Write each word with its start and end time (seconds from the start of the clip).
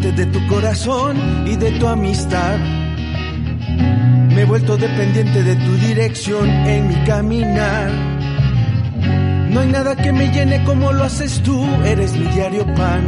de 0.00 0.24
tu 0.26 0.46
corazón 0.46 1.46
y 1.46 1.56
de 1.56 1.72
tu 1.72 1.86
amistad. 1.86 2.58
Me 4.34 4.42
he 4.42 4.44
vuelto 4.46 4.78
dependiente 4.78 5.42
de 5.42 5.56
tu 5.56 5.74
dirección 5.76 6.48
en 6.48 6.88
mi 6.88 6.94
caminar. 7.04 7.90
No 9.50 9.60
hay 9.60 9.68
nada 9.68 9.94
que 9.96 10.10
me 10.10 10.32
llene 10.32 10.64
como 10.64 10.92
lo 10.92 11.04
haces 11.04 11.42
tú, 11.42 11.66
eres 11.84 12.16
mi 12.16 12.26
diario 12.28 12.64
pan. 12.74 13.02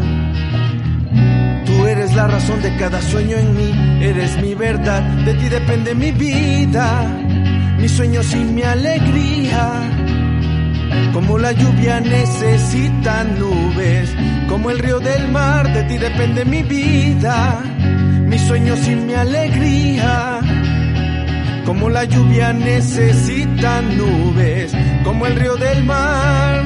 Tú 1.65 1.87
eres 1.87 2.15
la 2.15 2.27
razón 2.27 2.61
de 2.61 2.77
cada 2.77 3.01
sueño 3.01 3.39
en 3.39 3.57
mí, 3.57 4.05
eres 4.05 4.39
mi 4.43 4.55
verdad, 4.55 5.03
de 5.25 5.33
ti 5.35 5.49
depende 5.49 5.95
mi 5.95 6.13
vida, 6.13 7.07
mis 7.79 7.93
sueños 7.93 8.35
y 8.35 8.45
mi 8.45 8.63
alegría. 8.63 9.81
Como 11.15 11.39
la 11.39 11.53
lluvia 11.53 12.01
necesita 12.01 13.25
nubes, 13.25 14.15
como 14.53 14.69
el 14.69 14.81
río 14.81 15.01
del 15.01 15.29
mar, 15.29 15.73
de 15.73 15.83
ti 15.85 15.97
depende 15.97 16.45
mi 16.45 16.63
vida, 16.63 17.65
mis 18.27 18.43
sueños 18.43 18.87
y 18.87 18.95
mi 18.97 19.15
alegría. 19.15 20.41
Como 21.65 21.89
la 21.89 22.05
lluvia 22.05 22.53
necesita 22.53 23.81
nubes, 23.81 24.75
como 25.05 25.25
el 25.27 25.37
río 25.37 25.57
del 25.57 25.85
mar. 25.85 26.65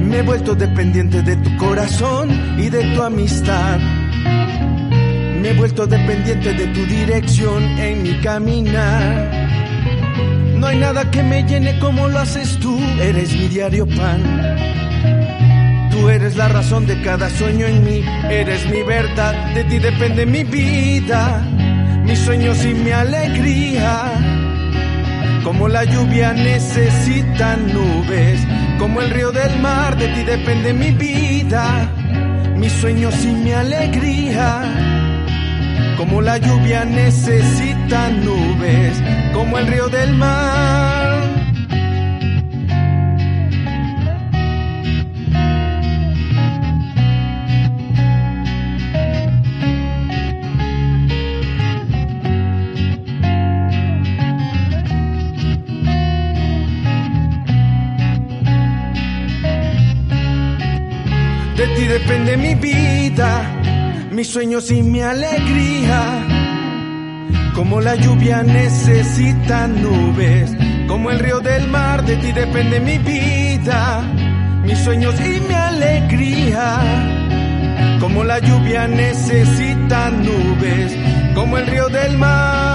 Me 0.00 0.18
he 0.20 0.22
vuelto 0.22 0.54
dependiente 0.54 1.20
de 1.20 1.36
tu 1.36 1.54
corazón 1.58 2.30
y 2.56 2.70
de 2.70 2.94
tu 2.94 3.02
amistad. 3.02 3.78
Me 5.46 5.52
he 5.52 5.54
vuelto 5.54 5.86
dependiente 5.86 6.54
de 6.54 6.66
tu 6.74 6.84
dirección 6.86 7.62
en 7.78 8.02
mi 8.02 8.18
caminar. 8.20 9.30
No 10.56 10.66
hay 10.66 10.76
nada 10.76 11.08
que 11.08 11.22
me 11.22 11.44
llene 11.44 11.78
como 11.78 12.08
lo 12.08 12.18
haces 12.18 12.58
tú, 12.58 12.76
eres 13.00 13.32
mi 13.32 13.46
diario 13.46 13.86
pan. 13.86 14.20
Tú 15.92 16.08
eres 16.08 16.34
la 16.34 16.48
razón 16.48 16.84
de 16.88 17.00
cada 17.00 17.30
sueño 17.30 17.64
en 17.64 17.84
mí, 17.84 18.04
eres 18.28 18.68
mi 18.68 18.82
verdad, 18.82 19.54
de 19.54 19.62
ti 19.62 19.78
depende 19.78 20.26
mi 20.26 20.42
vida, 20.42 21.46
mis 22.02 22.18
sueños 22.18 22.64
y 22.64 22.74
mi 22.74 22.90
alegría. 22.90 24.14
Como 25.44 25.68
la 25.68 25.84
lluvia 25.84 26.32
necesita 26.32 27.56
nubes, 27.56 28.40
como 28.80 29.00
el 29.00 29.10
río 29.10 29.30
del 29.30 29.60
mar, 29.60 29.96
de 29.96 30.08
ti 30.08 30.24
depende 30.24 30.74
mi 30.74 30.90
vida, 30.90 31.88
mis 32.56 32.72
sueños 32.72 33.14
y 33.24 33.28
mi 33.28 33.52
alegría. 33.52 34.95
Como 35.96 36.20
la 36.20 36.36
lluvia 36.36 36.84
necesita 36.84 38.10
nubes, 38.10 39.02
como 39.32 39.58
el 39.58 39.66
río 39.66 39.88
del 39.88 40.14
mar. 40.14 41.06
De 61.56 61.66
ti 61.68 61.86
depende 61.86 62.36
mi 62.36 62.54
vida, 62.54 63.55
mis 64.16 64.28
sueños 64.28 64.70
y 64.70 64.82
mi 64.82 65.02
alegría. 65.02 66.26
Como 67.54 67.82
la 67.82 67.96
lluvia 67.96 68.42
necesita 68.42 69.68
nubes, 69.68 70.56
como 70.88 71.10
el 71.10 71.18
río 71.18 71.40
del 71.40 71.68
mar, 71.68 72.02
de 72.02 72.16
ti 72.16 72.32
depende 72.32 72.80
mi 72.80 72.96
vida, 72.96 74.00
mis 74.64 74.78
sueños 74.78 75.14
y 75.20 75.40
mi 75.40 75.54
alegría. 75.54 76.80
Como 78.00 78.24
la 78.24 78.38
lluvia 78.38 78.88
necesita 78.88 80.08
nubes, 80.10 80.96
como 81.34 81.58
el 81.58 81.66
río 81.66 81.88
del 81.90 82.16
mar. 82.16 82.65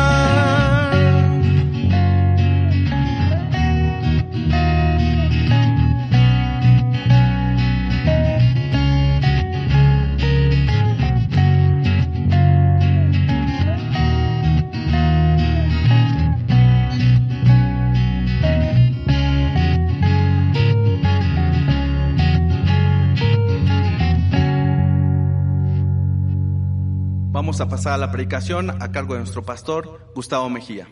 Vamos 27.51 27.59
a 27.59 27.67
pasar 27.67 27.93
a 27.95 27.97
la 27.97 28.11
predicación 28.13 28.69
a 28.69 28.93
cargo 28.93 29.15
de 29.15 29.19
nuestro 29.19 29.43
pastor 29.43 30.09
Gustavo 30.15 30.49
Mejía. 30.49 30.87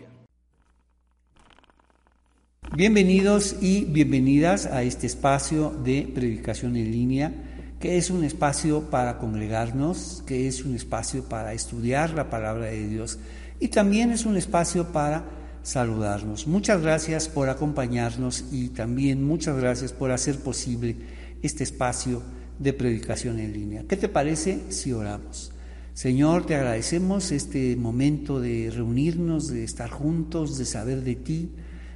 Bienvenidos 2.75 3.56
y 3.62 3.86
bienvenidas 3.86 4.66
a 4.66 4.84
este 4.84 5.08
espacio 5.08 5.70
de 5.70 6.12
predicación 6.14 6.75
en 6.75 6.92
línea, 6.92 7.31
que 7.80 7.97
es 7.97 8.09
un 8.09 8.25
espacio 8.25 8.90
para 8.90 9.20
congregarnos, 9.20 10.22
que 10.28 10.50
es 10.50 10.66
un 10.66 10.75
espacio 10.75 11.24
para 11.24 11.53
estudiar 11.53 12.09
la 12.09 12.30
palabra 12.30 12.66
de 12.66 12.90
Dios 12.90 13.20
y 13.62 13.70
también 13.70 14.12
es 14.12 14.26
un 14.26 14.36
espacio 14.36 14.91
para 14.91 15.24
saludarnos. 15.64 16.46
Muchas 16.46 16.81
gracias 16.81 17.30
por 17.30 17.47
acompañarnos 17.47 18.44
y 18.52 18.68
también 18.68 19.24
muchas 19.24 19.56
gracias 19.56 19.94
por 19.94 20.12
hacer 20.12 20.38
posible 20.40 20.97
este 21.41 21.64
espacio 21.64 22.22
de 22.58 22.74
predicación 22.74 23.40
en 23.40 23.53
línea. 23.53 23.86
¿Qué 23.88 23.96
te 23.96 24.09
parece 24.09 24.74
si 24.74 24.91
oramos? 24.91 25.53
Señor, 26.00 26.46
te 26.46 26.56
agradecemos 26.56 27.30
este 27.34 27.76
momento 27.76 28.40
de 28.40 28.72
reunirnos, 28.74 29.50
de 29.50 29.66
estar 29.66 29.90
juntos, 29.90 30.58
de 30.58 30.64
saber 30.64 31.04
de 31.04 31.16
ti 31.16 31.52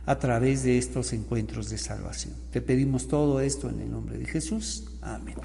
a 0.05 0.19
través 0.19 0.63
de 0.63 0.77
estos 0.77 1.13
encuentros 1.13 1.69
de 1.69 1.77
salvación. 1.77 2.33
Te 2.51 2.59
pedimos 2.59 3.07
todo 3.07 3.39
esto 3.39 3.69
en 3.69 3.79
el 3.79 3.89
nombre 3.89 4.17
de 4.17 4.25
Jesús. 4.25 4.83
Amén. 5.01 5.37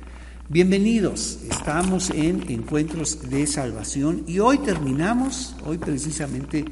Bienvenidos, 0.49 1.39
estamos 1.49 2.11
en 2.11 2.51
encuentros 2.51 3.31
de 3.31 3.47
salvación 3.47 4.25
y 4.27 4.41
hoy 4.41 4.59
terminamos, 4.59 5.55
hoy 5.65 5.79
precisamente 5.79 6.65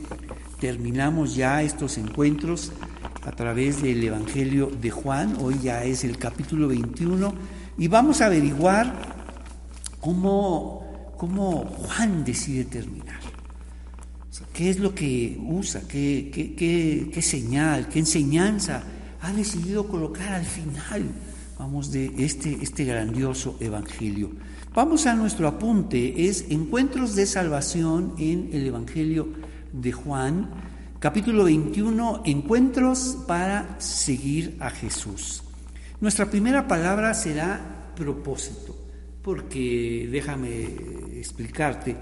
terminamos 0.58 1.36
ya 1.36 1.62
estos 1.62 1.98
encuentros 1.98 2.72
a 3.22 3.30
través 3.30 3.80
del 3.80 4.02
Evangelio 4.02 4.72
de 4.82 4.90
Juan, 4.90 5.36
hoy 5.40 5.60
ya 5.62 5.84
es 5.84 6.02
el 6.02 6.18
capítulo 6.18 6.66
21 6.66 7.32
y 7.78 7.86
vamos 7.86 8.22
a 8.22 8.26
averiguar 8.26 8.92
cómo 10.00 10.85
cómo 11.16 11.64
Juan 11.64 12.24
decide 12.24 12.64
terminar. 12.64 13.20
¿Qué 14.52 14.70
es 14.70 14.78
lo 14.78 14.94
que 14.94 15.38
usa? 15.40 15.82
¿Qué, 15.88 16.30
qué, 16.32 16.54
qué, 16.54 17.10
qué 17.12 17.22
señal? 17.22 17.88
¿Qué 17.88 17.98
enseñanza 17.98 18.82
ha 19.22 19.32
decidido 19.32 19.88
colocar 19.88 20.32
al 20.34 20.44
final? 20.44 21.04
Vamos 21.58 21.90
de 21.90 22.12
este, 22.18 22.58
este 22.60 22.84
grandioso 22.84 23.56
evangelio. 23.60 24.30
Vamos 24.74 25.06
a 25.06 25.14
nuestro 25.14 25.48
apunte, 25.48 26.26
es 26.28 26.46
Encuentros 26.50 27.14
de 27.14 27.24
Salvación 27.24 28.14
en 28.18 28.50
el 28.52 28.66
Evangelio 28.66 29.28
de 29.72 29.92
Juan, 29.92 30.50
capítulo 30.98 31.44
21, 31.44 32.22
Encuentros 32.26 33.16
para 33.26 33.80
seguir 33.80 34.58
a 34.60 34.68
Jesús. 34.68 35.42
Nuestra 35.98 36.30
primera 36.30 36.68
palabra 36.68 37.14
será 37.14 37.92
propósito 37.96 38.86
porque 39.26 40.08
déjame 40.12 40.68
explicarte 41.18 41.96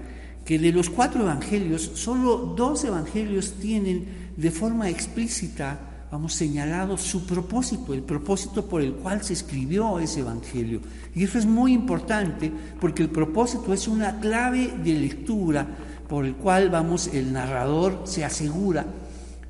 que 0.45 0.59
de 0.59 0.71
los 0.71 0.89
cuatro 0.89 1.23
evangelios, 1.23 1.91
solo 1.95 2.53
dos 2.55 2.83
evangelios 2.83 3.53
tienen 3.53 4.05
de 4.37 4.51
forma 4.51 4.89
explícita, 4.89 6.07
vamos, 6.11 6.33
señalado 6.33 6.97
su 6.97 7.25
propósito, 7.25 7.93
el 7.93 8.03
propósito 8.03 8.65
por 8.67 8.81
el 8.81 8.93
cual 8.93 9.23
se 9.23 9.33
escribió 9.33 9.99
ese 9.99 10.19
evangelio. 10.19 10.81
Y 11.15 11.23
eso 11.23 11.39
es 11.39 11.47
muy 11.47 11.73
importante 11.73 12.51
porque 12.79 13.01
el 13.01 13.09
propósito 13.09 13.73
es 13.73 13.87
una 13.87 14.19
clave 14.19 14.71
de 14.83 14.93
lectura 14.93 15.67
por 16.07 16.25
el 16.25 16.35
cual, 16.35 16.69
vamos, 16.69 17.07
el 17.07 17.33
narrador 17.33 18.03
se 18.05 18.23
asegura 18.23 18.85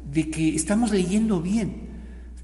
de 0.09 0.29
que 0.29 0.55
estamos 0.55 0.91
leyendo 0.91 1.41
bien, 1.41 1.89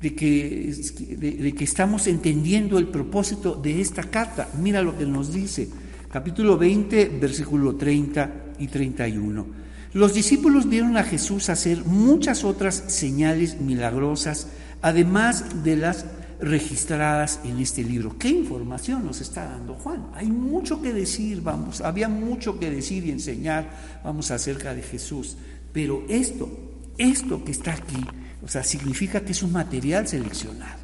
de 0.01 0.13
que, 0.13 0.75
de, 1.17 1.31
de 1.31 1.53
que, 1.53 1.63
estamos 1.63 2.07
entendiendo 2.07 2.77
el 2.77 2.87
propósito 2.87 3.55
de 3.55 3.79
esta 3.79 4.03
carta. 4.03 4.49
Mira 4.61 4.81
lo 4.81 4.97
que 4.97 5.05
nos 5.05 5.31
dice, 5.31 5.69
capítulo 6.11 6.57
20, 6.57 7.19
versículo 7.19 7.75
30 7.75 8.31
y 8.59 8.67
31. 8.67 9.45
Los 9.93 10.13
discípulos 10.13 10.67
vieron 10.69 10.97
a 10.97 11.03
Jesús 11.03 11.49
hacer 11.49 11.85
muchas 11.85 12.43
otras 12.43 12.83
señales 12.87 13.59
milagrosas, 13.59 14.47
además 14.81 15.63
de 15.63 15.77
las 15.77 16.05
registradas 16.41 17.39
en 17.45 17.59
este 17.59 17.83
libro. 17.83 18.17
¿Qué 18.17 18.29
información 18.29 19.05
nos 19.05 19.21
está 19.21 19.45
dando 19.45 19.75
Juan? 19.75 20.07
Hay 20.15 20.27
mucho 20.27 20.81
que 20.81 20.91
decir, 20.91 21.41
vamos, 21.41 21.81
había 21.81 22.09
mucho 22.09 22.59
que 22.59 22.69
decir 22.69 23.05
y 23.05 23.11
enseñar, 23.11 23.69
vamos, 24.03 24.31
acerca 24.31 24.73
de 24.73 24.81
Jesús. 24.81 25.37
Pero 25.71 26.03
esto, 26.09 26.49
esto 26.97 27.43
que 27.43 27.51
está 27.51 27.73
aquí, 27.73 28.05
o 28.43 28.47
sea, 28.47 28.63
significa 28.63 29.21
que 29.21 29.31
es 29.31 29.43
un 29.43 29.51
material 29.51 30.07
seleccionado. 30.07 30.80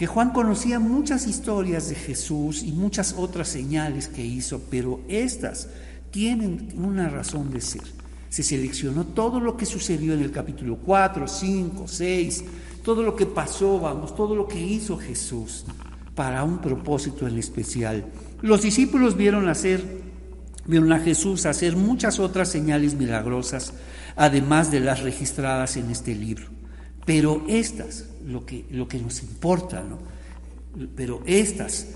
Que 0.00 0.06
Juan 0.06 0.30
conocía 0.30 0.80
muchas 0.80 1.26
historias 1.26 1.90
de 1.90 1.94
Jesús 1.94 2.62
y 2.62 2.72
muchas 2.72 3.12
otras 3.18 3.48
señales 3.48 4.08
que 4.08 4.24
hizo, 4.24 4.62
pero 4.70 5.02
estas 5.08 5.68
tienen 6.10 6.68
una 6.74 7.10
razón 7.10 7.50
de 7.50 7.60
ser. 7.60 7.82
Se 8.30 8.42
seleccionó 8.42 9.04
todo 9.04 9.40
lo 9.40 9.58
que 9.58 9.66
sucedió 9.66 10.14
en 10.14 10.20
el 10.20 10.30
capítulo 10.30 10.78
4, 10.78 11.28
5, 11.28 11.86
6, 11.86 12.44
todo 12.82 13.02
lo 13.02 13.14
que 13.14 13.26
pasó, 13.26 13.78
vamos, 13.78 14.16
todo 14.16 14.34
lo 14.34 14.48
que 14.48 14.58
hizo 14.58 14.96
Jesús 14.96 15.66
para 16.14 16.44
un 16.44 16.62
propósito 16.62 17.28
en 17.28 17.36
especial. 17.36 18.06
Los 18.40 18.62
discípulos 18.62 19.18
vieron 19.18 19.50
hacer 19.50 20.00
vieron 20.64 20.94
a 20.94 21.00
Jesús 21.00 21.44
hacer 21.44 21.76
muchas 21.76 22.20
otras 22.20 22.48
señales 22.48 22.94
milagrosas, 22.94 23.74
además 24.16 24.70
de 24.70 24.80
las 24.80 25.02
registradas 25.02 25.76
en 25.76 25.90
este 25.90 26.14
libro. 26.14 26.59
Pero 27.10 27.42
estas, 27.48 28.04
lo 28.24 28.46
que, 28.46 28.66
lo 28.70 28.86
que 28.86 29.00
nos 29.00 29.20
importa, 29.20 29.82
¿no? 29.82 29.98
Pero 30.94 31.24
estas 31.26 31.88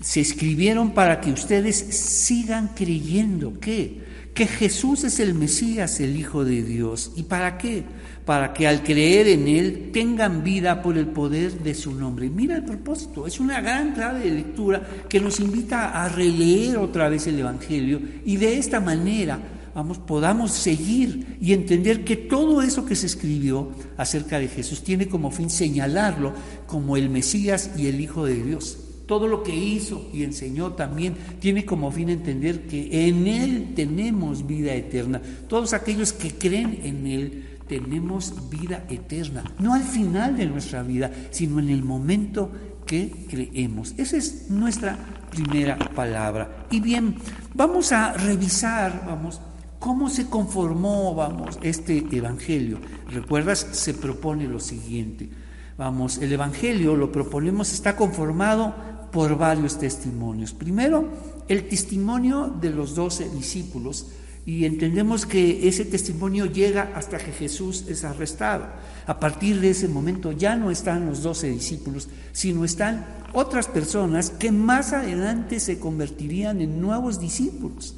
se 0.00 0.20
escribieron 0.20 0.90
para 0.90 1.20
que 1.20 1.30
ustedes 1.30 1.76
sigan 1.76 2.72
creyendo 2.74 3.60
que 3.60 4.10
que 4.34 4.48
Jesús 4.48 5.04
es 5.04 5.20
el 5.20 5.34
Mesías, 5.34 6.00
el 6.00 6.16
Hijo 6.16 6.44
de 6.44 6.64
Dios. 6.64 7.12
¿Y 7.14 7.24
para 7.24 7.58
qué? 7.58 7.84
Para 8.24 8.52
que 8.52 8.66
al 8.66 8.82
creer 8.82 9.28
en 9.28 9.46
Él 9.46 9.90
tengan 9.92 10.42
vida 10.42 10.82
por 10.82 10.98
el 10.98 11.06
poder 11.06 11.60
de 11.60 11.74
su 11.74 11.94
nombre. 11.94 12.28
Mira 12.28 12.56
el 12.56 12.64
propósito, 12.64 13.28
es 13.28 13.38
una 13.38 13.60
gran 13.60 13.92
clave 13.92 14.20
de 14.20 14.30
lectura 14.30 14.82
que 15.08 15.20
nos 15.20 15.38
invita 15.38 16.02
a 16.02 16.08
releer 16.08 16.76
otra 16.78 17.08
vez 17.08 17.28
el 17.28 17.38
Evangelio 17.38 18.00
y 18.24 18.36
de 18.36 18.58
esta 18.58 18.80
manera 18.80 19.38
vamos, 19.74 19.98
podamos 19.98 20.52
seguir 20.52 21.36
y 21.40 21.52
entender 21.52 22.04
que 22.04 22.16
todo 22.16 22.62
eso 22.62 22.84
que 22.84 22.96
se 22.96 23.06
escribió 23.06 23.70
acerca 23.96 24.38
de 24.38 24.48
Jesús 24.48 24.82
tiene 24.82 25.08
como 25.08 25.30
fin 25.30 25.50
señalarlo 25.50 26.32
como 26.66 26.96
el 26.96 27.10
Mesías 27.10 27.70
y 27.76 27.86
el 27.86 28.00
Hijo 28.00 28.24
de 28.24 28.42
Dios 28.42 28.78
todo 29.10 29.26
lo 29.26 29.42
que 29.42 29.56
hizo 29.56 30.08
y 30.12 30.22
enseñó 30.22 30.74
también 30.74 31.16
tiene 31.40 31.64
como 31.64 31.90
fin 31.90 32.10
entender 32.10 32.68
que 32.68 33.08
en 33.08 33.26
Él 33.26 33.72
tenemos 33.74 34.46
vida 34.46 34.72
eterna. 34.72 35.20
Todos 35.48 35.72
aquellos 35.72 36.12
que 36.12 36.30
creen 36.30 36.78
en 36.84 37.08
Él 37.08 37.44
tenemos 37.66 38.48
vida 38.50 38.84
eterna, 38.88 39.42
no 39.58 39.74
al 39.74 39.82
final 39.82 40.36
de 40.36 40.46
nuestra 40.46 40.84
vida, 40.84 41.10
sino 41.32 41.58
en 41.58 41.70
el 41.70 41.82
momento 41.82 42.52
que 42.86 43.10
creemos. 43.28 43.94
Esa 43.96 44.16
es 44.16 44.48
nuestra 44.48 44.96
primera 45.30 45.76
palabra. 45.76 46.66
Y 46.70 46.78
bien, 46.78 47.16
vamos 47.52 47.90
a 47.90 48.12
revisar, 48.12 49.04
vamos, 49.08 49.40
cómo 49.80 50.08
se 50.08 50.28
conformó, 50.28 51.12
vamos, 51.16 51.58
este 51.62 52.06
evangelio. 52.12 52.78
¿Recuerdas? 53.08 53.66
Se 53.72 53.94
propone 53.94 54.46
lo 54.46 54.60
siguiente. 54.60 55.28
Vamos, 55.76 56.18
el 56.18 56.30
Evangelio, 56.30 56.94
lo 56.94 57.10
proponemos, 57.10 57.72
está 57.72 57.96
conformado 57.96 58.74
por 59.10 59.38
varios 59.38 59.78
testimonios. 59.78 60.52
Primero, 60.52 61.08
el 61.48 61.68
testimonio 61.68 62.54
de 62.60 62.68
los 62.68 62.94
doce 62.94 63.30
discípulos 63.30 64.08
y 64.44 64.66
entendemos 64.66 65.24
que 65.24 65.66
ese 65.68 65.86
testimonio 65.86 66.44
llega 66.46 66.92
hasta 66.94 67.16
que 67.16 67.32
Jesús 67.32 67.86
es 67.88 68.04
arrestado. 68.04 68.66
A 69.06 69.18
partir 69.18 69.60
de 69.60 69.70
ese 69.70 69.88
momento 69.88 70.32
ya 70.32 70.54
no 70.54 70.70
están 70.70 71.06
los 71.06 71.22
doce 71.22 71.48
discípulos, 71.48 72.08
sino 72.32 72.64
están 72.64 73.06
otras 73.32 73.66
personas 73.66 74.28
que 74.28 74.52
más 74.52 74.92
adelante 74.92 75.60
se 75.60 75.78
convertirían 75.78 76.60
en 76.60 76.80
nuevos 76.80 77.20
discípulos, 77.20 77.96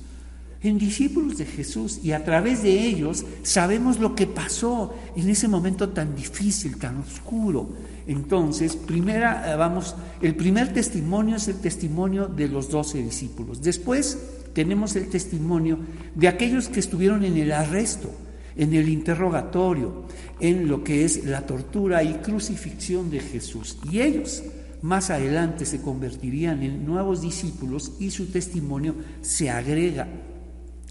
en 0.63 0.79
discípulos 0.79 1.39
de 1.39 1.47
Jesús. 1.47 2.01
Y 2.03 2.13
a 2.13 2.25
través 2.25 2.63
de 2.63 2.87
ellos 2.87 3.25
sabemos 3.43 3.99
lo 3.99 4.15
que 4.15 4.27
pasó 4.27 4.95
en 5.17 5.29
ese 5.29 5.49
momento 5.49 5.89
tan 5.91 6.15
difícil, 6.15 6.79
tan 6.79 6.99
oscuro 6.99 7.69
entonces, 8.07 8.77
primera, 8.77 9.53
eh, 9.53 9.57
vamos, 9.57 9.95
el 10.21 10.35
primer 10.35 10.73
testimonio 10.73 11.37
es 11.37 11.49
el 11.49 11.61
testimonio 11.61 12.27
de 12.27 12.49
los 12.49 12.69
doce 12.69 13.03
discípulos. 13.03 13.63
Después 13.63 14.19
tenemos 14.53 14.97
el 14.97 15.09
testimonio 15.09 15.79
de 16.15 16.29
aquellos 16.29 16.69
que 16.69 16.81
estuvieron 16.81 17.25
en 17.25 17.37
el 17.37 17.53
arresto, 17.53 18.11
en 18.57 18.75
el 18.75 18.89
interrogatorio, 18.89 20.05
en 20.41 20.69
lo 20.69 20.83
que 20.83 21.05
es 21.05 21.25
la 21.25 21.47
tortura 21.47 22.03
y 22.03 22.15
crucifixión 22.15 23.11
de 23.11 23.21
Jesús. 23.21 23.79
Y 23.91 24.01
ellos 24.01 24.43
más 24.83 25.11
adelante 25.11 25.65
se 25.65 25.81
convertirían 25.81 26.63
en 26.63 26.85
nuevos 26.85 27.23
discípulos 27.23 27.93
y 28.01 28.11
su 28.11 28.27
testimonio 28.27 28.97
se 29.21 29.49
agrega 29.49 30.09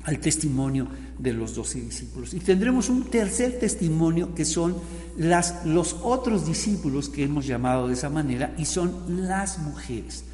al 0.04 0.20
testimonio 0.20 0.88
de 1.18 1.34
los 1.34 1.56
doce 1.56 1.80
discípulos. 1.80 2.34
Y 2.34 2.40
tendremos 2.40 2.90
un 2.90 3.06
tercer 3.06 3.60
testimonio 3.60 4.34
que 4.34 4.46
son 4.46 4.76
las, 5.18 5.66
los 5.66 5.98
otros 6.02 6.46
discípulos 6.46 7.10
que 7.10 7.24
hemos 7.24 7.46
llamado 7.46 7.88
de 7.88 7.94
esa 7.94 8.10
manera 8.10 8.54
y 8.58 8.66
son 8.66 9.28
las 9.28 9.60
mujeres. 9.60 10.26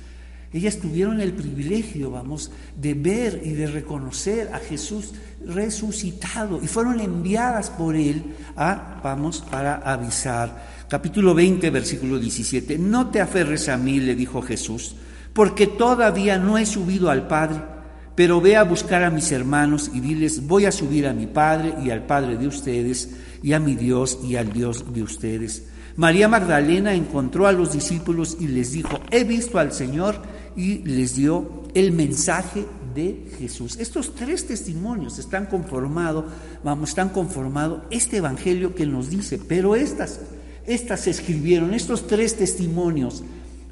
Ellas 0.53 0.77
tuvieron 0.77 1.19
el 1.19 1.33
privilegio, 1.33 2.09
vamos, 2.09 2.51
de 2.79 2.93
ver 2.93 3.41
y 3.43 3.51
de 3.51 3.67
reconocer 3.67 4.49
a 4.53 4.59
Jesús 4.59 5.13
resucitado 5.45 6.61
y 6.63 6.67
fueron 6.67 7.01
enviadas 7.01 7.69
por 7.69 7.95
él 7.95 8.23
a, 8.55 9.01
vamos, 9.03 9.41
para 9.51 9.75
avisar. 9.75 10.85
Capítulo 10.87 11.35
20, 11.35 11.69
versículo 11.69 12.17
17. 12.17 12.77
No 12.77 13.09
te 13.09 13.19
aferres 13.19 13.67
a 13.67 13.75
mí, 13.75 13.99
le 13.99 14.15
dijo 14.15 14.41
Jesús, 14.41 14.95
porque 15.33 15.67
todavía 15.67 16.37
no 16.37 16.57
he 16.57 16.65
subido 16.65 17.09
al 17.09 17.27
Padre 17.27 17.76
pero 18.17 18.41
ve 18.41 18.55
a 18.55 18.63
buscar 18.63 19.03
a 19.03 19.11
mis 19.11 19.31
hermanos 19.31 19.91
y 19.93 19.99
diles, 19.99 20.47
voy 20.47 20.65
a 20.65 20.71
subir 20.71 21.05
a 21.05 21.13
mi 21.13 21.27
Padre 21.27 21.75
y 21.83 21.91
al 21.91 22.07
Padre 22.07 22.35
de 22.35 22.47
ustedes, 22.47 23.11
y 23.43 23.53
a 23.53 23.59
mi 23.59 23.75
Dios 23.75 24.17
y 24.23 24.37
al 24.37 24.51
Dios 24.51 24.91
de 24.91 25.03
ustedes. 25.03 25.65
María 25.97 26.27
Magdalena 26.27 26.95
encontró 26.95 27.45
a 27.45 27.51
los 27.51 27.73
discípulos 27.73 28.37
y 28.39 28.47
les 28.47 28.71
dijo, 28.71 28.99
he 29.11 29.23
visto 29.23 29.59
al 29.59 29.71
Señor, 29.71 30.15
y 30.55 30.79
les 30.79 31.15
dio 31.15 31.61
el 31.75 31.91
mensaje 31.91 32.65
de 32.95 33.29
Jesús. 33.37 33.77
Estos 33.77 34.15
tres 34.15 34.47
testimonios 34.47 35.19
están 35.19 35.45
conformados, 35.45 36.25
vamos, 36.63 36.89
están 36.89 37.09
conformados 37.09 37.83
este 37.91 38.17
evangelio 38.17 38.73
que 38.73 38.87
nos 38.87 39.11
dice, 39.11 39.37
pero 39.37 39.75
estas, 39.75 40.21
estas 40.65 41.01
se 41.01 41.11
escribieron, 41.11 41.75
estos 41.75 42.07
tres 42.07 42.35
testimonios 42.35 43.21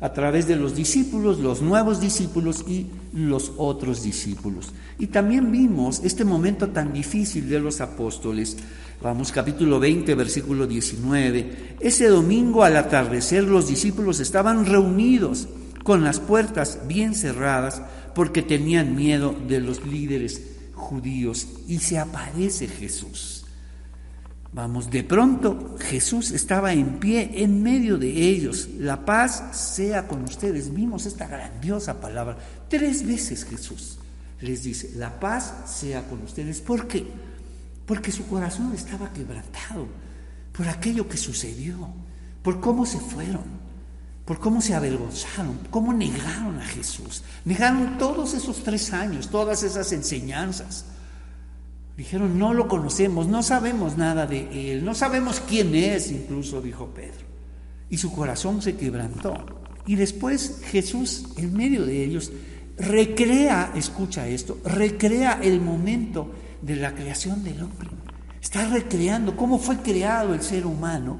a 0.01 0.13
través 0.13 0.47
de 0.47 0.55
los 0.55 0.75
discípulos, 0.75 1.39
los 1.39 1.63
nuevos 1.63 1.99
discípulos 1.99 2.63
y 2.67 2.85
los 3.15 3.53
otros 3.57 4.03
discípulos. 4.03 4.73
Y 4.99 5.07
también 5.07 5.51
vimos 5.51 6.01
este 6.03 6.25
momento 6.25 6.69
tan 6.69 6.93
difícil 6.93 7.49
de 7.49 7.59
los 7.59 7.81
apóstoles. 7.81 8.57
Vamos, 9.01 9.31
capítulo 9.31 9.79
20, 9.79 10.13
versículo 10.15 10.67
19. 10.67 11.77
Ese 11.79 12.07
domingo 12.07 12.63
al 12.63 12.75
atardecer 12.75 13.45
los 13.45 13.67
discípulos 13.67 14.19
estaban 14.19 14.65
reunidos 14.65 15.47
con 15.83 16.03
las 16.03 16.19
puertas 16.19 16.79
bien 16.87 17.15
cerradas 17.15 17.81
porque 18.13 18.41
tenían 18.41 18.95
miedo 18.95 19.33
de 19.47 19.61
los 19.61 19.85
líderes 19.85 20.41
judíos 20.73 21.47
y 21.67 21.79
se 21.79 21.97
aparece 21.97 22.67
Jesús. 22.67 23.45
Vamos, 24.55 24.89
de 24.89 25.03
pronto 25.03 25.75
Jesús 25.79 26.31
estaba 26.31 26.71
en 26.71 26.97
pie 26.97 27.29
en 27.43 27.61
medio 27.61 27.97
de 27.97 28.07
ellos. 28.07 28.69
La 28.79 29.03
paz 29.03 29.49
sea 29.51 30.07
con 30.07 30.23
ustedes. 30.23 30.73
Vimos 30.73 31.05
esta 31.05 31.27
grandiosa 31.27 31.99
palabra. 31.99 32.37
Tres 32.69 33.05
veces 33.05 33.45
Jesús 33.45 33.97
les 34.41 34.63
dice, 34.63 34.91
la 34.95 35.19
paz 35.19 35.53
sea 35.65 36.07
con 36.07 36.21
ustedes. 36.23 36.61
¿Por 36.61 36.87
qué? 36.87 37.05
Porque 37.85 38.11
su 38.11 38.25
corazón 38.27 38.73
estaba 38.73 39.11
quebrantado 39.11 39.87
por 40.51 40.67
aquello 40.67 41.07
que 41.07 41.17
sucedió, 41.17 41.75
por 42.41 42.59
cómo 42.59 42.85
se 42.85 42.99
fueron, 42.99 43.43
por 44.25 44.39
cómo 44.39 44.61
se 44.61 44.73
avergonzaron, 44.73 45.59
cómo 45.69 45.93
negaron 45.93 46.59
a 46.59 46.65
Jesús. 46.65 47.23
Negaron 47.43 47.97
todos 47.97 48.33
esos 48.33 48.63
tres 48.63 48.93
años, 48.93 49.29
todas 49.29 49.63
esas 49.63 49.91
enseñanzas. 49.91 50.85
Dijeron, 51.97 52.37
no 52.39 52.53
lo 52.53 52.67
conocemos, 52.67 53.27
no 53.27 53.43
sabemos 53.43 53.97
nada 53.97 54.25
de 54.25 54.73
él, 54.73 54.83
no 54.83 54.95
sabemos 54.95 55.39
quién 55.39 55.75
es, 55.75 56.11
incluso 56.11 56.61
dijo 56.61 56.87
Pedro. 56.87 57.25
Y 57.89 57.97
su 57.97 58.11
corazón 58.11 58.61
se 58.61 58.75
quebrantó. 58.75 59.45
Y 59.85 59.95
después 59.95 60.61
Jesús, 60.65 61.25
en 61.37 61.53
medio 61.53 61.85
de 61.85 62.03
ellos, 62.03 62.31
recrea, 62.77 63.71
escucha 63.75 64.27
esto, 64.27 64.59
recrea 64.63 65.39
el 65.41 65.61
momento 65.61 66.31
de 66.61 66.75
la 66.75 66.93
creación 66.93 67.43
del 67.43 67.61
hombre. 67.61 67.89
Está 68.41 68.67
recreando 68.67 69.35
cómo 69.35 69.57
fue 69.57 69.77
creado 69.77 70.33
el 70.33 70.41
ser 70.41 70.65
humano 70.65 71.19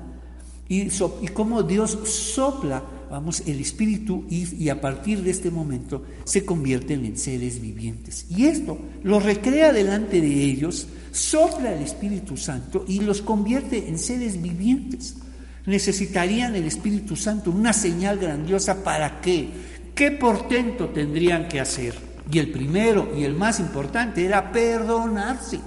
y, 0.68 0.84
y 0.84 1.28
cómo 1.34 1.64
Dios 1.64 1.98
sopla 2.04 2.84
vamos, 3.10 3.44
el 3.46 3.60
espíritu 3.60 4.26
y, 4.30 4.70
a 4.70 4.82
partir 4.82 5.22
de 5.22 5.32
este 5.32 5.52
momento 5.52 6.04
se 6.24 6.46
convierten 6.46 7.06
en 7.06 7.18
seres 7.18 7.62
vivientes. 7.62 8.26
Y 8.30 8.46
esto 8.46 8.78
lo 9.04 9.20
recrea 9.20 9.72
delante 9.72 10.22
de 10.22 10.44
ellos, 10.44 10.88
sopla 11.12 11.74
el 11.74 11.84
Espíritu 11.84 12.38
Santo 12.38 12.86
y 12.88 13.00
los 13.00 13.22
convierte 13.22 13.88
en 13.88 13.98
seres 13.98 14.42
vivientes. 14.42 15.16
Necesitarían 15.66 16.56
el 16.56 16.66
Espíritu 16.66 17.16
Santo, 17.16 17.52
una 17.52 17.74
señal 17.74 18.20
grandiosa 18.20 18.84
para 18.84 19.22
qué, 19.22 19.50
qué 19.96 20.12
portento 20.12 20.90
tendrían 20.90 21.48
que 21.48 21.60
hacer. 21.60 21.96
Y 22.32 22.40
el 22.40 22.52
primero 22.52 23.12
y 23.16 23.24
el 23.24 23.34
más 23.34 23.60
importante 23.60 24.26
era 24.26 24.52
perdonarse. 24.52 25.60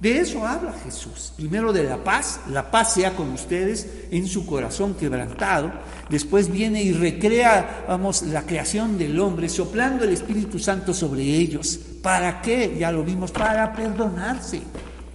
De 0.00 0.18
eso 0.18 0.46
habla 0.46 0.74
Jesús. 0.84 1.32
Primero 1.36 1.72
de 1.72 1.84
la 1.84 2.02
paz, 2.04 2.40
la 2.50 2.70
paz 2.70 2.94
sea 2.94 3.16
con 3.16 3.32
ustedes 3.32 3.88
en 4.10 4.26
su 4.28 4.46
corazón 4.46 4.94
quebrantado. 4.94 5.72
Después 6.10 6.50
viene 6.50 6.82
y 6.82 6.92
recrea, 6.92 7.86
vamos, 7.88 8.22
la 8.22 8.42
creación 8.42 8.98
del 8.98 9.18
hombre, 9.18 9.48
soplando 9.48 10.04
el 10.04 10.10
Espíritu 10.10 10.58
Santo 10.58 10.92
sobre 10.92 11.22
ellos. 11.22 11.80
¿Para 12.02 12.42
qué? 12.42 12.76
Ya 12.78 12.92
lo 12.92 13.04
vimos, 13.04 13.32
para 13.32 13.72
perdonarse. 13.72 14.60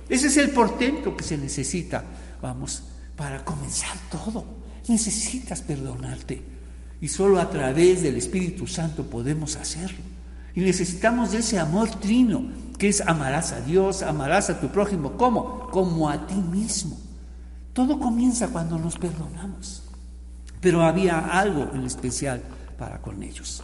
Ese 0.09 0.27
es 0.27 0.37
el 0.37 0.49
portento 0.49 1.15
que 1.15 1.23
se 1.23 1.37
necesita, 1.37 2.03
vamos, 2.41 2.83
para 3.15 3.45
comenzar 3.45 3.95
todo. 4.09 4.43
Necesitas 4.87 5.61
perdonarte. 5.61 6.50
Y 7.01 7.07
solo 7.07 7.39
a 7.39 7.49
través 7.49 8.03
del 8.03 8.15
Espíritu 8.15 8.67
Santo 8.67 9.03
podemos 9.03 9.55
hacerlo. 9.55 9.97
Y 10.53 10.61
necesitamos 10.61 11.31
de 11.31 11.39
ese 11.39 11.57
amor 11.57 11.89
trino, 11.99 12.45
que 12.77 12.89
es 12.89 13.01
amarás 13.01 13.51
a 13.51 13.61
Dios, 13.61 14.03
amarás 14.03 14.49
a 14.49 14.61
tu 14.61 14.69
prójimo. 14.69 15.13
¿Cómo? 15.17 15.67
Como 15.71 16.09
a 16.09 16.27
ti 16.27 16.35
mismo. 16.35 16.97
Todo 17.73 17.99
comienza 17.99 18.49
cuando 18.49 18.77
nos 18.77 18.97
perdonamos. 18.97 19.83
Pero 20.59 20.83
había 20.83 21.19
algo 21.19 21.69
en 21.73 21.85
especial 21.85 22.41
para 22.77 23.01
con 23.01 23.23
ellos. 23.23 23.63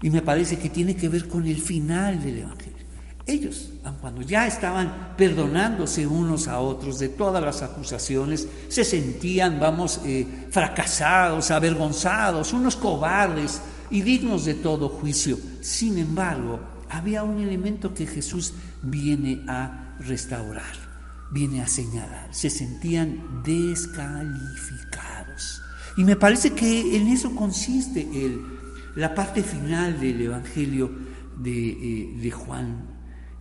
Y 0.00 0.10
me 0.10 0.22
parece 0.22 0.58
que 0.58 0.68
tiene 0.68 0.96
que 0.96 1.08
ver 1.08 1.28
con 1.28 1.46
el 1.46 1.60
final 1.60 2.20
del 2.22 2.38
Evangelio. 2.38 2.81
Ellos, 3.24 3.70
cuando 4.00 4.22
ya 4.22 4.48
estaban 4.48 5.14
perdonándose 5.16 6.04
unos 6.06 6.48
a 6.48 6.58
otros 6.58 6.98
de 6.98 7.08
todas 7.08 7.40
las 7.42 7.62
acusaciones, 7.62 8.48
se 8.68 8.84
sentían, 8.84 9.60
vamos, 9.60 10.00
eh, 10.04 10.26
fracasados, 10.50 11.52
avergonzados, 11.52 12.52
unos 12.52 12.74
cobardes 12.74 13.60
y 13.90 14.02
dignos 14.02 14.44
de 14.44 14.54
todo 14.54 14.88
juicio. 14.88 15.38
Sin 15.60 15.98
embargo, 15.98 16.58
había 16.90 17.22
un 17.22 17.40
elemento 17.40 17.94
que 17.94 18.08
Jesús 18.08 18.54
viene 18.82 19.44
a 19.46 19.94
restaurar, 20.00 20.74
viene 21.30 21.62
a 21.62 21.68
señalar. 21.68 22.34
Se 22.34 22.50
sentían 22.50 23.44
descalificados. 23.44 25.62
Y 25.96 26.02
me 26.02 26.16
parece 26.16 26.54
que 26.54 26.96
en 26.96 27.06
eso 27.06 27.36
consiste 27.36 28.00
el, 28.00 28.42
la 28.96 29.14
parte 29.14 29.44
final 29.44 30.00
del 30.00 30.22
Evangelio 30.22 30.90
de, 31.36 31.70
eh, 31.70 32.18
de 32.20 32.30
Juan 32.32 32.91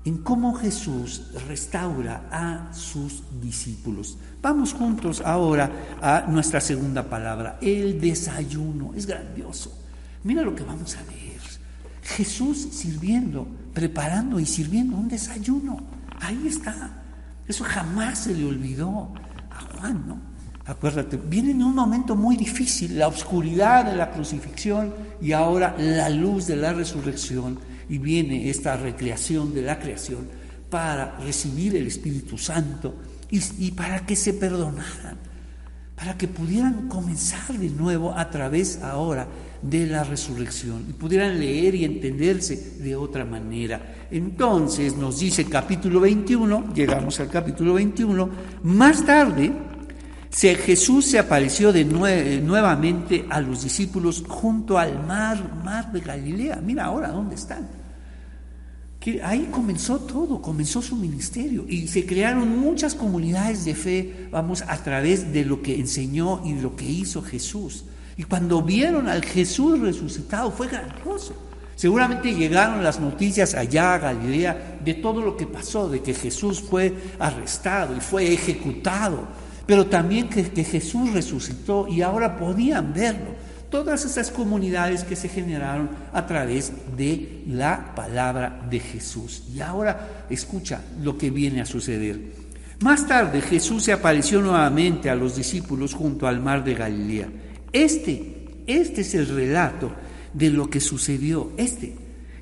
en 0.03 0.17
cómo 0.19 0.53
Jesús 0.55 1.31
restaura 1.47 2.27
a 2.31 2.73
sus 2.73 3.23
discípulos. 3.41 4.17
Vamos 4.41 4.73
juntos 4.73 5.21
ahora 5.23 5.71
a 6.01 6.25
nuestra 6.27 6.59
segunda 6.59 7.03
palabra, 7.03 7.59
el 7.61 8.01
desayuno. 8.01 8.93
Es 8.95 9.05
grandioso. 9.05 9.77
Mira 10.23 10.41
lo 10.41 10.55
que 10.55 10.63
vamos 10.63 10.95
a 10.95 11.03
leer. 11.03 11.41
Jesús 12.01 12.69
sirviendo, 12.71 13.47
preparando 13.73 14.39
y 14.39 14.45
sirviendo 14.45 14.97
un 14.97 15.07
desayuno. 15.07 15.79
Ahí 16.19 16.47
está. 16.47 17.03
Eso 17.47 17.63
jamás 17.63 18.19
se 18.19 18.33
le 18.33 18.45
olvidó 18.45 19.13
a 19.49 19.61
Juan, 19.61 20.03
¿no? 20.07 20.31
Acuérdate, 20.65 21.17
viene 21.17 21.51
en 21.51 21.63
un 21.63 21.75
momento 21.75 22.15
muy 22.15 22.37
difícil, 22.37 22.97
la 22.97 23.07
oscuridad 23.07 23.85
de 23.85 23.95
la 23.95 24.11
crucifixión 24.11 24.93
y 25.19 25.31
ahora 25.31 25.75
la 25.77 26.09
luz 26.09 26.47
de 26.47 26.55
la 26.55 26.71
resurrección 26.71 27.59
y 27.91 27.97
viene 27.97 28.49
esta 28.49 28.77
recreación 28.77 29.53
de 29.53 29.63
la 29.63 29.77
creación 29.77 30.19
para 30.69 31.19
recibir 31.19 31.75
el 31.75 31.87
Espíritu 31.87 32.37
Santo 32.37 32.95
y, 33.29 33.71
para 33.71 34.05
que 34.05 34.15
se 34.15 34.33
perdonaran, 34.33 35.17
para 35.93 36.17
que 36.17 36.29
pudieran 36.29 36.87
comenzar 36.87 37.51
de 37.51 37.69
nuevo 37.69 38.17
a 38.17 38.29
través 38.29 38.81
ahora 38.81 39.27
de 39.61 39.87
la 39.87 40.05
resurrección 40.05 40.85
y 40.89 40.93
pudieran 40.93 41.37
leer 41.37 41.75
y 41.75 41.83
entenderse 41.83 42.77
de 42.79 42.95
otra 42.95 43.25
manera. 43.25 44.07
Entonces 44.09 44.95
nos 44.95 45.19
dice 45.19 45.43
capítulo 45.43 45.99
21, 45.99 46.73
llegamos 46.73 47.19
al 47.19 47.29
capítulo 47.29 47.73
21, 47.73 48.29
más 48.63 49.05
tarde 49.05 49.51
Jesús 50.31 51.07
se 51.07 51.19
apareció 51.19 51.73
de 51.73 51.83
nuevamente 51.83 53.25
a 53.29 53.41
los 53.41 53.65
discípulos 53.65 54.23
junto 54.25 54.79
al 54.79 55.05
mar, 55.05 55.61
mar 55.61 55.91
de 55.91 55.99
Galilea. 55.99 56.61
Mira 56.63 56.85
ahora 56.85 57.09
dónde 57.09 57.35
están 57.35 57.80
que 59.01 59.19
ahí 59.23 59.49
comenzó 59.51 59.97
todo, 59.97 60.43
comenzó 60.43 60.79
su 60.79 60.95
ministerio 60.95 61.65
y 61.67 61.87
se 61.87 62.05
crearon 62.05 62.59
muchas 62.59 62.93
comunidades 62.93 63.65
de 63.65 63.73
fe, 63.73 64.27
vamos, 64.31 64.63
a 64.67 64.77
través 64.77 65.33
de 65.33 65.43
lo 65.43 65.63
que 65.63 65.75
enseñó 65.75 66.39
y 66.45 66.53
de 66.53 66.61
lo 66.61 66.75
que 66.75 66.85
hizo 66.85 67.23
Jesús. 67.23 67.85
Y 68.15 68.25
cuando 68.25 68.61
vieron 68.61 69.09
al 69.09 69.25
Jesús 69.25 69.79
resucitado 69.79 70.51
fue 70.51 70.67
grandioso. 70.67 71.33
Seguramente 71.75 72.35
llegaron 72.35 72.83
las 72.83 72.99
noticias 72.99 73.55
allá 73.55 73.95
a 73.95 73.97
Galilea 73.97 74.77
de 74.85 74.93
todo 74.93 75.21
lo 75.21 75.35
que 75.35 75.47
pasó, 75.47 75.89
de 75.89 76.03
que 76.03 76.13
Jesús 76.13 76.61
fue 76.61 76.93
arrestado 77.17 77.97
y 77.97 78.01
fue 78.01 78.31
ejecutado, 78.31 79.27
pero 79.65 79.87
también 79.87 80.29
que, 80.29 80.43
que 80.51 80.63
Jesús 80.63 81.11
resucitó 81.11 81.87
y 81.87 82.03
ahora 82.03 82.37
podían 82.37 82.93
verlo 82.93 83.40
todas 83.71 84.05
esas 84.05 84.29
comunidades 84.29 85.03
que 85.03 85.15
se 85.15 85.29
generaron 85.29 85.89
a 86.13 86.27
través 86.27 86.71
de 86.95 87.41
la 87.47 87.95
palabra 87.95 88.61
de 88.69 88.79
Jesús. 88.79 89.43
Y 89.51 89.61
ahora 89.61 90.25
escucha 90.29 90.83
lo 91.01 91.17
que 91.17 91.31
viene 91.31 91.61
a 91.61 91.65
suceder. 91.65 92.19
Más 92.81 93.07
tarde 93.07 93.41
Jesús 93.41 93.83
se 93.83 93.93
apareció 93.93 94.41
nuevamente 94.41 95.09
a 95.09 95.15
los 95.15 95.35
discípulos 95.35 95.93
junto 95.93 96.27
al 96.27 96.41
mar 96.41 96.63
de 96.63 96.75
Galilea. 96.75 97.29
Este, 97.71 98.45
este 98.67 99.01
es 99.01 99.15
el 99.15 99.27
relato 99.27 99.91
de 100.33 100.49
lo 100.49 100.69
que 100.69 100.79
sucedió, 100.79 101.51
este. 101.57 101.95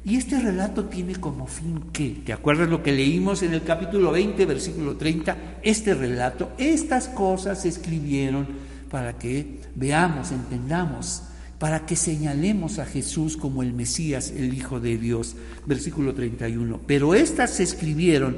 Y 0.06 0.16
este 0.16 0.40
relato 0.40 0.86
tiene 0.86 1.16
como 1.18 1.46
fin 1.46 1.92
que, 1.92 2.22
¿te 2.26 2.34
acuerdas 2.34 2.70
lo 2.70 2.82
que 2.82 2.92
leímos 2.92 3.44
en 3.44 3.54
el 3.54 3.64
capítulo 3.64 4.12
20, 4.12 4.46
versículo 4.46 4.96
30? 4.96 5.60
Este 5.62 5.94
relato, 5.94 6.54
estas 6.58 7.10
cosas 7.10 7.62
se 7.62 7.68
escribieron 7.68 8.48
para 8.90 9.18
que 9.18 9.62
veamos, 9.76 10.32
entendamos, 10.32 11.24
para 11.60 11.86
que 11.86 11.96
señalemos 11.96 12.80
a 12.80 12.86
Jesús 12.86 13.38
como 13.38 13.64
el 13.64 13.74
Mesías, 13.74 14.32
el 14.36 14.54
Hijo 14.54 14.80
de 14.80 14.98
Dios. 14.98 15.36
Versículo 15.66 16.14
31. 16.14 16.82
Pero 16.88 17.14
estas 17.14 17.52
se 17.52 17.64
escribieron 17.64 18.38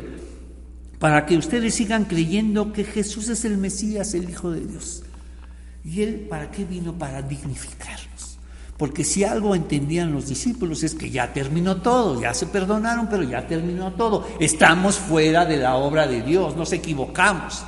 para 0.99 1.25
que 1.25 1.37
ustedes 1.37 1.75
sigan 1.75 2.05
creyendo 2.05 2.73
que 2.73 2.83
Jesús 2.83 3.29
es 3.29 3.45
el 3.45 3.57
Mesías, 3.57 4.13
el 4.13 4.29
Hijo 4.29 4.51
de 4.51 4.65
Dios. 4.65 5.03
¿Y 5.83 6.01
él 6.01 6.27
para 6.29 6.51
qué 6.51 6.65
vino? 6.65 6.97
Para 6.97 7.21
dignificarnos. 7.21 8.37
Porque 8.77 9.03
si 9.03 9.23
algo 9.23 9.53
entendían 9.53 10.11
los 10.11 10.27
discípulos 10.27 10.81
es 10.81 10.95
que 10.95 11.11
ya 11.11 11.33
terminó 11.33 11.77
todo, 11.77 12.19
ya 12.19 12.33
se 12.33 12.47
perdonaron, 12.47 13.07
pero 13.09 13.21
ya 13.21 13.45
terminó 13.45 13.93
todo. 13.93 14.27
Estamos 14.39 14.95
fuera 14.95 15.45
de 15.45 15.57
la 15.57 15.75
obra 15.75 16.07
de 16.07 16.23
Dios, 16.23 16.55
nos 16.55 16.73
equivocamos. 16.73 17.63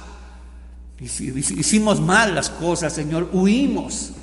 Hicimos 1.04 2.00
mal 2.00 2.34
las 2.34 2.50
cosas, 2.50 2.94
Señor, 2.94 3.30
huimos. 3.34 4.14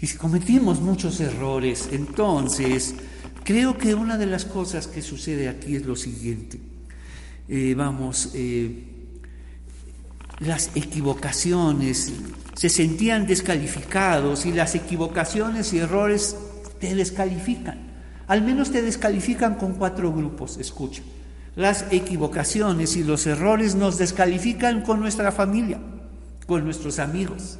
Y 0.00 0.06
cometimos 0.14 0.80
muchos 0.80 1.20
errores. 1.20 1.88
Entonces, 1.90 2.94
creo 3.44 3.76
que 3.76 3.94
una 3.94 4.16
de 4.18 4.26
las 4.26 4.44
cosas 4.44 4.86
que 4.86 5.02
sucede 5.02 5.48
aquí 5.48 5.76
es 5.76 5.84
lo 5.84 5.96
siguiente. 5.96 6.60
Eh, 7.48 7.74
vamos, 7.76 8.30
eh, 8.34 8.84
las 10.38 10.70
equivocaciones, 10.76 12.12
se 12.54 12.68
sentían 12.68 13.26
descalificados 13.26 14.46
y 14.46 14.52
las 14.52 14.74
equivocaciones 14.74 15.72
y 15.72 15.78
errores 15.78 16.36
te 16.80 16.94
descalifican. 16.94 17.90
Al 18.28 18.42
menos 18.42 18.70
te 18.70 18.82
descalifican 18.82 19.56
con 19.56 19.74
cuatro 19.74 20.12
grupos, 20.12 20.56
escucha. 20.58 21.02
Las 21.56 21.86
equivocaciones 21.90 22.96
y 22.96 23.02
los 23.04 23.26
errores 23.26 23.74
nos 23.74 23.98
descalifican 23.98 24.82
con 24.82 25.00
nuestra 25.00 25.32
familia 25.32 25.80
con 26.46 26.64
nuestros 26.64 26.98
amigos, 26.98 27.58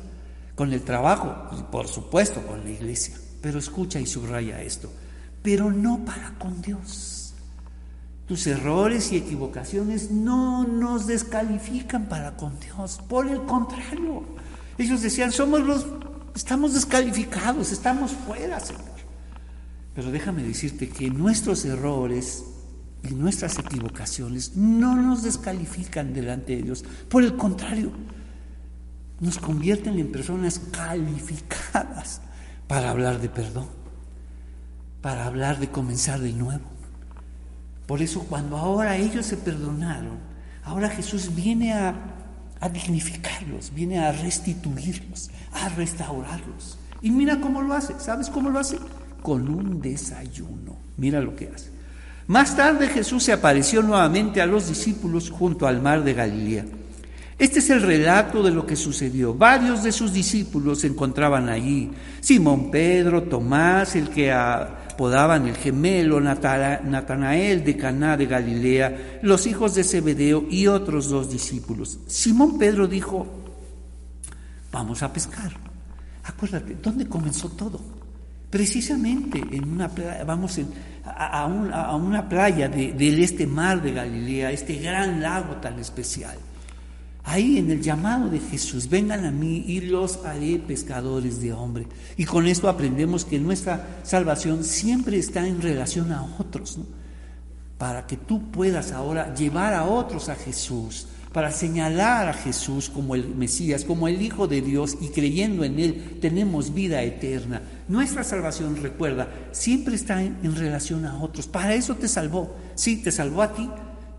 con 0.55 0.73
el 0.73 0.83
trabajo, 0.83 1.49
y 1.59 1.63
por 1.71 1.89
supuesto 1.89 2.41
con 2.47 2.65
la 2.65 2.71
iglesia. 2.71 3.17
Pero 3.41 3.59
escucha 3.59 4.01
y 4.01 4.07
subraya 4.07 4.63
esto, 4.63 4.93
pero 5.43 5.71
no 5.71 6.05
para 6.05 6.39
con 6.39 6.63
Dios. 6.63 7.35
Tus 8.27 8.47
errores 8.47 9.13
y 9.13 9.17
equivocaciones 9.17 10.11
no 10.11 10.65
nos 10.65 11.07
descalifican 11.07 12.09
para 12.09 12.37
con 12.37 12.59
Dios, 12.61 13.01
por 13.09 13.29
el 13.29 13.43
contrario. 13.43 14.25
Ellos 14.79 15.03
decían, 15.03 15.33
somos 15.33 15.61
los, 15.61 15.87
estamos 16.35 16.75
descalificados, 16.75 17.73
estamos 17.73 18.13
fuera, 18.13 18.61
Señor. 18.61 18.93
Pero 19.95 20.11
déjame 20.11 20.43
decirte 20.43 20.89
que 20.89 21.11
nuestros 21.11 21.65
errores 21.65 22.45
y 23.03 23.15
nuestras 23.15 23.59
equivocaciones 23.59 24.57
no 24.57 24.97
nos 24.97 25.23
descalifican 25.23 26.15
delante 26.15 26.57
de 26.57 26.63
Dios. 26.63 26.85
Por 27.09 27.25
el 27.25 27.37
contrario, 27.37 27.91
nos 29.23 29.39
convierten 29.39 30.01
en 30.01 30.11
personas 30.11 30.59
calificadas 30.59 32.21
para 32.67 32.91
hablar 32.91 33.21
de 33.21 33.29
perdón, 33.29 33.69
para 35.01 35.27
hablar 35.27 35.61
de 35.61 35.71
comenzar 35.71 36.19
de 36.19 36.33
nuevo. 36.33 36.65
Por 37.87 38.03
eso 38.03 38.25
cuando 38.29 38.57
ahora 38.57 38.97
ellos 38.97 39.25
se 39.25 39.37
perdonaron, 39.37 40.19
ahora 40.65 40.91
Jesús 40.91 41.33
viene 41.37 41.73
a, 41.73 41.95
dignificarlos, 42.73 43.73
viene 43.73 44.01
a 44.01 44.11
restituirlos, 44.11 45.31
a 45.53 45.69
restaurarlos. 45.69 46.77
Y 47.01 47.13
mira 47.13 47.41
cómo 47.41 47.63
lo 47.63 47.75
hace, 47.75 47.95
¿sabes 48.01 48.29
cómo 48.29 48.51
lo 48.51 48.59
hace? 48.59 48.79
Con 49.23 49.49
un 49.49 49.81
desayuno. 49.81 50.77
Mira 50.97 51.21
lo 51.21 51.37
que 51.37 51.53
hace. 51.55 51.71
Más 52.27 52.57
tarde 52.57 52.89
Jesús 52.89 53.23
se 53.23 53.33
apareció 53.33 53.83
nuevamente 53.83 54.43
a 54.43 54.47
los 54.47 54.67
discípulos 54.67 55.31
junto 55.31 55.69
al 55.69 55.81
mar 55.81 56.03
de 56.03 56.15
Galilea. 56.15 56.65
Este 57.43 57.59
es 57.59 57.71
el 57.71 57.83
relato 57.83 58.41
de 58.41 58.53
lo 58.53 58.65
que 58.65 58.77
sucedió. 58.77 59.35
Varios 59.35 59.83
de 59.83 59.91
sus 59.91 60.13
discípulos 60.13 60.79
se 60.79 60.87
encontraban 60.87 61.49
allí. 61.49 61.91
Simón 62.21 62.71
Pedro, 62.71 63.25
Tomás, 63.25 63.97
el 63.97 64.11
que 64.11 64.31
apodaban 64.31 65.49
el 65.49 65.57
gemelo, 65.57 66.21
Natanael 66.21 67.65
de 67.65 67.77
Caná 67.77 68.17
de 68.17 68.27
Galilea, 68.27 69.19
los 69.23 69.49
hijos 69.49 69.75
de 69.75 69.83
Zebedeo 69.83 70.47
y 70.49 70.69
otros 70.69 71.09
dos 71.09 71.33
discípulos. 71.33 71.99
Simón 72.07 72.59
Pedro 72.59 72.87
dijo, 72.87 73.27
vamos 74.71 75.03
a 75.03 75.13
pescar. 75.13 75.51
Acuérdate, 76.23 76.77
¿dónde 76.81 77.09
comenzó 77.09 77.49
todo? 77.49 77.81
Precisamente 78.51 79.43
en 79.51 79.69
una 79.69 79.89
playa, 79.89 80.23
vamos 80.23 80.61
a, 81.05 81.47
una 81.97 82.29
playa 82.29 82.69
del 82.69 83.19
este 83.19 83.49
mar 83.49 83.83
de 83.83 83.95
Galilea, 83.95 84.53
este 84.53 84.77
gran 84.77 85.21
lago 85.21 85.57
tan 85.57 85.81
especial. 85.81 86.39
Ahí 87.25 87.59
en 87.59 87.71
el 87.71 87.81
llamado 87.81 88.29
de 88.29 88.41
Jesús, 88.41 88.89
vengan 88.89 89.25
a 89.25 89.31
mí 89.31 89.65
y 89.67 89.81
los 89.81 90.25
haré 90.25 90.59
pescadores 90.59 91.41
de 91.41 91.53
hombre. 91.53 91.87
Y 92.17 92.25
con 92.25 92.47
esto 92.47 92.69
aprendemos 92.69 93.25
que 93.25 93.39
nuestra 93.39 94.01
salvación 94.03 94.65
siempre 94.65 95.19
está 95.19 95.47
en 95.47 95.63
relación 95.63 96.11
a 96.11 96.25
otros, 96.39 96.79
para 97.79 98.07
que 98.07 98.17
tú 98.17 98.51
puedas 98.51 98.93
ahora 98.93 99.35
llevar 99.35 99.73
a 99.73 99.85
otros 99.85 100.29
a 100.29 100.35
Jesús, 100.35 101.07
para 101.33 101.53
señalar 101.53 102.29
a 102.29 102.35
Jesús 102.35 102.91
como 102.91 103.15
el 103.15 103.35
Mesías, 103.35 103.85
como 103.85 104.09
el 104.09 104.21
Hijo 104.21 104.49
de 104.49 104.61
Dios 104.61 104.99
y 105.01 105.09
creyendo 105.09 105.65
en 105.65 105.79
Él 105.79 106.19
tenemos 106.21 106.75
vida 106.75 107.03
eterna. 107.03 107.63
Nuestra 107.89 108.25
salvación, 108.25 108.77
recuerda, 108.83 109.29
siempre 109.53 109.95
está 109.95 110.23
en, 110.23 110.37
en 110.43 110.57
relación 110.57 111.07
a 111.07 111.23
otros. 111.23 111.47
Para 111.47 111.75
eso 111.75 111.95
te 111.95 112.09
salvó. 112.09 112.55
Sí, 112.75 112.99
te 113.03 113.11
salvó 113.11 113.43
a 113.43 113.55
ti, 113.55 113.71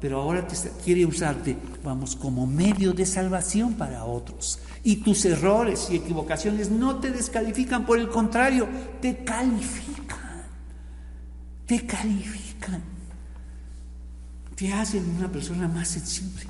pero 0.04 0.20
ahora 0.20 0.46
te 0.46 0.58
quiere 0.84 1.06
usarte, 1.06 1.56
vamos, 1.82 2.18
como 2.18 2.46
medio 2.46 2.92
de 2.92 3.06
salvación 3.06 3.76
para 3.76 4.04
otros. 4.04 4.60
Y 4.84 4.98
tus 4.98 5.24
errores 5.24 5.88
y 5.90 5.96
equivocaciones 5.96 6.70
no 6.70 6.98
te 6.98 7.10
descalifican, 7.10 7.86
por 7.86 7.98
el 7.98 8.10
contrario, 8.10 8.68
te 9.00 9.24
califican. 9.24 10.44
Te 11.66 11.86
califican. 11.86 12.82
Te 14.58 14.74
hacen 14.74 15.10
una 15.10 15.32
persona 15.32 15.70
más 15.70 15.88
sensible. 15.88 16.48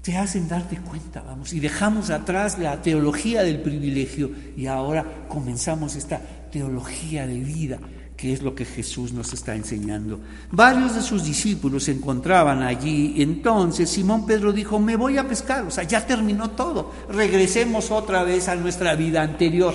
Te 0.00 0.16
hacen 0.16 0.46
darte 0.46 0.76
cuenta, 0.76 1.22
vamos. 1.22 1.52
Y 1.52 1.58
dejamos 1.58 2.10
atrás 2.10 2.56
la 2.56 2.80
teología 2.82 3.42
del 3.42 3.62
privilegio 3.62 4.30
y 4.56 4.66
ahora 4.66 5.26
comenzamos 5.28 5.96
esta 5.96 6.20
teología 6.52 7.26
de 7.26 7.40
vida 7.40 7.80
que 8.20 8.34
es 8.34 8.42
lo 8.42 8.54
que 8.54 8.66
Jesús 8.66 9.14
nos 9.14 9.32
está 9.32 9.54
enseñando. 9.54 10.20
Varios 10.50 10.94
de 10.94 11.00
sus 11.00 11.24
discípulos 11.24 11.84
se 11.84 11.92
encontraban 11.92 12.62
allí, 12.62 13.14
entonces 13.22 13.88
Simón 13.88 14.26
Pedro 14.26 14.52
dijo, 14.52 14.78
me 14.78 14.94
voy 14.94 15.16
a 15.16 15.26
pescar, 15.26 15.64
o 15.64 15.70
sea, 15.70 15.84
ya 15.84 16.06
terminó 16.06 16.50
todo, 16.50 16.92
regresemos 17.08 17.90
otra 17.90 18.22
vez 18.22 18.48
a 18.48 18.56
nuestra 18.56 18.94
vida 18.94 19.22
anterior, 19.22 19.72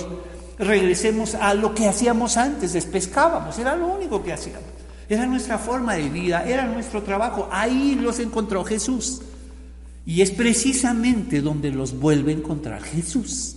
regresemos 0.60 1.34
a 1.34 1.56
lo 1.56 1.74
que 1.74 1.88
hacíamos 1.88 2.38
antes, 2.38 2.86
pescábamos, 2.86 3.58
era 3.58 3.76
lo 3.76 3.88
único 3.88 4.24
que 4.24 4.34
hacíamos, 4.34 4.70
era 5.10 5.26
nuestra 5.26 5.58
forma 5.58 5.96
de 5.96 6.08
vida, 6.10 6.46
era 6.46 6.68
nuestro 6.68 7.02
trabajo, 7.02 7.50
ahí 7.52 7.96
los 7.96 8.20
encontró 8.20 8.64
Jesús. 8.64 9.24
Y 10.06 10.22
es 10.22 10.30
precisamente 10.30 11.42
donde 11.42 11.72
los 11.72 12.00
vuelve 12.00 12.32
a 12.32 12.36
encontrar 12.36 12.84
Jesús. 12.84 13.56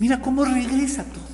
Mira 0.00 0.20
cómo 0.20 0.44
regresa 0.44 1.04
todo. 1.04 1.33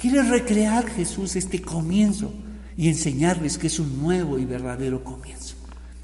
Quiere 0.00 0.22
recrear 0.22 0.88
Jesús 0.88 1.36
este 1.36 1.60
comienzo 1.60 2.32
y 2.74 2.88
enseñarles 2.88 3.58
que 3.58 3.66
es 3.66 3.78
un 3.78 4.00
nuevo 4.00 4.38
y 4.38 4.46
verdadero 4.46 5.04
comienzo. 5.04 5.56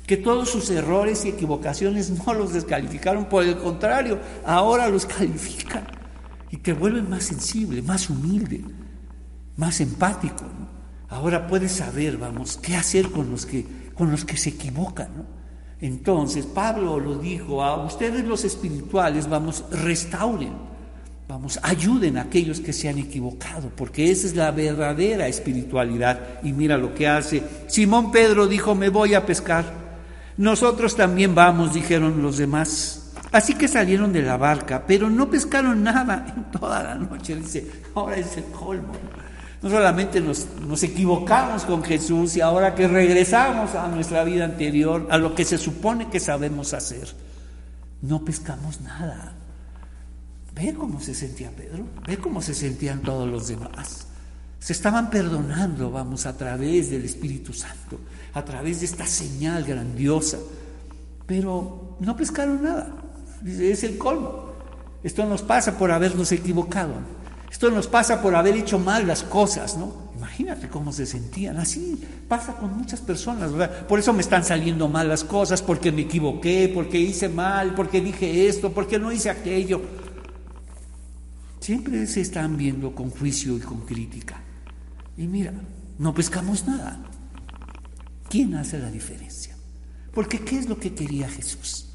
Que 0.07 0.19
todos 0.19 0.51
sus 0.51 0.69
errores 0.69 1.25
y 1.25 1.31
equivocaciones 1.31 2.11
no 2.11 2.35
los 2.35 2.53
descalificaron, 2.53 3.25
por 3.25 3.45
el 3.45 3.57
contrario, 3.57 4.19
ahora 4.45 4.89
los 4.89 5.07
califican 5.07 5.87
y 6.51 6.59
te 6.59 6.75
vuelven 6.75 7.09
más 7.09 7.25
sensible, 7.25 7.81
más 7.81 8.11
humilde, 8.11 8.63
más 9.57 9.81
empático. 9.81 10.45
Ahora 11.09 11.47
puedes 11.47 11.73
saber, 11.73 12.19
vamos, 12.19 12.59
qué 12.59 12.77
hacer 12.77 13.11
con 13.11 13.31
los 13.31 13.47
que, 13.47 13.65
con 13.95 14.11
los 14.11 14.27
que 14.27 14.37
se 14.37 14.51
equivocan. 14.51 15.09
Entonces, 15.81 16.45
Pablo 16.45 17.01
lo 17.01 17.19
dijo, 17.19 17.65
a 17.65 17.83
ustedes 17.85 18.27
los 18.27 18.45
espirituales, 18.45 19.27
vamos, 19.27 19.65
restauren 19.71 20.76
Vamos, 21.29 21.59
ayuden 21.63 22.19
a 22.19 22.23
aquellos 22.23 22.61
que 22.61 22.73
se 22.73 22.89
han 22.89 22.99
equivocado, 22.99 23.71
porque 23.75 24.13
esa 24.13 24.29
es 24.29 24.37
la 24.37 24.53
verdadera 24.53 25.27
espiritualidad. 25.27 26.21
Y 26.45 26.53
mira 26.53 26.79
lo 26.79 26.95
que 26.95 27.09
hace. 27.09 27.43
Simón 27.67 28.13
Pedro 28.13 28.47
dijo, 28.47 28.77
me 28.77 28.91
voy 28.91 29.15
a 29.15 29.27
pescar. 29.27 29.65
Nosotros 30.37 30.95
también 30.95 31.35
vamos, 31.35 31.75
dijeron 31.75 32.23
los 32.23 32.37
demás. 32.37 33.11
Así 33.33 33.55
que 33.55 33.67
salieron 33.67 34.13
de 34.13 34.23
la 34.23 34.37
barca, 34.37 34.85
pero 34.87 35.11
no 35.11 35.29
pescaron 35.29 35.83
nada 35.83 36.33
en 36.37 36.45
toda 36.53 36.83
la 36.85 36.95
noche. 36.95 37.35
Dice, 37.35 37.67
ahora 37.95 38.17
es 38.17 38.37
el 38.37 38.45
colmo. 38.45 38.93
No 39.63 39.69
solamente 39.69 40.21
nos, 40.21 40.47
nos 40.61 40.81
equivocamos 40.85 41.65
con 41.65 41.83
Jesús 41.83 42.37
y 42.37 42.41
ahora 42.41 42.75
que 42.77 42.87
regresamos 42.87 43.75
a 43.75 43.89
nuestra 43.89 44.23
vida 44.23 44.45
anterior, 44.45 45.09
a 45.11 45.19
lo 45.19 45.35
que 45.35 45.45
se 45.45 45.59
supone 45.59 46.09
que 46.09 46.21
sabemos 46.21 46.73
hacer, 46.73 47.09
no 48.01 48.25
pescamos 48.25 48.81
nada. 48.83 49.36
Ve 50.57 50.73
cómo 50.73 50.99
se 51.01 51.15
sentía 51.15 51.51
Pedro, 51.51 51.85
ve 52.07 52.17
cómo 52.17 52.41
se 52.41 52.55
sentían 52.55 53.03
todos 53.03 53.29
los 53.29 53.49
demás. 53.49 54.07
Se 54.59 54.73
estaban 54.73 55.11
perdonando, 55.11 55.91
vamos, 55.91 56.25
a 56.25 56.35
través 56.35 56.91
del 56.91 57.05
Espíritu 57.05 57.53
Santo, 57.53 58.01
a 58.33 58.43
través 58.43 58.81
de 58.81 58.87
esta 58.87 59.07
señal 59.07 59.65
grandiosa. 59.65 60.39
Pero 61.27 61.99
no 62.01 62.17
pescaron 62.17 62.63
nada. 62.63 62.89
Es 63.47 63.85
el 63.85 63.99
colmo. 63.99 64.47
Esto 65.03 65.27
nos 65.27 65.43
pasa 65.43 65.77
por 65.77 65.91
habernos 65.91 66.33
equivocado. 66.33 66.95
Esto 67.51 67.71
nos 67.71 67.87
pasa 67.87 68.23
por 68.23 68.35
haber 68.35 68.57
hecho 68.57 68.79
mal 68.79 69.07
las 69.07 69.23
cosas, 69.23 69.77
¿no? 69.77 70.07
Imagínate 70.17 70.69
cómo 70.69 70.91
se 70.91 71.05
sentían. 71.05 71.59
Así 71.59 72.03
pasa 72.29 72.55
con 72.55 72.77
muchas 72.79 73.01
personas, 73.01 73.53
¿verdad? 73.53 73.87
Por 73.87 73.99
eso 73.99 74.15
me 74.15 74.23
están 74.23 74.43
saliendo 74.43 74.89
mal 74.89 75.07
las 75.07 75.23
cosas, 75.23 75.61
porque 75.61 75.93
me 75.93 76.03
equivoqué, 76.03 76.71
porque 76.75 76.99
hice 76.99 77.29
mal, 77.29 77.75
porque 77.75 78.01
dije 78.01 78.49
esto, 78.49 78.73
porque 78.73 78.99
no 78.99 79.13
hice 79.13 79.29
aquello. 79.29 80.06
Siempre 81.67 82.07
se 82.07 82.21
están 82.21 82.57
viendo 82.57 82.95
con 82.95 83.11
juicio 83.11 83.57
y 83.57 83.61
con 83.61 83.81
crítica. 83.81 84.41
Y 85.17 85.27
mira, 85.27 85.53
no 85.99 86.15
pescamos 86.15 86.65
nada. 86.65 87.03
¿Quién 88.29 88.55
hace 88.55 88.79
la 88.79 88.89
diferencia? 88.89 89.57
Porque 90.15 90.39
¿qué 90.39 90.61
es 90.61 90.69
lo 90.69 90.79
que 90.79 90.95
quería 90.95 91.29
Jesús? 91.29 91.89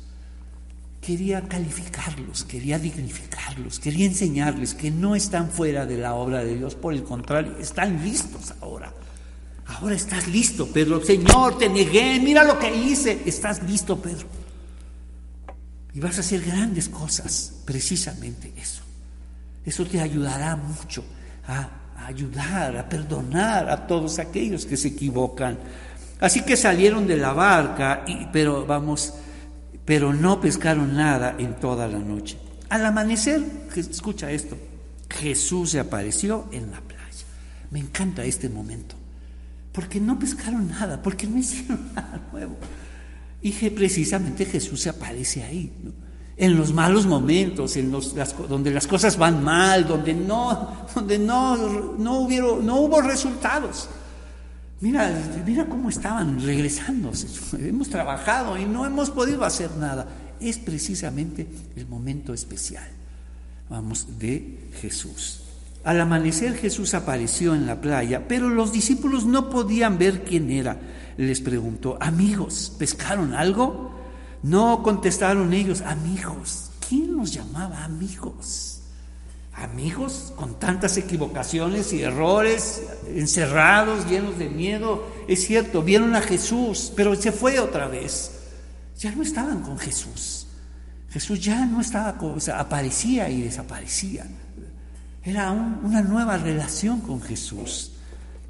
Quería 0.99 1.47
calificarlos, 1.47 2.43
quería 2.43 2.79
dignificarlos, 2.79 3.79
quería 3.79 4.07
enseñarles 4.07 4.73
que 4.73 4.91
no 4.91 5.15
están 5.15 5.49
fuera 5.49 5.85
de 5.85 5.97
la 5.99 6.15
obra 6.15 6.43
de 6.43 6.57
Dios, 6.57 6.75
por 6.75 6.93
el 6.93 7.05
contrario, 7.05 7.55
están 7.57 8.03
listos 8.03 8.53
ahora. 8.59 8.93
Ahora 9.67 9.95
estás 9.95 10.27
listo, 10.27 10.67
Pedro. 10.67 11.01
Señor, 11.01 11.57
te 11.57 11.69
negué, 11.69 12.19
mira 12.19 12.43
lo 12.43 12.59
que 12.59 12.75
hice. 12.75 13.21
Estás 13.25 13.63
listo, 13.63 14.01
Pedro. 14.01 14.27
Y 15.93 16.01
vas 16.01 16.17
a 16.17 16.19
hacer 16.19 16.41
grandes 16.41 16.89
cosas, 16.89 17.53
precisamente 17.63 18.51
eso. 18.57 18.90
Eso 19.65 19.85
te 19.85 20.01
ayudará 20.01 20.55
mucho 20.55 21.03
a, 21.47 21.69
ayudar, 22.05 22.77
a 22.77 22.89
perdonar 22.89 23.69
a 23.69 23.87
todos 23.87 24.19
aquellos 24.19 24.65
que 24.65 24.77
se 24.77 24.89
equivocan. 24.89 25.57
Así 26.19 26.41
que 26.41 26.57
salieron 26.57 27.07
de 27.07 27.17
la 27.17 27.33
barca, 27.33 28.03
pero 28.31 28.65
vamos, 28.65 29.13
pero 29.85 30.13
no 30.13 30.39
pescaron 30.41 30.95
nada 30.95 31.35
en 31.37 31.55
toda 31.55 31.87
la 31.87 31.99
noche. 31.99 32.37
Al 32.69 32.85
amanecer, 32.85 33.43
escucha 33.75 34.31
esto, 34.31 34.57
Jesús 35.09 35.71
se 35.71 35.79
apareció 35.79 36.47
en 36.51 36.71
la 36.71 36.79
playa. 36.81 37.01
Me 37.69 37.79
encanta 37.79 38.23
este 38.23 38.49
momento, 38.49 38.95
porque 39.71 39.99
no 39.99 40.17
pescaron 40.17 40.69
nada, 40.69 41.01
porque 41.01 41.27
no 41.27 41.37
hicieron 41.37 41.91
nada 41.95 42.21
nuevo. 42.31 42.57
Y 43.41 43.51
precisamente 43.71 44.45
Jesús 44.45 44.81
se 44.81 44.89
aparece 44.89 45.43
ahí. 45.43 45.71
¿no? 45.83 45.91
En 46.41 46.57
los 46.57 46.73
malos 46.73 47.05
momentos, 47.05 47.77
en 47.77 47.91
los, 47.91 48.15
donde 48.49 48.71
las 48.71 48.87
cosas 48.87 49.15
van 49.15 49.43
mal, 49.43 49.87
donde 49.87 50.15
no, 50.15 50.87
donde 50.95 51.19
no, 51.19 51.55
no, 51.99 52.27
no 52.27 52.75
hubo 52.77 52.99
resultados. 52.99 53.87
Mira, 54.79 55.13
mira 55.45 55.67
cómo 55.67 55.89
estaban 55.89 56.43
regresando. 56.43 57.11
Hemos 57.59 57.89
trabajado 57.89 58.57
y 58.57 58.65
no 58.65 58.87
hemos 58.87 59.11
podido 59.11 59.45
hacer 59.45 59.69
nada. 59.77 60.07
Es 60.39 60.57
precisamente 60.57 61.47
el 61.75 61.85
momento 61.85 62.33
especial, 62.33 62.89
vamos, 63.69 64.07
de 64.17 64.71
Jesús. 64.81 65.43
Al 65.83 66.01
amanecer 66.01 66.55
Jesús 66.55 66.95
apareció 66.95 67.53
en 67.53 67.67
la 67.67 67.79
playa, 67.79 68.27
pero 68.27 68.49
los 68.49 68.71
discípulos 68.71 69.25
no 69.25 69.51
podían 69.51 69.99
ver 69.99 70.23
quién 70.23 70.49
era. 70.49 70.75
Les 71.17 71.39
preguntó, 71.39 71.99
amigos, 72.01 72.73
¿pescaron 72.79 73.35
algo? 73.35 73.90
No 74.43 74.83
contestaron 74.83 75.53
ellos, 75.53 75.81
amigos. 75.81 76.71
¿Quién 76.87 77.15
nos 77.15 77.33
llamaba 77.33 77.83
amigos? 77.83 78.81
amigos 79.53 80.33
con 80.35 80.59
tantas 80.59 80.97
equivocaciones 80.97 81.93
y 81.93 82.01
errores, 82.01 82.83
encerrados, 83.07 84.09
llenos 84.09 84.37
de 84.37 84.49
miedo. 84.49 85.07
Es 85.27 85.45
cierto, 85.45 85.83
vieron 85.83 86.15
a 86.15 86.21
Jesús, 86.21 86.91
pero 86.95 87.15
se 87.15 87.31
fue 87.31 87.59
otra 87.59 87.87
vez. 87.87 88.39
Ya 88.97 89.11
no 89.11 89.23
estaban 89.23 89.61
con 89.61 89.77
Jesús. 89.77 90.47
Jesús 91.09 91.41
ya 91.41 91.65
no 91.65 91.81
estaba, 91.81 92.17
o 92.21 92.39
sea, 92.39 92.59
aparecía 92.59 93.29
y 93.29 93.41
desaparecía. 93.41 94.25
Era 95.23 95.51
una 95.51 96.01
nueva 96.01 96.37
relación 96.37 97.01
con 97.01 97.21
Jesús. 97.21 97.91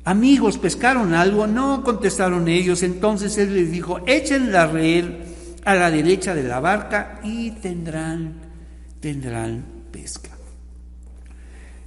Amigos, 0.03 0.57
pescaron 0.57 1.13
algo, 1.13 1.47
no 1.47 1.83
contestaron 1.83 2.47
ellos. 2.47 2.83
Entonces 2.83 3.37
él 3.37 3.55
les 3.55 3.71
dijo, 3.71 3.99
echen 4.05 4.51
la 4.51 4.67
red 4.67 5.30
a 5.63 5.75
la 5.75 5.91
derecha 5.91 6.33
de 6.33 6.43
la 6.43 6.59
barca 6.59 7.19
y 7.23 7.51
tendrán, 7.51 8.33
tendrán 8.99 9.63
pesca. 9.91 10.31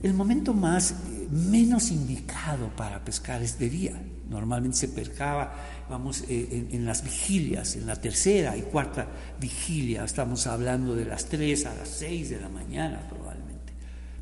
El 0.02 0.12
momento 0.12 0.52
más 0.52 0.94
menos 1.30 1.90
indicado 1.90 2.68
para 2.76 3.02
pescar 3.02 3.42
es 3.42 3.58
de 3.58 3.70
día. 3.70 4.02
Normalmente 4.28 4.76
se 4.76 4.88
pescaba, 4.88 5.54
vamos, 5.88 6.24
eh, 6.28 6.68
en, 6.70 6.84
las 6.84 7.02
vigilias, 7.02 7.76
en 7.76 7.86
la 7.86 7.96
tercera 7.96 8.56
y 8.56 8.62
cuarta 8.62 9.06
vigilia. 9.40 10.04
Estamos 10.04 10.46
hablando 10.46 10.94
de 10.94 11.06
las 11.06 11.26
tres 11.26 11.66
a 11.66 11.74
las 11.74 11.88
seis 11.88 12.30
de 12.30 12.40
la 12.40 12.48
mañana 12.48 13.00
probablemente. 13.08 13.72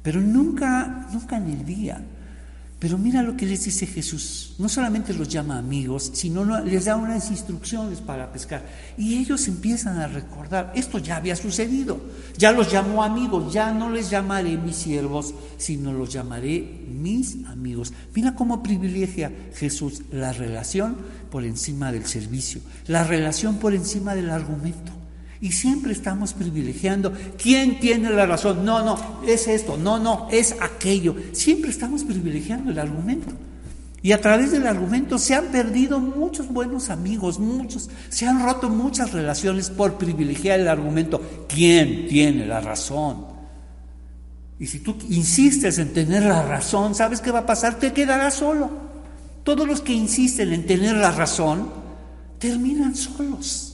Pero 0.02 0.20
nunca, 0.20 1.08
nunca 1.12 1.36
en 1.36 1.48
el 1.48 1.64
día. 1.64 2.00
Pero 2.82 2.98
mira 2.98 3.22
lo 3.22 3.36
que 3.36 3.46
les 3.46 3.64
dice 3.64 3.86
Jesús. 3.86 4.56
No 4.58 4.68
solamente 4.68 5.14
los 5.14 5.28
llama 5.28 5.56
amigos, 5.56 6.10
sino 6.14 6.60
les 6.62 6.86
da 6.86 6.96
unas 6.96 7.30
instrucciones 7.30 8.00
para 8.00 8.32
pescar. 8.32 8.66
Y 8.98 9.18
ellos 9.18 9.46
empiezan 9.46 9.98
a 9.98 10.08
recordar, 10.08 10.72
esto 10.74 10.98
ya 10.98 11.14
había 11.14 11.36
sucedido. 11.36 12.00
Ya 12.36 12.50
los 12.50 12.72
llamó 12.72 13.04
amigos, 13.04 13.52
ya 13.52 13.72
no 13.72 13.88
les 13.88 14.10
llamaré 14.10 14.56
mis 14.56 14.74
siervos, 14.74 15.32
sino 15.58 15.92
los 15.92 16.12
llamaré 16.12 16.82
mis 16.88 17.44
amigos. 17.44 17.92
Mira 18.16 18.34
cómo 18.34 18.64
privilegia 18.64 19.30
Jesús 19.54 20.02
la 20.10 20.32
relación 20.32 20.96
por 21.30 21.44
encima 21.44 21.92
del 21.92 22.06
servicio, 22.06 22.62
la 22.88 23.04
relación 23.04 23.58
por 23.58 23.74
encima 23.74 24.16
del 24.16 24.28
argumento. 24.28 25.01
Y 25.42 25.50
siempre 25.50 25.92
estamos 25.92 26.34
privilegiando 26.34 27.12
quién 27.36 27.80
tiene 27.80 28.10
la 28.10 28.26
razón. 28.26 28.64
No, 28.64 28.84
no, 28.84 28.96
es 29.26 29.48
esto, 29.48 29.76
no, 29.76 29.98
no, 29.98 30.28
es 30.30 30.54
aquello. 30.60 31.16
Siempre 31.32 31.68
estamos 31.68 32.04
privilegiando 32.04 32.70
el 32.70 32.78
argumento. 32.78 33.32
Y 34.02 34.12
a 34.12 34.20
través 34.20 34.52
del 34.52 34.68
argumento 34.68 35.18
se 35.18 35.34
han 35.34 35.46
perdido 35.46 35.98
muchos 35.98 36.46
buenos 36.46 36.90
amigos, 36.90 37.40
muchos, 37.40 37.90
se 38.08 38.24
han 38.24 38.44
roto 38.44 38.68
muchas 38.68 39.12
relaciones 39.12 39.68
por 39.68 39.98
privilegiar 39.98 40.60
el 40.60 40.68
argumento. 40.68 41.20
¿Quién 41.48 42.06
tiene 42.06 42.46
la 42.46 42.60
razón? 42.60 43.26
Y 44.60 44.68
si 44.68 44.78
tú 44.78 44.96
insistes 45.08 45.76
en 45.78 45.92
tener 45.92 46.22
la 46.22 46.44
razón, 46.44 46.94
¿sabes 46.94 47.20
qué 47.20 47.32
va 47.32 47.40
a 47.40 47.46
pasar? 47.46 47.80
Te 47.80 47.92
quedarás 47.92 48.34
solo. 48.34 48.70
Todos 49.42 49.66
los 49.66 49.80
que 49.80 49.92
insisten 49.92 50.52
en 50.52 50.66
tener 50.66 50.94
la 50.94 51.10
razón 51.10 51.68
terminan 52.38 52.94
solos 52.94 53.71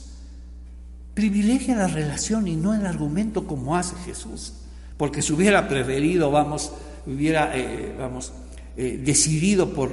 privilegia 1.19 1.75
la 1.75 1.89
relación 1.89 2.47
y 2.47 2.55
no 2.55 2.75
el 2.75 2.87
argumento 2.87 3.45
como 3.45 3.77
hace 3.77 3.97
Jesús. 4.07 4.53
Porque 4.97 5.21
si 5.21 5.33
hubiera 5.33 5.67
preferido, 5.67 6.31
vamos, 6.31 6.71
hubiera, 7.09 7.59
eh, 7.59 7.93
vamos, 7.99 8.33
eh, 8.77 9.03
decidido 9.05 9.75
por, 9.75 9.91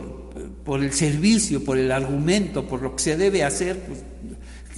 por 0.64 0.84
el 0.84 0.94
servicio, 0.94 1.66
por 1.66 1.80
el 1.80 1.92
argumento, 1.92 2.68
por 2.68 2.84
lo 2.84 2.96
que 2.96 3.02
se 3.02 3.18
debe 3.18 3.44
hacer, 3.44 3.80
pues 3.88 4.04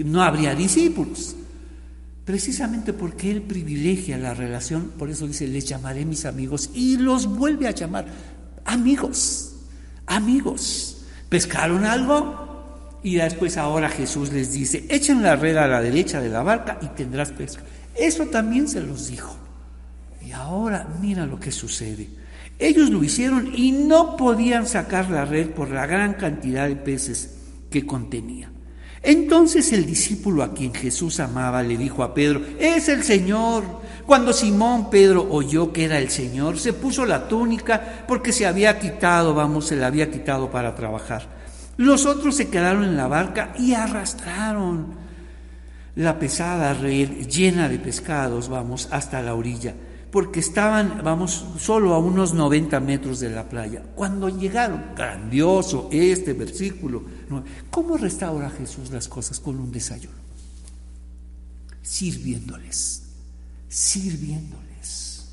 no 0.07 0.23
habría 0.23 0.55
discípulos. 0.55 1.35
Precisamente 2.23 2.93
porque 2.93 3.29
Él 3.29 3.41
privilegia 3.41 4.17
la 4.17 4.33
relación, 4.33 4.93
por 4.97 5.09
eso 5.09 5.27
dice, 5.27 5.47
les 5.47 5.65
llamaré 5.65 6.05
mis 6.05 6.23
amigos 6.23 6.69
y 6.73 6.95
los 6.95 7.27
vuelve 7.27 7.67
a 7.67 7.71
llamar 7.71 8.05
amigos, 8.63 9.51
amigos. 10.05 11.03
¿Pescaron 11.27 11.83
algo? 11.83 12.46
Y 13.07 13.15
después 13.15 13.55
ahora 13.55 13.87
Jesús 13.87 14.33
les 14.33 14.51
dice, 14.51 14.83
echen 14.89 15.23
la 15.23 15.37
red 15.37 15.55
a 15.55 15.65
la 15.65 15.81
derecha 15.81 16.19
de 16.19 16.27
la 16.27 16.43
barca 16.43 16.77
y 16.81 16.87
tendrás 16.87 17.31
pesca. 17.31 17.63
Eso 17.95 18.25
también 18.25 18.67
se 18.67 18.81
los 18.81 19.07
dijo. 19.07 19.33
Y 20.21 20.33
ahora 20.33 20.85
mira 20.99 21.25
lo 21.25 21.39
que 21.39 21.53
sucede. 21.53 22.09
Ellos 22.59 22.89
lo 22.89 23.01
hicieron 23.01 23.53
y 23.55 23.71
no 23.71 24.17
podían 24.17 24.67
sacar 24.67 25.09
la 25.09 25.23
red 25.23 25.51
por 25.51 25.69
la 25.69 25.85
gran 25.85 26.15
cantidad 26.15 26.67
de 26.67 26.75
peces 26.75 27.37
que 27.71 27.85
contenía. 27.85 28.51
Entonces 29.01 29.71
el 29.71 29.85
discípulo 29.85 30.43
a 30.43 30.53
quien 30.53 30.73
Jesús 30.73 31.21
amaba 31.21 31.63
le 31.63 31.77
dijo 31.77 32.03
a 32.03 32.13
Pedro, 32.13 32.41
es 32.59 32.89
el 32.89 33.05
Señor. 33.05 33.63
Cuando 34.05 34.33
Simón 34.33 34.89
Pedro 34.89 35.25
oyó 35.31 35.71
que 35.71 35.85
era 35.85 35.97
el 35.97 36.09
Señor, 36.09 36.59
se 36.59 36.73
puso 36.73 37.05
la 37.05 37.29
túnica 37.29 38.03
porque 38.05 38.33
se 38.33 38.45
había 38.45 38.77
quitado, 38.77 39.33
vamos, 39.33 39.67
se 39.67 39.77
la 39.77 39.87
había 39.87 40.11
quitado 40.11 40.51
para 40.51 40.75
trabajar. 40.75 41.36
Los 41.77 42.07
otros 42.07 42.35
se 42.35 42.49
quedaron 42.49 42.83
en 42.83 42.97
la 42.97 43.07
barca 43.07 43.53
y 43.57 43.73
arrastraron 43.73 44.95
la 45.95 46.19
pesada 46.19 46.73
red 46.73 47.27
llena 47.27 47.69
de 47.69 47.79
pescados, 47.79 48.49
vamos, 48.49 48.87
hasta 48.91 49.21
la 49.21 49.35
orilla, 49.35 49.75
porque 50.11 50.39
estaban, 50.39 51.01
vamos, 51.03 51.45
solo 51.59 51.93
a 51.93 51.99
unos 51.99 52.33
90 52.33 52.79
metros 52.79 53.19
de 53.19 53.29
la 53.29 53.47
playa. 53.47 53.83
Cuando 53.95 54.29
llegaron, 54.29 54.95
grandioso 54.95 55.89
este 55.91 56.33
versículo, 56.33 57.03
¿cómo 57.69 57.97
restaura 57.97 58.49
Jesús 58.49 58.91
las 58.91 59.07
cosas 59.07 59.39
con 59.39 59.59
un 59.59 59.71
desayuno? 59.71 60.17
Sirviéndoles, 61.81 63.03
sirviéndoles. 63.69 65.29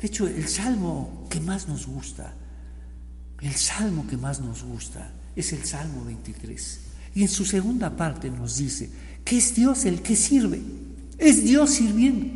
De 0.00 0.06
hecho, 0.06 0.26
el 0.26 0.48
salmo 0.48 1.26
que 1.28 1.40
más 1.40 1.68
nos 1.68 1.86
gusta, 1.86 2.32
el 3.40 3.54
salmo 3.54 4.06
que 4.08 4.16
más 4.16 4.40
nos 4.40 4.62
gusta, 4.62 5.10
es 5.36 5.52
el 5.52 5.64
Salmo 5.64 6.04
23. 6.04 6.80
Y 7.14 7.22
en 7.22 7.28
su 7.28 7.44
segunda 7.44 7.90
parte 7.96 8.30
nos 8.30 8.56
dice 8.56 8.88
que 9.24 9.38
es 9.38 9.54
Dios 9.54 9.84
el 9.84 10.02
que 10.02 10.16
sirve, 10.16 10.60
es 11.18 11.44
Dios 11.44 11.70
sirviendo. 11.70 12.26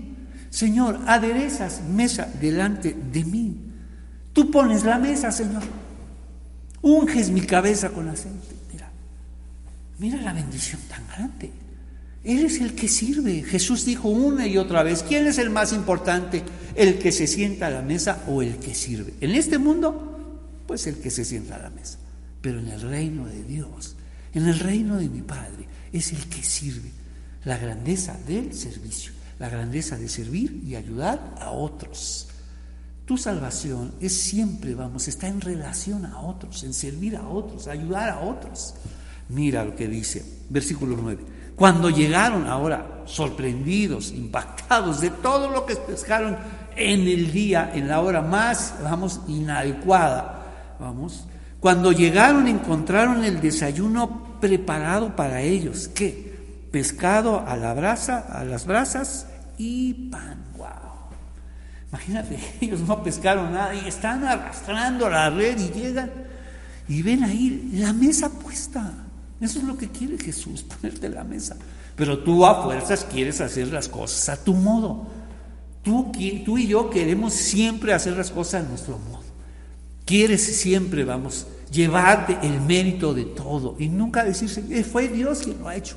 Señor, 0.51 1.01
aderezas 1.07 1.83
mesa 1.83 2.29
delante 2.41 2.95
de 3.13 3.25
mí. 3.25 3.57
Tú 4.33 4.51
pones 4.51 4.85
la 4.85 4.99
mesa, 4.99 5.33
Señor. 5.33 5.63
Unges 6.83 7.31
mi 7.31 7.41
cabeza 7.41 7.91
con 7.91 8.09
aceite. 8.09 8.55
Mira, 8.73 8.91
mira 9.99 10.21
la 10.21 10.33
bendición 10.33 10.81
tan 10.89 11.07
grande. 11.09 11.51
Él 12.23 12.45
es 12.45 12.61
el 12.61 12.75
que 12.75 12.89
sirve. 12.89 13.43
Jesús 13.43 13.85
dijo 13.85 14.09
una 14.09 14.47
y 14.47 14.57
otra 14.57 14.83
vez, 14.83 15.03
¿quién 15.03 15.27
es 15.27 15.39
el 15.39 15.51
más 15.51 15.73
importante? 15.73 16.43
¿El 16.75 16.99
que 16.99 17.13
se 17.13 17.27
sienta 17.27 17.67
a 17.67 17.71
la 17.71 17.83
mesa 17.83 18.23
o 18.29 18.43
el 18.43 18.57
que 18.57 18.75
sirve? 18.75 19.15
En 19.21 19.33
este 19.33 19.59
mundo, 19.59 20.39
pues 20.67 20.87
el 20.87 20.97
que 20.97 21.11
se 21.11 21.25
sienta 21.25 21.57
a 21.57 21.63
la 21.63 21.71
mesa 21.71 21.99
pero 22.45 22.59
en 22.59 22.69
el 22.69 22.83
reino 22.83 23.25
de 23.25 23.43
Dios, 23.43 23.97
en 24.35 24.47
el 24.47 24.59
reino 24.59 24.97
de 24.97 25.09
mi 25.09 25.23
Padre, 25.23 25.67
es 25.91 26.13
el 26.13 26.29
que 26.29 26.43
sirve. 26.43 26.91
La 27.45 27.57
grandeza 27.57 28.19
del 28.27 28.53
servicio, 28.53 29.13
la 29.39 29.49
grandeza 29.49 29.97
de 29.97 30.11
servir 30.11 30.63
y 30.63 30.77
ayudar 30.77 31.37
a 31.41 31.53
otros. 31.53 32.29
Tu 33.07 33.17
salvación 33.17 33.95
es 33.99 34.13
siempre, 34.13 34.75
vamos, 34.75 35.09
está 35.09 35.27
en 35.27 35.41
relación 35.41 36.05
a 36.05 36.21
otros, 36.21 36.65
en 36.65 36.75
servir 36.75 37.17
a 37.17 37.27
otros, 37.27 37.67
ayudar 37.67 38.11
a 38.11 38.21
otros. 38.21 38.75
Mira 39.31 39.65
lo 39.65 39.75
que 39.75 39.89
dice, 39.89 40.23
versículo 40.51 40.99
9. 41.01 41.25
Cuando 41.57 41.89
llegaron 41.89 42.47
ahora 42.47 43.05
sorprendidos, 43.07 44.13
impactados 44.13 45.01
de 45.01 45.09
todo 45.09 45.49
lo 45.49 45.65
que 45.65 45.77
pescaron 45.77 46.37
en 46.77 47.09
el 47.09 47.33
día, 47.33 47.73
en 47.75 47.89
la 47.89 48.03
hora 48.03 48.21
más, 48.21 48.75
vamos, 48.83 49.23
inadecuada, 49.29 50.77
vamos, 50.79 51.25
cuando 51.65 51.93
llegaron 51.93 52.47
encontraron 52.47 53.25
el 53.25 53.41
desayuno 53.41 54.37
preparado 54.39 55.17
para 55.17 55.41
ellos. 55.41 55.89
¿Qué? 55.89 56.69
Pescado 56.71 57.43
a 57.49 57.57
la 57.57 57.73
brasa, 57.73 58.45
las 58.45 58.67
brasas 58.67 59.29
y 59.57 60.11
pan. 60.11 60.45
Wow. 60.59 60.69
Imagínate, 61.89 62.39
ellos 62.61 62.81
no 62.81 63.03
pescaron 63.03 63.55
nada 63.55 63.75
y 63.75 63.89
están 63.89 64.25
arrastrando 64.25 65.09
la 65.09 65.31
red 65.31 65.59
y 65.59 65.71
llegan 65.71 66.11
y 66.87 67.01
ven 67.01 67.25
ahí 67.25 67.71
la 67.73 67.95
mesa 67.95 68.29
puesta. 68.29 68.93
Eso 69.41 69.61
es 69.61 69.65
lo 69.65 69.79
que 69.79 69.89
quiere 69.89 70.19
Jesús, 70.19 70.63
ponerte 70.83 71.09
la 71.09 71.25
mesa. 71.25 71.57
Pero 71.97 72.19
tú 72.19 72.45
a 72.45 72.63
fuerzas 72.63 73.07
quieres 73.11 73.41
hacer 73.41 73.69
las 73.69 73.89
cosas 73.89 74.29
a 74.29 74.45
tu 74.45 74.53
modo. 74.53 75.07
Tú, 75.83 76.13
tú 76.45 76.59
y 76.59 76.67
yo 76.67 76.91
queremos 76.91 77.33
siempre 77.33 77.95
hacer 77.95 78.19
las 78.19 78.31
cosas 78.31 78.67
a 78.67 78.69
nuestro 78.69 78.99
modo. 78.99 79.24
Quieres 80.05 80.43
siempre, 80.43 81.05
vamos, 81.05 81.47
llevarte 81.71 82.39
el 82.43 82.61
mérito 82.61 83.15
de 83.15 83.25
todo 83.25 83.77
y 83.79 83.89
nunca 83.89 84.25
decirse, 84.25 84.65
eh, 84.71 84.85
fue 84.85 85.09
Dios 85.09 85.41
quien 85.41 85.59
lo 85.59 85.69
ha 85.69 85.77
hecho. 85.77 85.97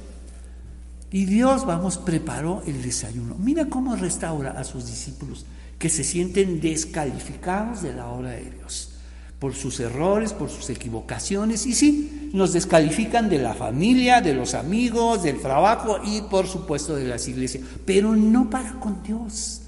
Y 1.12 1.26
Dios, 1.26 1.66
vamos, 1.66 1.98
preparó 1.98 2.64
el 2.66 2.82
desayuno. 2.82 3.36
Mira 3.40 3.66
cómo 3.66 3.96
restaura 3.96 4.52
a 4.52 4.64
sus 4.64 4.88
discípulos 4.88 5.46
que 5.80 5.90
se 5.90 6.04
sienten 6.04 6.60
descalificados 6.60 7.82
de 7.82 7.94
la 7.94 8.08
obra 8.08 8.32
de 8.32 8.52
Dios 8.52 8.92
por 9.40 9.54
sus 9.54 9.80
errores, 9.80 10.34
por 10.34 10.50
sus 10.50 10.70
equivocaciones, 10.70 11.68
y 11.68 11.74
sí, 11.74 12.32
nos 12.34 12.54
descalifican 12.54 13.30
de 13.30 13.38
la 13.38 13.54
familia, 13.54 14.20
de 14.20 14.34
los 14.34 14.56
amigos, 14.56 15.24
del 15.24 15.40
trabajo 15.40 16.00
y 16.04 16.22
por 16.24 16.48
supuesto 16.48 16.96
de 16.96 17.08
las 17.08 17.28
iglesias, 17.28 17.64
pero 17.86 18.16
no 18.16 18.50
para 18.50 18.80
con 18.80 19.04
Dios. 19.04 19.62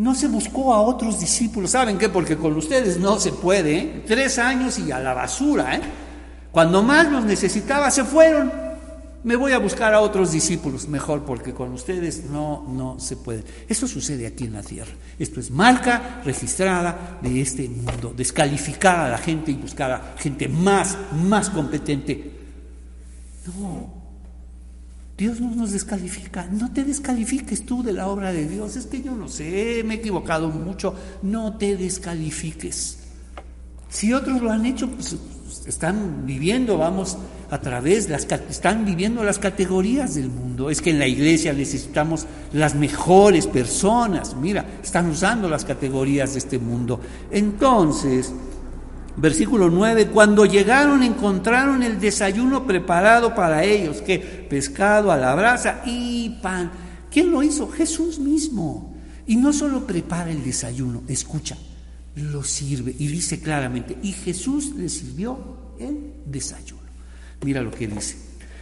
No 0.00 0.14
se 0.14 0.28
buscó 0.28 0.72
a 0.72 0.80
otros 0.80 1.20
discípulos. 1.20 1.72
¿Saben 1.72 1.98
qué? 1.98 2.08
Porque 2.08 2.34
con 2.34 2.56
ustedes 2.56 2.98
no 2.98 3.20
se 3.20 3.32
puede. 3.32 3.76
¿eh? 3.76 4.04
Tres 4.06 4.38
años 4.38 4.78
y 4.78 4.90
a 4.90 4.98
la 4.98 5.12
basura. 5.12 5.76
¿eh? 5.76 5.80
Cuando 6.50 6.82
más 6.82 7.12
los 7.12 7.22
necesitaba, 7.22 7.90
se 7.90 8.04
fueron. 8.04 8.50
Me 9.24 9.36
voy 9.36 9.52
a 9.52 9.58
buscar 9.58 9.92
a 9.92 10.00
otros 10.00 10.32
discípulos 10.32 10.88
mejor 10.88 11.26
porque 11.26 11.52
con 11.52 11.74
ustedes 11.74 12.24
no, 12.30 12.64
no 12.66 12.98
se 12.98 13.18
puede. 13.18 13.44
Eso 13.68 13.86
sucede 13.86 14.26
aquí 14.26 14.44
en 14.44 14.54
la 14.54 14.62
tierra. 14.62 14.90
Esto 15.18 15.38
es 15.38 15.50
marca 15.50 16.22
registrada 16.24 17.18
de 17.20 17.38
este 17.38 17.68
mundo. 17.68 18.14
Descalificar 18.16 19.00
a 19.00 19.10
la 19.10 19.18
gente 19.18 19.50
y 19.50 19.56
buscar 19.56 19.90
a 19.90 20.14
gente 20.16 20.48
más, 20.48 20.96
más 21.12 21.50
competente. 21.50 22.40
No, 23.46 23.99
Dios 25.20 25.38
no 25.38 25.54
nos 25.54 25.72
descalifica. 25.72 26.48
No 26.50 26.72
te 26.72 26.82
descalifiques 26.82 27.66
tú 27.66 27.82
de 27.82 27.92
la 27.92 28.08
obra 28.08 28.32
de 28.32 28.48
Dios. 28.48 28.76
Es 28.76 28.86
que 28.86 29.02
yo 29.02 29.14
no 29.14 29.28
sé, 29.28 29.82
me 29.84 29.94
he 29.94 29.96
equivocado 29.98 30.48
mucho. 30.48 30.94
No 31.20 31.58
te 31.58 31.76
descalifiques. 31.76 33.00
Si 33.90 34.14
otros 34.14 34.40
lo 34.40 34.50
han 34.50 34.64
hecho, 34.64 34.88
pues 34.90 35.18
están 35.66 36.24
viviendo, 36.24 36.78
vamos, 36.78 37.18
a 37.50 37.60
través, 37.60 38.08
las, 38.08 38.26
están 38.48 38.86
viviendo 38.86 39.22
las 39.22 39.38
categorías 39.38 40.14
del 40.14 40.30
mundo. 40.30 40.70
Es 40.70 40.80
que 40.80 40.88
en 40.88 40.98
la 40.98 41.06
iglesia 41.06 41.52
necesitamos 41.52 42.26
las 42.54 42.74
mejores 42.74 43.46
personas. 43.46 44.34
Mira, 44.34 44.64
están 44.82 45.10
usando 45.10 45.50
las 45.50 45.66
categorías 45.66 46.32
de 46.32 46.38
este 46.38 46.58
mundo. 46.58 46.98
Entonces, 47.30 48.32
Versículo 49.16 49.68
9, 49.70 50.06
cuando 50.08 50.46
llegaron 50.46 51.02
encontraron 51.02 51.82
el 51.82 52.00
desayuno 52.00 52.66
preparado 52.66 53.34
para 53.34 53.64
ellos, 53.64 54.00
que 54.00 54.18
pescado 54.18 55.10
a 55.12 55.16
la 55.16 55.34
brasa 55.34 55.82
y 55.84 56.38
pan. 56.42 56.70
¿Quién 57.10 57.30
lo 57.30 57.42
hizo? 57.42 57.68
Jesús 57.68 58.18
mismo. 58.18 58.94
Y 59.26 59.36
no 59.36 59.52
solo 59.52 59.86
prepara 59.86 60.30
el 60.30 60.42
desayuno, 60.42 61.02
escucha, 61.08 61.56
lo 62.16 62.42
sirve 62.42 62.94
y 62.98 63.06
dice 63.08 63.40
claramente, 63.40 63.96
y 64.02 64.12
Jesús 64.12 64.74
le 64.76 64.88
sirvió 64.88 65.38
el 65.78 66.14
desayuno. 66.26 66.80
Mira 67.42 67.62
lo 67.62 67.70
que 67.70 67.86
dice. 67.86 68.16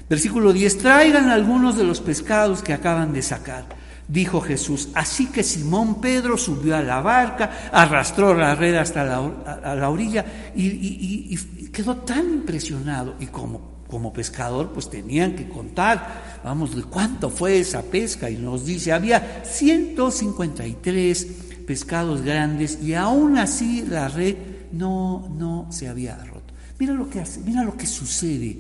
Versículo 0.08 0.52
10, 0.52 0.78
traigan 0.78 1.28
algunos 1.28 1.76
de 1.76 1.84
los 1.84 2.00
pescados 2.00 2.62
que 2.62 2.72
acaban 2.72 3.12
de 3.12 3.22
sacar 3.22 3.66
dijo 4.08 4.40
Jesús. 4.40 4.88
Así 4.94 5.26
que 5.26 5.42
Simón 5.42 6.00
Pedro 6.00 6.36
subió 6.36 6.76
a 6.76 6.82
la 6.82 7.00
barca, 7.00 7.70
arrastró 7.70 8.34
la 8.34 8.54
red 8.54 8.74
hasta 8.74 9.04
la, 9.04 9.74
la 9.74 9.90
orilla 9.90 10.24
y, 10.56 11.36
quedó 11.70 11.98
tan 11.98 12.28
impresionado. 12.32 13.14
Y 13.20 13.26
como, 13.26 13.84
como 13.86 14.12
pescador, 14.12 14.72
pues 14.72 14.90
tenían 14.90 15.36
que 15.36 15.48
contar, 15.48 16.40
vamos, 16.42 16.74
de 16.74 16.82
cuánto 16.82 17.30
fue 17.30 17.60
esa 17.60 17.82
pesca. 17.82 18.30
Y 18.30 18.36
nos 18.36 18.64
dice, 18.64 18.92
había 18.92 19.42
153 19.44 21.26
pescados 21.66 22.22
grandes 22.22 22.82
y 22.82 22.94
aún 22.94 23.36
así 23.36 23.84
la 23.86 24.08
red 24.08 24.36
no, 24.72 25.28
no 25.36 25.66
se 25.70 25.86
había 25.86 26.16
roto. 26.16 26.54
Mira 26.78 26.94
lo 26.94 27.10
que 27.10 27.20
hace, 27.20 27.40
mira 27.40 27.62
lo 27.62 27.76
que 27.76 27.86
sucede 27.86 28.58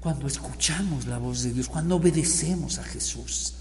cuando 0.00 0.26
escuchamos 0.26 1.06
la 1.06 1.18
voz 1.18 1.42
de 1.42 1.52
Dios, 1.52 1.68
cuando 1.68 1.96
obedecemos 1.96 2.78
a 2.78 2.84
Jesús. 2.84 3.57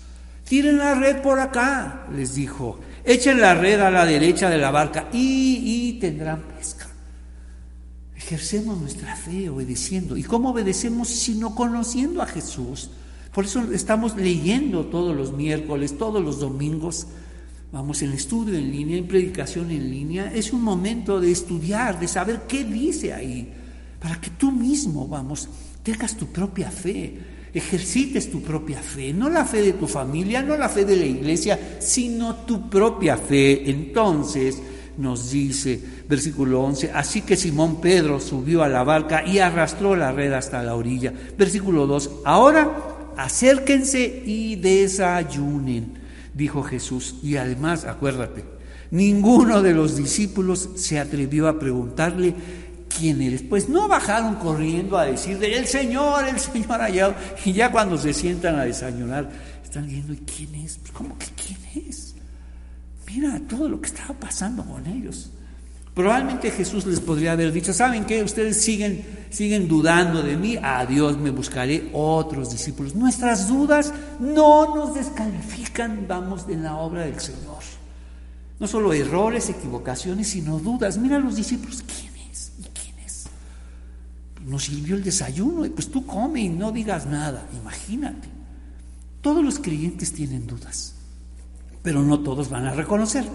Tiren 0.47 0.77
la 0.77 0.95
red 0.95 1.21
por 1.21 1.39
acá, 1.39 2.07
les 2.15 2.35
dijo. 2.35 2.79
Echen 3.03 3.41
la 3.41 3.53
red 3.53 3.79
a 3.81 3.91
la 3.91 4.05
derecha 4.05 4.49
de 4.49 4.57
la 4.57 4.71
barca 4.71 5.09
y, 5.11 5.97
tendrán 5.99 6.41
pesca. 6.57 6.87
Ejercemos 8.15 8.77
nuestra 8.79 9.15
fe 9.15 9.49
obedeciendo. 9.49 10.15
¿Y 10.15 10.23
cómo 10.23 10.51
obedecemos 10.51 11.09
sino 11.09 11.53
conociendo 11.53 12.21
a 12.21 12.25
Jesús? 12.25 12.89
Por 13.33 13.45
eso 13.45 13.71
estamos 13.73 14.15
leyendo 14.15 14.85
todos 14.85 15.15
los 15.15 15.33
miércoles, 15.33 15.97
todos 15.97 16.23
los 16.23 16.39
domingos. 16.39 17.07
Vamos 17.71 18.01
en 18.01 18.13
estudio 18.13 18.57
en 18.57 18.71
línea, 18.71 18.97
en 18.97 19.07
predicación 19.07 19.69
en 19.71 19.91
línea. 19.91 20.31
Es 20.33 20.53
un 20.53 20.61
momento 20.63 21.19
de 21.19 21.31
estudiar, 21.31 21.99
de 21.99 22.07
saber 22.07 22.43
qué 22.47 22.63
dice 22.63 23.13
ahí, 23.13 23.53
para 23.99 24.19
que 24.19 24.29
tú 24.31 24.51
mismo, 24.51 25.07
vamos, 25.07 25.49
tengas 25.83 26.15
tu 26.15 26.27
propia 26.27 26.71
fe 26.71 27.36
ejercites 27.53 28.29
tu 28.29 28.41
propia 28.41 28.81
fe, 28.81 29.13
no 29.13 29.29
la 29.29 29.45
fe 29.45 29.61
de 29.61 29.73
tu 29.73 29.87
familia, 29.87 30.41
no 30.41 30.57
la 30.57 30.69
fe 30.69 30.85
de 30.85 30.95
la 30.95 31.05
iglesia, 31.05 31.77
sino 31.79 32.35
tu 32.45 32.69
propia 32.69 33.17
fe. 33.17 33.69
Entonces 33.69 34.61
nos 34.97 35.31
dice, 35.31 35.79
versículo 36.09 36.61
11, 36.61 36.91
así 36.91 37.21
que 37.21 37.35
Simón 37.35 37.79
Pedro 37.81 38.19
subió 38.19 38.63
a 38.63 38.69
la 38.69 38.83
barca 38.83 39.25
y 39.25 39.39
arrastró 39.39 39.95
la 39.95 40.11
red 40.11 40.33
hasta 40.33 40.63
la 40.63 40.75
orilla. 40.75 41.13
Versículo 41.37 41.87
2, 41.87 42.11
ahora 42.25 43.13
acérquense 43.15 44.23
y 44.25 44.55
desayunen, 44.55 45.93
dijo 46.33 46.63
Jesús. 46.63 47.15
Y 47.23 47.37
además, 47.37 47.85
acuérdate, 47.85 48.43
ninguno 48.91 49.61
de 49.61 49.73
los 49.73 49.97
discípulos 49.97 50.69
se 50.75 50.99
atrevió 50.99 51.47
a 51.47 51.59
preguntarle, 51.59 52.33
quién 52.87 53.21
eres. 53.21 53.43
Pues 53.43 53.69
no 53.69 53.87
bajaron 53.87 54.35
corriendo 54.35 54.97
a 54.97 55.05
decirle, 55.05 55.57
el 55.57 55.67
Señor, 55.67 56.27
el 56.27 56.39
Señor 56.39 56.81
allá. 56.81 57.15
Y 57.45 57.53
ya 57.53 57.71
cuando 57.71 57.97
se 57.97 58.13
sientan 58.13 58.57
a 58.57 58.65
desayunar, 58.65 59.29
están 59.63 59.87
viendo, 59.87 60.13
¿y 60.13 60.17
quién 60.17 60.55
es? 60.55 60.79
¿Cómo 60.93 61.17
que 61.17 61.27
quién 61.35 61.87
es? 61.87 62.15
Mira 63.07 63.39
todo 63.47 63.69
lo 63.69 63.79
que 63.79 63.87
estaba 63.87 64.13
pasando 64.19 64.65
con 64.65 64.85
ellos. 64.85 65.31
Probablemente 65.93 66.51
Jesús 66.51 66.85
les 66.85 66.99
podría 66.99 67.31
haber 67.31 67.51
dicho, 67.51 67.73
¿saben 67.73 68.05
qué? 68.05 68.21
Ustedes 68.21 68.61
siguen, 68.61 69.03
siguen 69.31 69.67
dudando 69.67 70.21
de 70.21 70.37
mí, 70.37 70.55
a 70.61 70.85
Dios 70.85 71.17
me 71.17 71.31
buscaré 71.31 71.89
otros 71.91 72.51
discípulos. 72.51 72.93
Nuestras 72.93 73.47
dudas 73.47 73.91
no 74.19 74.75
nos 74.75 74.93
descalifican, 74.93 76.05
vamos, 76.07 76.45
en 76.49 76.63
la 76.63 76.75
obra 76.75 77.05
del 77.05 77.19
Señor. 77.19 77.63
No 78.59 78.67
solo 78.67 78.93
errores, 78.93 79.49
equivocaciones, 79.49 80.27
sino 80.27 80.59
dudas. 80.59 80.99
Mira 80.99 81.17
los 81.17 81.35
discípulos, 81.35 81.83
¿quién 81.83 82.06
nos 84.47 84.63
sirvió 84.63 84.95
el 84.95 85.03
desayuno 85.03 85.65
y 85.65 85.69
pues 85.69 85.89
tú 85.91 86.05
come 86.05 86.41
y 86.41 86.49
no 86.49 86.71
digas 86.71 87.05
nada, 87.05 87.45
imagínate. 87.61 88.29
Todos 89.21 89.43
los 89.43 89.59
creyentes 89.59 90.13
tienen 90.13 90.47
dudas, 90.47 90.95
pero 91.83 92.01
no 92.01 92.21
todos 92.21 92.49
van 92.49 92.65
a 92.65 92.73
reconocer. 92.73 93.25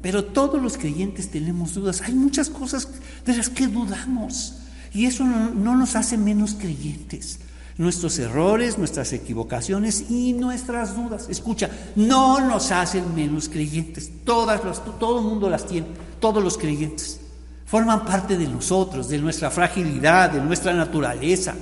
Pero 0.00 0.24
todos 0.24 0.62
los 0.62 0.76
creyentes 0.78 1.30
tenemos 1.30 1.74
dudas. 1.74 2.02
Hay 2.02 2.14
muchas 2.14 2.48
cosas 2.48 2.88
de 3.24 3.36
las 3.36 3.48
que 3.48 3.66
dudamos 3.66 4.54
y 4.92 5.06
eso 5.06 5.24
no, 5.24 5.76
nos 5.76 5.96
hace 5.96 6.16
menos 6.16 6.54
creyentes. 6.54 7.40
Nuestros 7.76 8.18
errores, 8.18 8.78
nuestras 8.78 9.12
equivocaciones 9.12 10.10
y 10.10 10.32
nuestras 10.32 10.96
dudas, 10.96 11.26
escucha, 11.28 11.70
no 11.96 12.40
nos 12.40 12.72
hacen 12.72 13.14
menos 13.14 13.50
creyentes. 13.50 14.10
Todas 14.24 14.64
las, 14.64 14.82
todo 14.98 15.18
el 15.18 15.26
mundo 15.26 15.50
las 15.50 15.66
tiene, 15.66 15.88
todos 16.18 16.42
los 16.42 16.56
creyentes. 16.56 17.20
Forman 17.66 18.04
parte 18.04 18.38
de 18.38 18.46
nosotros, 18.46 19.08
de 19.08 19.18
nuestra 19.18 19.50
fragilidad, 19.50 20.30
de 20.30 20.40
nuestra 20.40 20.72
naturaleza. 20.72 21.54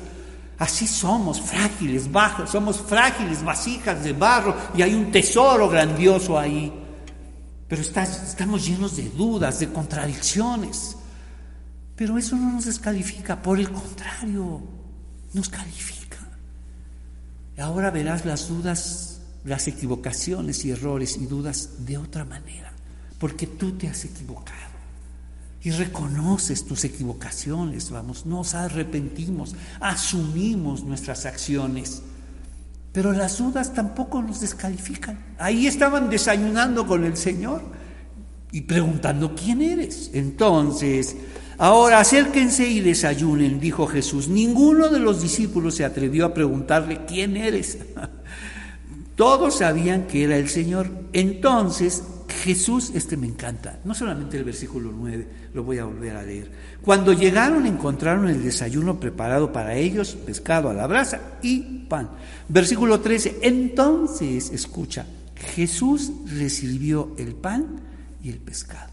Así 0.59 0.87
somos, 0.87 1.41
frágiles, 1.41 2.13
bajos, 2.13 2.51
somos 2.51 2.79
frágiles, 2.79 3.43
vasijas 3.43 4.05
de 4.05 4.13
barro 4.13 4.55
y 4.77 4.83
hay 4.83 4.95
un 4.95 5.11
tesoro 5.11 5.69
grandioso 5.69 6.39
ahí. 6.39 6.71
Pero 7.67 7.81
estamos 7.81 8.67
llenos 8.67 8.97
de 8.97 9.09
dudas, 9.09 9.59
de 9.61 9.73
contradicciones. 9.73 10.95
Pero 11.97 12.19
eso 12.19 12.37
no 12.37 12.53
nos 12.53 12.67
descalifica, 12.67 13.41
por 13.41 13.59
el 13.59 13.71
contrario, 13.71 14.61
nos 15.33 15.49
califica. 15.49 16.19
Ahora 17.59 17.91
verás 17.91 18.27
las 18.27 18.49
dudas, 18.49 19.21
las 19.45 19.67
equivocaciones 19.69 20.67
y 20.67 20.71
errores 20.71 21.17
y 21.17 21.25
dudas 21.25 21.87
de 21.87 21.97
otra 21.97 22.27
manera, 22.27 22.73
porque 23.19 23.47
tú 23.47 23.73
te 23.73 23.89
has 23.89 24.05
equivocado 24.05 24.74
y 25.65 25.71
reconoces 25.71 26.67
tus 26.67 26.85
equivocaciones, 26.85 27.91
vamos, 27.91 28.27
nos 28.27 28.55
arrepentimos, 28.55 29.57
asumimos 29.81 30.85
nuestras 30.85 31.25
acciones. 31.25 32.03
Pero 32.93 33.13
las 33.13 33.39
dudas 33.39 33.73
tampoco 33.73 34.23
nos 34.23 34.43
descalifican. 34.43 35.19
Ahí 35.39 35.67
estaban 35.67 36.11
desayunando 36.11 36.87
con 36.87 37.05
el 37.05 37.17
Señor 37.17 37.63
y 38.53 38.61
preguntando, 38.61 39.35
¿quién 39.35 39.63
eres? 39.63 40.11
Entonces, 40.13 41.17
ahora 41.57 41.99
acérquense 41.99 42.69
y 42.69 42.81
desayunen, 42.81 43.59
dijo 43.59 43.87
Jesús. 43.87 44.29
Ninguno 44.29 44.91
de 44.91 45.01
los 45.01 45.23
discípulos 45.23 45.77
se 45.77 45.87
atrevió 45.87 46.27
a 46.27 46.35
preguntarle, 46.35 47.07
¿quién 47.07 47.39
eres? 47.39 47.79
Todos 49.17 49.59
sabían 49.59 50.07
que 50.07 50.25
era 50.25 50.37
el 50.37 50.51
Señor. 50.51 50.91
Entonces 51.15 52.05
Jesús, 52.43 52.91
este 52.95 53.17
me 53.17 53.27
encanta, 53.27 53.79
no 53.85 53.95
solamente 53.95 54.37
el 54.37 54.45
versículo 54.45 54.93
9, 54.93 55.29
lo 55.55 55.63
voy 55.63 55.79
a 55.79 55.85
volver 55.85 56.17
a 56.17 56.23
leer. 56.23 56.51
Cuando 56.83 57.13
llegaron 57.13 57.67
encontraron 57.67 58.29
el 58.29 58.43
desayuno 58.43 58.99
preparado 58.99 59.53
para 59.53 59.75
ellos, 59.75 60.17
pescado 60.27 60.69
a 60.69 60.75
la 60.75 60.87
brasa 60.87 61.39
y 61.43 61.61
pan. 61.89 62.11
Versículo 62.49 63.01
13, 63.01 63.39
entonces, 63.43 64.51
escucha, 64.51 65.07
Jesús 65.55 66.13
recibió 66.27 67.15
el 67.19 67.35
pan 67.35 67.81
y 68.23 68.31
el 68.31 68.39
pescado. 68.39 68.93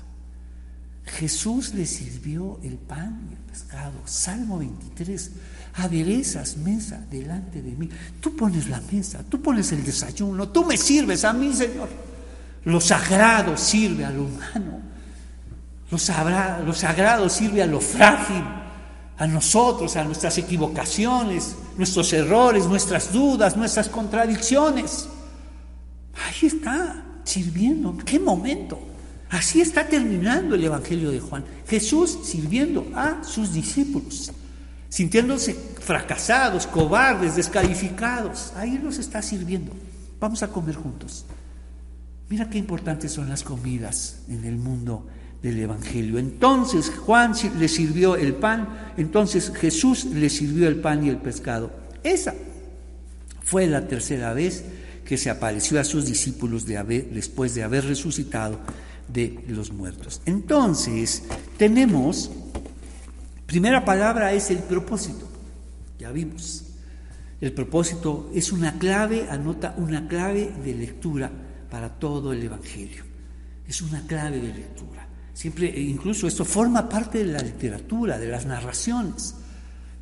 Jesús 1.06 1.74
le 1.74 1.86
sirvió 1.86 2.60
el 2.64 2.78
pan 2.78 3.28
y 3.30 3.34
el 3.34 3.40
pescado. 3.40 3.94
Salmo 4.06 4.60
23, 4.60 5.32
aderezas 5.76 6.58
mesa 6.58 7.06
delante 7.10 7.62
de 7.62 7.72
mí. 7.72 7.90
Tú 8.20 8.36
pones 8.36 8.70
la 8.70 8.82
mesa, 8.92 9.24
tú 9.28 9.42
pones 9.42 9.72
el 9.72 9.84
desayuno, 9.84 10.50
tú 10.50 10.66
me 10.66 10.78
sirves 10.78 11.26
a 11.26 11.34
mí, 11.34 11.54
Señor. 11.54 12.11
Lo 12.64 12.80
sagrado 12.80 13.58
sirve 13.58 14.06
a 14.06 14.12
lo 14.12 14.24
humano. 14.24 14.82
Lo, 15.92 15.98
sagrado 15.98 17.28
sirve 17.28 17.62
a 17.62 17.66
lo 17.66 17.82
frágil, 17.82 18.44
a 19.18 19.28
nosotros, 19.28 19.98
a 19.98 20.06
nuestras 20.06 20.38
equivocaciones, 20.38 21.56
nuestros 21.78 22.14
errores, 22.14 22.66
nuestras 22.66 23.12
dudas, 23.12 23.58
nuestras 23.58 23.90
contradicciones. 23.90 25.10
Ahí 26.16 26.48
está, 26.48 27.04
sirviendo. 27.26 27.98
¿Qué 28.06 28.20
momento? 28.20 28.80
Así 29.30 29.60
está 29.60 29.86
terminando 29.86 30.56
el 30.56 30.64
Evangelio 30.64 31.12
de 31.12 31.20
Juan. 31.20 31.44
Jesús 31.68 32.20
sirviendo 32.24 32.88
a 32.96 33.24
sus 33.26 33.52
discípulos, 33.52 34.32
sintiéndose 34.88 35.54
fracasados, 35.80 36.68
cobardes, 36.68 37.36
descalificados. 37.36 38.54
Ahí 38.56 38.78
los 38.78 38.98
está 38.98 39.22
sirviendo. 39.22 39.74
Vamos 40.22 40.42
a 40.42 40.48
comer 40.48 40.76
juntos. 40.76 41.26
Mira 42.32 42.50
qué 42.50 42.58
importantes 42.58 43.12
son 43.12 43.28
las 43.28 43.44
comidas 43.44 44.20
en 44.30 44.46
el 44.46 44.56
mundo 44.56 45.06
del 45.44 45.60
Evangelio. 45.60 46.18
Entonces 46.18 46.90
Juan 46.90 47.34
le 47.60 47.68
sirvió 47.68 48.16
el 48.16 48.36
pan, 48.36 48.94
entonces 48.96 49.52
Jesús 49.54 50.06
le 50.06 50.30
sirvió 50.30 50.70
el 50.70 50.78
pan 50.78 51.06
y 51.06 51.10
el 51.10 51.18
pescado. 51.18 51.74
Esa 52.04 52.34
fue 53.44 53.68
la 53.68 53.86
tercera 53.86 54.32
vez 54.32 54.64
que 55.04 55.18
se 55.18 55.30
apareció 55.30 55.78
a 55.78 55.84
sus 55.84 56.06
discípulos 56.06 56.66
después 56.66 57.54
de 57.54 57.64
haber 57.64 57.84
resucitado 57.84 58.60
de 59.10 59.44
los 59.50 59.74
muertos. 59.74 60.22
Entonces, 60.26 61.24
tenemos, 61.58 62.32
primera 63.46 63.84
palabra 63.84 64.32
es 64.32 64.52
el 64.52 64.60
propósito, 64.60 65.28
ya 66.00 66.14
vimos. 66.14 66.64
El 67.42 67.52
propósito 67.52 68.32
es 68.34 68.54
una 68.54 68.80
clave, 68.80 69.28
anota 69.30 69.76
una 69.78 70.08
clave 70.08 70.50
de 70.64 70.76
lectura 70.76 71.30
para 71.72 71.90
todo 71.90 72.34
el 72.34 72.44
Evangelio. 72.44 73.04
Es 73.68 73.82
una 73.82 74.06
clave 74.06 74.40
de 74.40 74.54
lectura. 74.54 75.08
Siempre, 75.34 75.74
e 75.74 75.82
incluso 75.82 76.28
esto 76.28 76.44
forma 76.44 76.88
parte 76.90 77.20
de 77.20 77.32
la 77.32 77.40
literatura, 77.40 78.20
de 78.20 78.28
las 78.28 78.46
narraciones. 78.46 79.36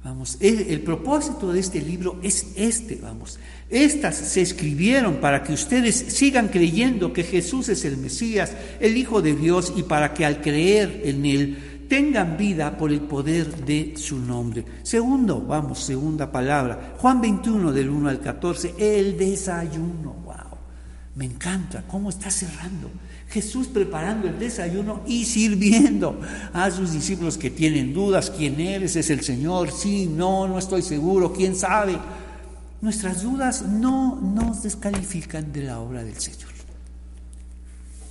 Vamos, 0.04 0.38
el, 0.40 0.82
propósito 0.82 1.52
de 1.52 1.60
este 1.60 1.82
libro 1.82 2.20
es 2.24 2.54
este, 2.56 2.96
vamos. 2.96 3.38
Estas 3.70 4.16
se 4.16 4.42
escribieron 4.42 5.18
para 5.18 5.44
que 5.44 5.54
ustedes 5.54 5.96
sigan 5.96 6.48
creyendo 6.48 7.14
que 7.14 7.24
Jesús 7.24 7.70
es 7.70 7.86
el 7.86 7.98
Mesías, 7.98 8.54
el 8.80 8.98
Hijo 8.98 9.22
de 9.22 9.36
Dios, 9.36 9.74
y 9.76 9.84
para 9.84 10.14
que 10.14 10.26
al 10.26 10.42
creer 10.42 11.02
en 11.04 11.26
Él 11.26 11.86
tengan 11.88 12.38
vida 12.38 12.78
por 12.78 12.92
el 12.92 13.02
poder 13.02 13.66
de 13.66 13.94
su 13.98 14.18
nombre. 14.18 14.64
Segundo, 14.84 15.42
vamos, 15.42 15.80
segunda 15.80 16.32
palabra, 16.32 16.96
Juan 16.98 17.20
21 17.22 17.72
del 17.74 17.90
1 17.90 18.10
al 18.10 18.22
14, 18.22 18.76
el 18.80 19.18
desayuno. 19.18 20.29
Me 21.20 21.26
encanta 21.26 21.84
cómo 21.86 22.10
está 22.10 22.32
cerrando. 22.32 22.90
Jesús 23.28 23.68
preparando 23.68 24.30
el 24.30 24.40
desayuno 24.40 25.02
y 25.06 25.26
sirviendo 25.26 26.18
a 26.54 26.72
sus 26.72 26.94
discípulos 26.94 27.38
que 27.38 27.50
tienen 27.50 27.94
dudas, 27.94 28.32
¿quién 28.32 28.58
eres? 28.62 28.96
¿Es 28.96 29.10
el 29.10 29.20
Señor? 29.20 29.70
Sí, 29.70 30.06
no, 30.06 30.48
no 30.48 30.58
estoy 30.58 30.82
seguro, 30.82 31.34
¿quién 31.34 31.58
sabe? 31.58 31.98
Nuestras 32.80 33.22
dudas 33.22 33.64
no 33.64 34.16
nos 34.16 34.64
descalifican 34.64 35.52
de 35.52 35.64
la 35.64 35.82
obra 35.82 36.06
del 36.06 36.18
Señor. 36.18 36.52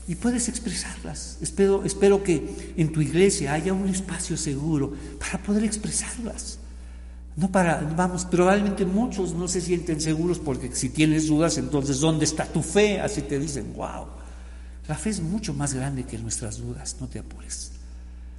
Y 0.06 0.14
puedes 0.14 0.50
expresarlas. 0.50 1.38
Espero, 1.40 1.84
espero 1.86 2.22
que 2.22 2.74
en 2.76 2.92
tu 2.92 3.00
iglesia 3.00 3.54
haya 3.54 3.72
un 3.72 3.88
espacio 3.88 4.36
seguro 4.36 4.92
para 5.18 5.42
poder 5.42 5.64
expresarlas. 5.64 6.58
No 7.38 7.52
para, 7.52 7.80
vamos, 7.96 8.24
probablemente 8.24 8.84
muchos 8.84 9.32
no 9.32 9.46
se 9.46 9.60
sienten 9.60 10.00
seguros 10.00 10.40
porque 10.40 10.74
si 10.74 10.88
tienes 10.88 11.28
dudas, 11.28 11.56
entonces 11.56 12.00
¿dónde 12.00 12.24
está 12.24 12.44
tu 12.44 12.64
fe? 12.64 13.00
Así 13.00 13.22
te 13.22 13.38
dicen, 13.38 13.74
wow. 13.76 14.06
La 14.88 14.96
fe 14.96 15.10
es 15.10 15.20
mucho 15.20 15.54
más 15.54 15.72
grande 15.72 16.02
que 16.02 16.18
nuestras 16.18 16.58
dudas, 16.58 16.96
no 17.00 17.06
te 17.06 17.20
apures. 17.20 17.70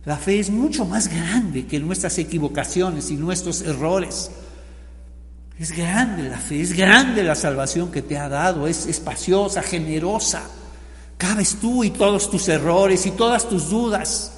La 0.03 0.17
fe 0.17 0.41
es 0.41 0.49
mucho 0.49 0.83
más 0.83 1.07
grande 1.07 1.65
que 1.65 1.79
nuestras 1.79 2.17
equivocaciones 2.17 3.09
y 3.09 3.15
nuestros 3.15 3.61
errores. 3.61 4.31
Es 5.57 5.71
grande 5.71 6.27
la 6.27 6.37
fe, 6.37 6.59
es 6.59 6.73
grande 6.73 7.23
la 7.23 7.35
salvación 7.35 7.91
que 7.91 8.01
te 8.01 8.17
ha 8.17 8.27
dado, 8.27 8.67
es 8.67 8.85
espaciosa, 8.85 9.61
generosa. 9.61 10.43
Cabes 11.17 11.55
tú 11.61 11.85
y 11.85 11.91
todos 11.91 12.29
tus 12.29 12.49
errores 12.49 13.05
y 13.05 13.11
todas 13.11 13.47
tus 13.47 13.69
dudas. 13.69 14.33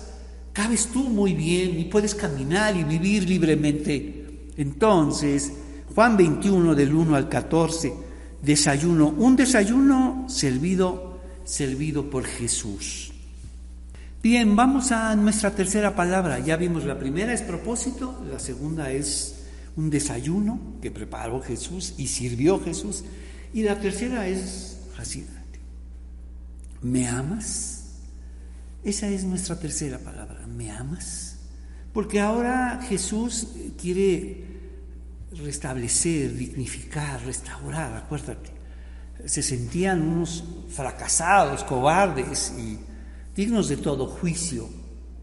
Cabes 0.54 0.86
tú 0.93 1.10
muy 1.10 1.34
bien 1.34 1.80
y 1.80 1.86
puedes 1.86 2.13
caminar 2.13 2.76
y 2.76 2.84
vivir 2.84 3.28
libremente. 3.28 4.21
Entonces, 4.62 5.54
Juan 5.95 6.15
21 6.17 6.76
del 6.76 6.93
1 6.93 7.15
al 7.15 7.28
14, 7.28 7.93
desayuno, 8.43 9.10
un 9.10 9.36
desayuno 9.36 10.26
servido 10.30 11.19
servido 11.43 12.12
por 12.12 12.26
Jesús. 12.26 13.12
Bien, 14.21 14.56
vamos 14.56 14.91
a 14.91 15.15
nuestra 15.15 15.56
tercera 15.56 15.95
palabra. 15.95 16.38
Ya 16.39 16.58
vimos 16.58 16.86
la 16.86 17.00
primera 17.00 17.34
es 17.34 17.41
propósito, 17.41 18.24
la 18.30 18.38
segunda 18.38 18.91
es 18.91 19.45
un 19.76 19.89
desayuno 19.89 20.60
que 20.80 20.91
preparó 20.91 21.41
Jesús 21.41 21.95
y 21.97 22.06
sirvió 22.06 22.60
Jesús. 22.63 23.04
Y 23.54 23.63
la 23.63 23.80
tercera 23.80 24.28
es 24.28 24.78
fascinante. 24.95 25.60
¿Me 26.84 27.08
amas? 27.08 27.95
Esa 28.84 29.08
es 29.08 29.24
nuestra 29.24 29.60
tercera 29.60 29.97
palabra. 29.97 30.45
¿Me 30.45 30.69
amas? 30.69 31.39
Porque 31.93 32.19
ahora 32.19 32.80
Jesús 32.88 33.47
quiere 33.78 34.51
restablecer, 35.32 36.36
dignificar, 36.36 37.24
restaurar, 37.26 37.94
acuérdate 37.96 38.62
se 39.26 39.41
sentían 39.41 40.02
unos 40.02 40.44
fracasados, 40.70 41.63
cobardes 41.63 42.54
y 42.58 42.80
dignos 43.36 43.70
de 43.70 43.78
todo 43.78 44.08
juicio, 44.08 44.70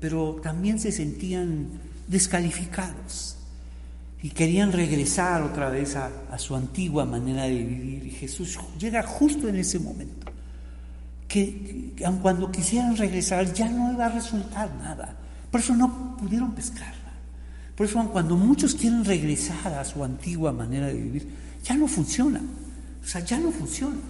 pero 0.00 0.40
también 0.42 0.78
se 0.78 0.92
sentían 0.92 1.68
descalificados 2.06 3.36
y 4.22 4.30
querían 4.30 4.72
regresar 4.72 5.42
otra 5.42 5.70
vez 5.70 5.96
a, 5.96 6.38
su 6.38 6.54
antigua 6.54 7.04
manera 7.04 7.44
de 7.44 7.62
vivir. 7.64 8.06
Y 8.06 8.10
Jesús 8.10 8.58
llega 8.78 9.02
justo 9.02 9.48
en 9.48 9.56
ese 9.56 9.78
momento, 9.78 10.30
que, 11.26 11.92
que 11.96 12.06
aun 12.06 12.18
cuando 12.18 12.50
quisieran 12.50 12.96
regresar 12.96 13.52
ya 13.52 13.68
no 13.68 13.92
iba 13.92 14.06
a 14.06 14.10
resultar 14.10 14.74
nada. 14.76 15.16
Por 15.50 15.60
eso 15.60 15.74
no 15.74 16.16
pudieron 16.16 16.52
pescarla. 16.52 16.97
Por 17.78 17.86
eso 17.86 18.04
cuando 18.10 18.36
muchos 18.36 18.74
quieren 18.74 19.04
regresar 19.04 19.72
a 19.74 19.84
su 19.84 20.02
antigua 20.02 20.52
manera 20.52 20.88
de 20.88 20.94
vivir, 20.94 21.28
ya 21.62 21.76
no 21.76 21.86
funciona. 21.86 22.40
O 23.00 23.06
sea, 23.06 23.20
ya 23.20 23.38
no 23.38 23.52
funciona. 23.52 24.00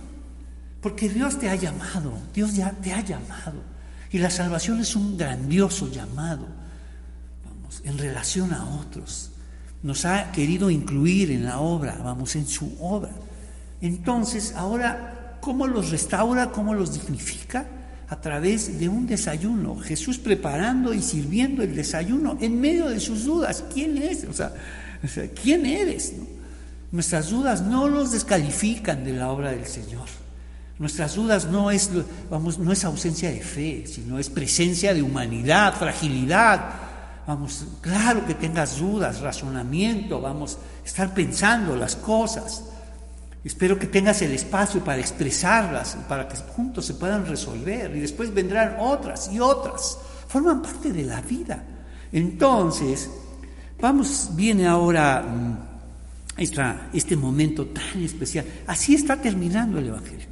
Porque 0.80 1.10
Dios 1.10 1.38
te 1.38 1.50
ha 1.50 1.54
llamado, 1.54 2.14
Dios 2.32 2.54
ya 2.54 2.70
te 2.70 2.94
ha 2.94 3.02
llamado. 3.02 3.62
Y 4.10 4.20
la 4.20 4.30
salvación 4.30 4.80
es 4.80 4.96
un 4.96 5.18
grandioso 5.18 5.90
llamado, 5.90 6.46
vamos, 7.44 7.82
en 7.84 7.98
relación 7.98 8.54
a 8.54 8.64
otros. 8.64 9.32
Nos 9.82 10.06
ha 10.06 10.32
querido 10.32 10.70
incluir 10.70 11.30
en 11.30 11.44
la 11.44 11.60
obra, 11.60 11.98
vamos, 12.02 12.36
en 12.36 12.46
su 12.46 12.74
obra. 12.80 13.12
Entonces, 13.82 14.54
ahora, 14.56 15.36
¿cómo 15.42 15.66
los 15.66 15.90
restaura? 15.90 16.52
¿Cómo 16.52 16.72
los 16.72 16.94
dignifica? 16.94 17.66
A 18.08 18.20
través 18.20 18.78
de 18.78 18.88
un 18.88 19.06
desayuno. 19.06 19.78
Jesús 19.78 20.18
preparando 20.18 20.94
y 20.94 21.02
sirviendo 21.02 21.62
el 21.62 21.76
desayuno 21.76 22.38
en 22.40 22.60
medio 22.60 22.88
de 22.88 23.00
sus 23.00 23.24
dudas. 23.24 23.64
¿Quién 23.72 23.98
es? 23.98 24.24
O 24.24 24.32
sea, 24.32 24.52
¿quién 25.42 25.66
eres? 25.66 26.14
Nuestras 26.90 27.28
dudas 27.28 27.62
no 27.62 27.88
nos 27.88 28.12
descalifican 28.12 29.04
de 29.04 29.12
la 29.12 29.30
obra 29.30 29.50
del 29.50 29.66
Señor. 29.66 30.06
Nuestras 30.78 31.16
dudas 31.16 31.46
no 31.46 31.70
es, 31.70 31.90
vamos, 32.30 32.58
no 32.58 32.72
es 32.72 32.84
ausencia 32.84 33.30
de 33.30 33.40
fe, 33.40 33.84
sino 33.86 34.18
es 34.18 34.30
presencia 34.30 34.94
de 34.94 35.02
humanidad, 35.02 35.74
fragilidad. 35.74 36.70
Vamos, 37.26 37.66
claro 37.80 38.24
que 38.24 38.34
tengas 38.34 38.78
dudas, 38.78 39.20
razonamiento, 39.20 40.20
vamos, 40.20 40.56
estar 40.86 41.12
pensando 41.12 41.76
las 41.76 41.96
cosas. 41.96 42.64
Espero 43.44 43.78
que 43.78 43.86
tengas 43.86 44.20
el 44.22 44.32
espacio 44.32 44.82
para 44.82 45.00
expresarlas, 45.00 45.96
para 46.08 46.28
que 46.28 46.36
juntos 46.36 46.84
se 46.84 46.94
puedan 46.94 47.26
resolver 47.26 47.94
y 47.96 48.00
después 48.00 48.34
vendrán 48.34 48.76
otras 48.78 49.30
y 49.32 49.38
otras. 49.38 49.98
Forman 50.26 50.60
parte 50.60 50.92
de 50.92 51.04
la 51.04 51.20
vida. 51.20 51.64
Entonces, 52.12 53.10
vamos, 53.80 54.30
viene 54.34 54.66
ahora 54.66 55.22
mm, 55.22 55.68
este 56.92 57.16
momento 57.16 57.66
tan 57.66 58.02
especial. 58.02 58.44
Así 58.66 58.94
está 58.94 59.16
terminando 59.16 59.78
el 59.78 59.88
Evangelio. 59.88 60.26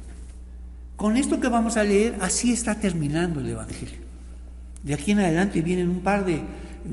Con 0.95 1.15
esto 1.15 1.39
que 1.39 1.47
vamos 1.47 1.77
a 1.77 1.83
leer, 1.83 2.17
así 2.21 2.51
está 2.51 2.75
terminando 2.75 3.39
el 3.39 3.49
Evangelio. 3.49 3.99
De 4.83 4.93
aquí 4.93 5.11
en 5.11 5.19
adelante 5.19 5.61
vienen 5.61 5.89
un 5.89 6.01
par 6.01 6.25
de, 6.25 6.41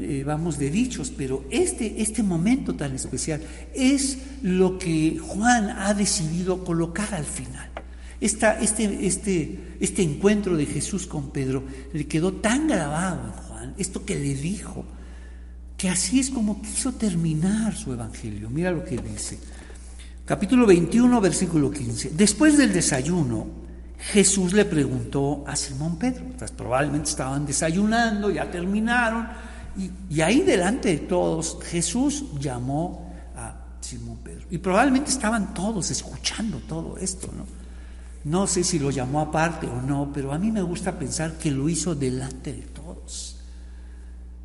eh, 0.01 0.25
vamos, 0.25 0.59
de 0.59 0.71
dichos, 0.71 1.13
pero 1.17 1.45
este, 1.51 2.03
este 2.03 2.23
momento 2.23 2.75
tan 2.75 2.95
especial 2.95 3.41
es 3.75 4.19
lo 4.43 4.79
que 4.79 5.19
Juan 5.19 5.71
ha 5.71 5.95
decidido 5.95 6.65
colocar 6.65 7.15
al 7.15 7.25
final. 7.25 7.71
Esta, 8.21 8.61
este, 8.61 9.07
este, 9.07 9.77
este 9.81 10.03
encuentro 10.03 10.57
de 10.57 10.67
Jesús 10.67 11.07
con 11.07 11.31
Pedro 11.31 11.65
le 11.93 12.07
quedó 12.07 12.33
tan 12.33 12.69
grabado 12.69 13.27
en 13.27 13.33
Juan, 13.33 13.75
esto 13.77 14.05
que 14.05 14.15
le 14.15 14.35
dijo, 14.35 14.85
que 15.77 15.89
así 15.89 16.21
es 16.21 16.31
como 16.31 16.63
quiso 16.63 16.93
terminar 16.93 17.75
su 17.77 17.93
evangelio. 17.93 18.49
Mira 18.49 18.71
lo 18.71 18.85
que 18.85 18.97
dice. 18.97 19.39
Capítulo 20.25 20.67
21, 20.67 21.21
versículo 21.21 21.71
15. 21.71 22.13
Después 22.15 22.57
del 22.57 22.73
desayuno, 22.73 23.47
Jesús 23.99 24.53
le 24.53 24.65
preguntó 24.65 25.45
a 25.47 25.57
Simón 25.57 25.99
Pedro, 25.99 26.25
pues 26.39 26.51
probablemente 26.51 27.11
estaban 27.11 27.45
desayunando, 27.45 28.31
ya 28.31 28.51
terminaron, 28.51 29.29
y, 29.77 30.21
ahí 30.21 30.43
delante 30.43 30.89
de 30.91 30.99
todos 30.99 31.59
Jesús 31.65 32.25
llamó 32.39 33.13
a 33.37 33.55
Simón 33.81 34.19
Pedro. 34.23 34.47
Y 34.51 34.59
probablemente 34.59 35.11
estaban 35.11 35.53
todos 35.55 35.91
escuchando 35.91 36.59
todo 36.59 36.97
esto, 36.99 37.29
¿no? 37.37 37.45
No 38.25 38.47
sé 38.47 38.65
si 38.65 38.79
lo 38.79 38.91
llamó 38.91 39.21
aparte 39.21 39.67
o 39.67 39.83
no, 39.83 40.11
pero 40.13 40.33
a 40.33 40.39
mí 40.39 40.51
me 40.51 40.63
gusta 40.63 40.99
pensar 40.99 41.37
que 41.37 41.51
lo 41.51 41.69
hizo 41.69 41.95
delante 41.95 42.53
de 42.53 42.63
todos, 42.63 43.37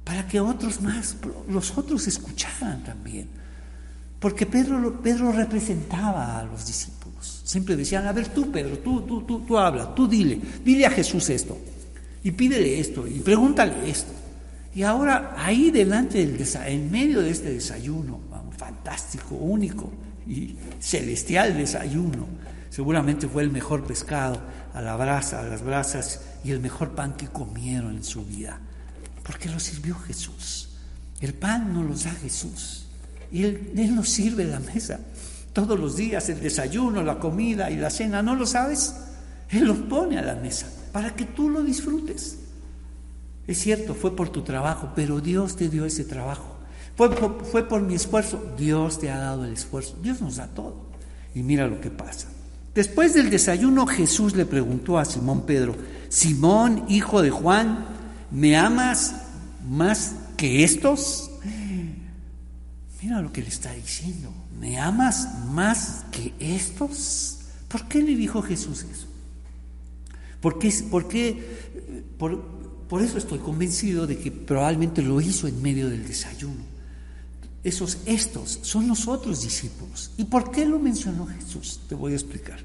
para 0.04 0.28
que 0.28 0.40
otros 0.40 0.82
más, 0.82 1.16
los 1.48 1.78
otros 1.78 2.08
escucharan 2.08 2.84
también. 2.84 3.30
Porque 4.20 4.46
Pedro, 4.46 5.00
Pedro 5.02 5.32
representaba 5.32 6.40
a 6.40 6.44
los 6.44 6.66
discípulos. 6.66 7.42
Siempre 7.46 7.78
decían, 7.78 8.06
a 8.06 8.12
ver 8.12 8.28
tú 8.28 8.52
Pedro, 8.52 8.80
tú, 8.80 9.02
tú, 9.02 9.22
tú, 9.22 9.40
tú 9.46 9.58
habla, 9.58 9.96
tú 9.96 10.08
dile, 10.08 10.42
dile 10.64 10.86
a 10.86 10.92
Jesús 10.92 11.30
esto, 11.30 11.58
y 12.22 12.32
pídele 12.32 12.82
esto, 12.82 13.08
y 13.08 13.20
pregúntale 13.20 13.90
esto. 13.90 14.19
Y 14.80 14.84
ahora 14.84 15.36
ahí 15.36 15.72
delante 15.72 16.26
del 16.26 16.42
en 16.66 16.90
medio 16.90 17.20
de 17.20 17.32
este 17.32 17.52
desayuno, 17.52 18.22
fantástico, 18.58 19.36
único 19.36 19.92
y 20.26 20.56
celestial 20.80 21.58
desayuno, 21.58 22.26
seguramente 22.70 23.28
fue 23.28 23.44
el 23.44 23.50
mejor 23.52 23.84
pescado 23.84 24.40
a 24.74 24.82
la 24.82 24.96
brasa, 24.96 25.42
a 25.42 25.44
las 25.44 25.64
brasas 25.64 26.22
y 26.46 26.52
el 26.52 26.62
mejor 26.62 26.96
pan 26.96 27.18
que 27.18 27.28
comieron 27.28 27.98
en 27.98 28.06
su 28.06 28.24
vida, 28.24 28.58
porque 29.22 29.50
lo 29.50 29.60
sirvió 29.60 29.96
Jesús. 29.96 30.70
El 31.20 31.34
pan 31.34 31.74
no 31.74 31.84
lo 31.84 31.94
da 31.96 32.12
Jesús, 32.12 32.86
y 33.34 33.44
él, 33.44 33.74
él 33.76 33.94
nos 33.94 34.08
sirve 34.08 34.46
la 34.46 34.62
mesa 34.62 35.02
todos 35.52 35.78
los 35.78 35.98
días, 35.98 36.30
el 36.30 36.40
desayuno, 36.40 37.04
la 37.04 37.20
comida 37.20 37.70
y 37.70 37.76
la 37.76 37.90
cena, 37.90 38.22
¿no 38.24 38.34
lo 38.34 38.46
sabes? 38.46 38.96
Él 39.50 39.66
lo 39.66 39.90
pone 39.90 40.18
a 40.18 40.22
la 40.22 40.36
mesa 40.36 40.68
para 40.94 41.14
que 41.14 41.26
tú 41.26 41.50
lo 41.50 41.64
disfrutes. 41.64 42.38
Es 43.50 43.58
cierto, 43.58 43.96
fue 43.96 44.16
por 44.16 44.30
tu 44.30 44.44
trabajo, 44.44 44.92
pero 44.96 45.22
Dios 45.22 45.56
te 45.56 45.70
dio 45.70 45.84
ese 45.84 46.04
trabajo. 46.04 46.56
Fue 46.96 47.10
por, 47.16 47.44
fue 47.44 47.68
por 47.68 47.82
mi 47.82 47.96
esfuerzo, 47.96 48.54
Dios 48.56 49.00
te 49.00 49.10
ha 49.10 49.18
dado 49.18 49.44
el 49.44 49.54
esfuerzo. 49.54 49.98
Dios 50.04 50.22
nos 50.22 50.36
da 50.36 50.46
todo. 50.46 50.86
Y 51.34 51.42
mira 51.42 51.66
lo 51.66 51.82
que 51.82 51.90
pasa. 51.90 52.28
Después 52.76 53.16
del 53.16 53.32
desayuno 53.32 53.88
Jesús 53.88 54.36
le 54.36 54.46
preguntó 54.46 55.00
a 55.00 55.06
Simón 55.06 55.48
Pedro, 55.48 55.76
Simón, 56.10 56.86
hijo 56.90 57.24
de 57.24 57.32
Juan, 57.32 57.88
¿me 58.30 58.56
amas 58.56 59.16
más 59.68 60.14
que 60.38 60.64
estos? 60.64 61.32
Mira 63.02 63.20
lo 63.20 63.34
que 63.34 63.42
le 63.42 63.48
está 63.48 63.74
diciendo, 63.74 64.32
¿me 64.60 64.78
amas 64.80 65.28
más 65.48 66.06
que 66.12 66.36
estos? 66.40 67.40
¿Por 67.68 67.88
qué 67.88 68.04
le 68.04 68.16
dijo 68.16 68.44
Jesús 68.44 68.84
eso? 68.84 69.08
¿Por 70.40 70.60
qué, 70.60 70.72
por 70.92 71.08
qué, 71.08 72.04
por, 72.20 72.59
por 72.90 73.02
eso 73.02 73.18
estoy 73.18 73.40
convencido 73.40 74.08
de 74.08 74.18
que 74.18 74.32
probablemente 74.32 75.02
lo 75.02 75.22
hizo 75.22 75.48
en 75.48 75.62
medio 75.62 75.90
del 75.90 76.08
desayuno. 76.08 76.64
Esos 77.64 78.00
estos 78.06 78.60
son 78.64 78.88
los 78.88 79.08
otros 79.08 79.44
discípulos. 79.44 80.12
¿Y 80.18 80.26
por 80.26 80.52
qué 80.52 80.66
lo 80.66 80.80
mencionó 80.80 81.28
Jesús? 81.28 81.82
Te 81.88 81.96
voy 81.96 82.14
a 82.14 82.16
explicar. 82.16 82.60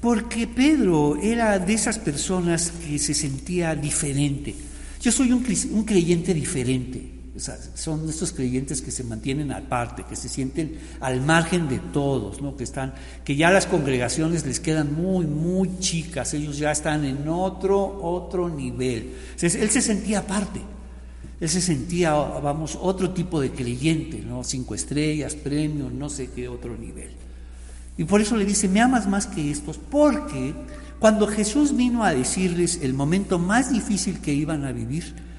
Porque 0.00 0.46
Pedro 0.46 1.16
era 1.16 1.58
de 1.58 1.74
esas 1.74 1.98
personas 1.98 2.72
que 2.86 2.98
se 2.98 3.12
sentía 3.12 3.74
diferente. 3.74 4.54
Yo 5.00 5.10
soy 5.12 5.32
un, 5.32 5.44
un 5.72 5.84
creyente 5.84 6.32
diferente 6.32 7.19
son 7.36 8.08
estos 8.08 8.32
creyentes 8.32 8.82
que 8.82 8.90
se 8.90 9.04
mantienen 9.04 9.52
aparte, 9.52 10.04
que 10.08 10.16
se 10.16 10.28
sienten 10.28 10.78
al 11.00 11.20
margen 11.20 11.68
de 11.68 11.78
todos, 11.78 12.42
¿no? 12.42 12.56
que, 12.56 12.64
están, 12.64 12.92
que 13.24 13.36
ya 13.36 13.50
las 13.50 13.66
congregaciones 13.66 14.44
les 14.46 14.58
quedan 14.58 14.94
muy, 14.94 15.26
muy 15.26 15.78
chicas, 15.78 16.34
ellos 16.34 16.58
ya 16.58 16.72
están 16.72 17.04
en 17.04 17.28
otro, 17.28 18.00
otro 18.02 18.48
nivel. 18.48 19.14
Él 19.40 19.70
se 19.70 19.80
sentía 19.80 20.20
aparte, 20.20 20.60
él 21.40 21.48
se 21.48 21.60
sentía, 21.60 22.12
vamos, 22.12 22.76
otro 22.80 23.10
tipo 23.10 23.40
de 23.40 23.50
creyente, 23.50 24.18
¿no? 24.18 24.42
cinco 24.42 24.74
estrellas, 24.74 25.34
premios, 25.34 25.92
no 25.92 26.08
sé 26.08 26.30
qué 26.34 26.48
otro 26.48 26.76
nivel. 26.76 27.10
Y 27.96 28.04
por 28.04 28.20
eso 28.20 28.36
le 28.36 28.44
dice, 28.44 28.68
me 28.68 28.80
amas 28.80 29.06
más 29.06 29.26
que 29.26 29.50
estos, 29.50 29.78
porque 29.78 30.54
cuando 30.98 31.26
Jesús 31.26 31.76
vino 31.76 32.04
a 32.04 32.12
decirles 32.12 32.80
el 32.82 32.92
momento 32.92 33.38
más 33.38 33.72
difícil 33.72 34.20
que 34.20 34.34
iban 34.34 34.64
a 34.64 34.72
vivir, 34.72 35.29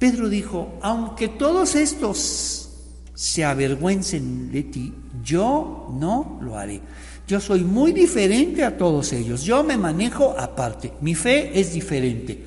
Pedro 0.00 0.30
dijo, 0.30 0.78
aunque 0.80 1.28
todos 1.28 1.74
estos 1.74 2.70
se 3.14 3.44
avergüencen 3.44 4.50
de 4.50 4.62
ti, 4.62 4.94
yo 5.22 5.94
no 6.00 6.38
lo 6.40 6.56
haré. 6.56 6.80
Yo 7.28 7.38
soy 7.38 7.64
muy 7.64 7.92
diferente 7.92 8.64
a 8.64 8.78
todos 8.78 9.12
ellos. 9.12 9.42
Yo 9.42 9.62
me 9.62 9.76
manejo 9.76 10.34
aparte. 10.38 10.94
Mi 11.02 11.14
fe 11.14 11.60
es 11.60 11.74
diferente. 11.74 12.46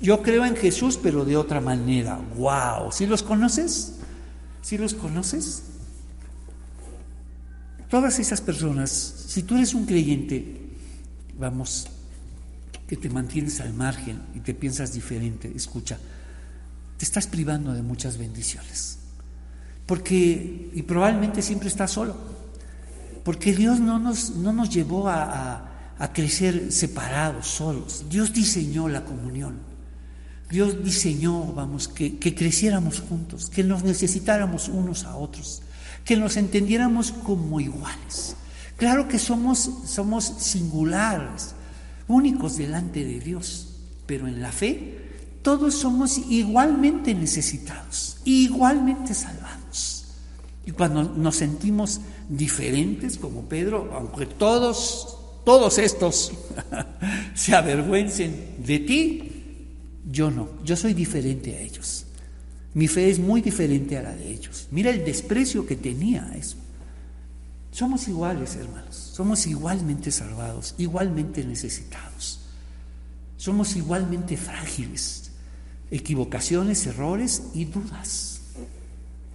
Yo 0.00 0.22
creo 0.22 0.46
en 0.46 0.56
Jesús, 0.56 0.98
pero 1.00 1.26
de 1.26 1.36
otra 1.36 1.60
manera. 1.60 2.18
¡Wow! 2.38 2.90
¿Sí 2.90 3.04
los 3.04 3.22
conoces? 3.22 3.96
¿Sí 4.62 4.78
los 4.78 4.94
conoces? 4.94 5.64
Todas 7.90 8.18
esas 8.18 8.40
personas, 8.40 8.90
si 8.90 9.42
tú 9.42 9.56
eres 9.56 9.74
un 9.74 9.84
creyente, 9.84 10.70
vamos, 11.38 11.86
que 12.88 12.96
te 12.96 13.10
mantienes 13.10 13.60
al 13.60 13.74
margen 13.74 14.22
y 14.34 14.40
te 14.40 14.54
piensas 14.54 14.94
diferente, 14.94 15.52
escucha, 15.54 15.98
estás 17.04 17.26
privando 17.26 17.72
de 17.72 17.82
muchas 17.82 18.18
bendiciones. 18.18 18.98
Porque, 19.86 20.70
y 20.74 20.82
probablemente 20.82 21.42
siempre 21.42 21.68
estás 21.68 21.92
solo, 21.92 22.16
porque 23.22 23.54
Dios 23.54 23.80
no 23.80 23.98
nos, 23.98 24.30
no 24.30 24.52
nos 24.52 24.70
llevó 24.70 25.08
a, 25.08 25.70
crecer 26.12 26.70
separados, 26.70 27.46
solos. 27.46 28.04
Dios 28.10 28.32
diseñó 28.32 28.88
la 28.88 29.04
comunión. 29.04 29.58
Dios 30.50 30.84
diseñó, 30.84 31.52
vamos, 31.54 31.88
que, 31.88 32.18
que 32.18 32.34
creciéramos 32.34 33.00
juntos, 33.00 33.48
que 33.48 33.64
nos 33.64 33.84
necesitáramos 33.84 34.68
unos 34.68 35.04
a 35.04 35.16
otros, 35.16 35.62
que 36.04 36.16
nos 36.16 36.36
entendiéramos 36.36 37.12
como 37.12 37.58
iguales. 37.60 38.36
Claro 38.76 39.08
que 39.08 39.18
somos, 39.18 39.70
somos 39.86 40.24
singulares, 40.24 41.54
únicos 42.06 42.58
delante 42.58 43.02
de 43.04 43.20
Dios, 43.20 43.68
pero 44.06 44.28
en 44.28 44.42
la 44.42 44.52
fe 44.52 45.03
todos 45.44 45.74
somos 45.74 46.16
igualmente 46.30 47.14
necesitados, 47.14 48.16
igualmente 48.24 49.12
salvados. 49.12 50.06
Y 50.64 50.70
cuando 50.70 51.04
nos 51.04 51.36
sentimos 51.36 52.00
diferentes, 52.30 53.18
como 53.18 53.42
Pedro, 53.42 53.92
aunque 53.94 54.24
todos, 54.24 55.18
todos 55.44 55.76
estos 55.76 56.32
se 57.34 57.54
avergüencen 57.54 58.54
de 58.64 58.78
ti, 58.78 59.32
yo 60.10 60.30
no, 60.30 60.48
yo 60.64 60.76
soy 60.76 60.94
diferente 60.94 61.54
a 61.54 61.60
ellos. 61.60 62.06
Mi 62.72 62.88
fe 62.88 63.10
es 63.10 63.18
muy 63.18 63.42
diferente 63.42 63.98
a 63.98 64.02
la 64.02 64.16
de 64.16 64.32
ellos. 64.32 64.68
Mira 64.70 64.90
el 64.90 65.04
desprecio 65.04 65.66
que 65.66 65.76
tenía 65.76 66.32
eso. 66.34 66.56
Somos 67.70 68.08
iguales, 68.08 68.56
hermanos. 68.56 68.96
Somos 68.96 69.46
igualmente 69.46 70.10
salvados, 70.10 70.74
igualmente 70.78 71.44
necesitados. 71.44 72.40
Somos 73.36 73.76
igualmente 73.76 74.38
frágiles 74.38 75.23
equivocaciones, 75.90 76.86
errores 76.86 77.44
y 77.54 77.66
dudas. 77.66 78.40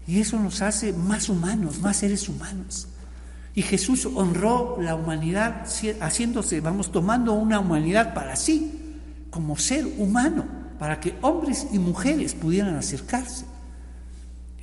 Y 0.07 0.19
eso 0.19 0.39
nos 0.39 0.61
hace 0.61 0.91
más 0.91 1.29
humanos, 1.29 1.79
más 1.81 1.97
seres 1.97 2.27
humanos. 2.29 2.87
Y 3.53 3.61
Jesús 3.61 4.05
honró 4.05 4.77
la 4.81 4.95
humanidad 4.95 5.65
haciéndose, 6.01 6.61
vamos, 6.61 6.91
tomando 6.91 7.33
una 7.33 7.59
humanidad 7.59 8.13
para 8.13 8.35
sí, 8.35 8.97
como 9.29 9.57
ser 9.57 9.85
humano, 9.97 10.45
para 10.79 10.99
que 10.99 11.15
hombres 11.21 11.67
y 11.71 11.79
mujeres 11.79 12.33
pudieran 12.33 12.75
acercarse. 12.75 13.45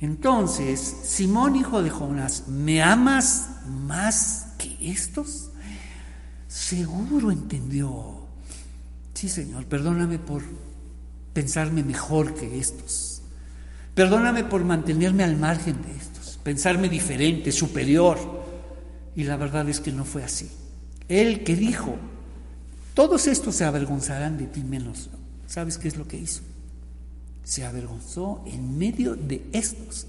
Entonces, 0.01 0.79
Simón, 1.03 1.55
hijo 1.55 1.81
de 1.81 1.89
Jonás, 1.89 2.47
¿me 2.47 2.81
amas 2.81 3.49
más 3.67 4.47
que 4.57 4.77
estos? 4.81 5.49
Seguro 6.47 7.31
entendió. 7.31 8.27
Sí, 9.13 9.29
Señor, 9.29 9.65
perdóname 9.65 10.19
por 10.19 10.43
pensarme 11.37 11.83
mejor 11.83 12.33
que 12.33 12.57
estos. 12.57 13.21
Perdóname 13.93 14.43
por 14.43 14.65
mantenerme 14.65 15.23
al 15.23 15.37
margen 15.37 15.79
de 15.83 15.91
estos, 15.95 16.39
pensarme 16.41 16.89
diferente, 16.89 17.51
superior. 17.51 18.17
Y 19.15 19.23
la 19.23 19.37
verdad 19.37 19.69
es 19.69 19.79
que 19.79 19.91
no 19.91 20.03
fue 20.03 20.23
así. 20.23 20.49
Él 21.07 21.43
que 21.43 21.55
dijo, 21.55 21.95
todos 22.95 23.27
estos 23.27 23.53
se 23.53 23.65
avergonzarán 23.65 24.39
de 24.39 24.47
ti 24.47 24.63
menos. 24.63 25.11
¿Sabes 25.45 25.77
qué 25.77 25.87
es 25.89 25.95
lo 25.95 26.07
que 26.07 26.17
hizo? 26.17 26.41
Se 27.43 27.63
avergonzó 27.63 28.43
en 28.47 28.75
medio 28.75 29.15
de 29.15 29.45
estos. 29.51 30.07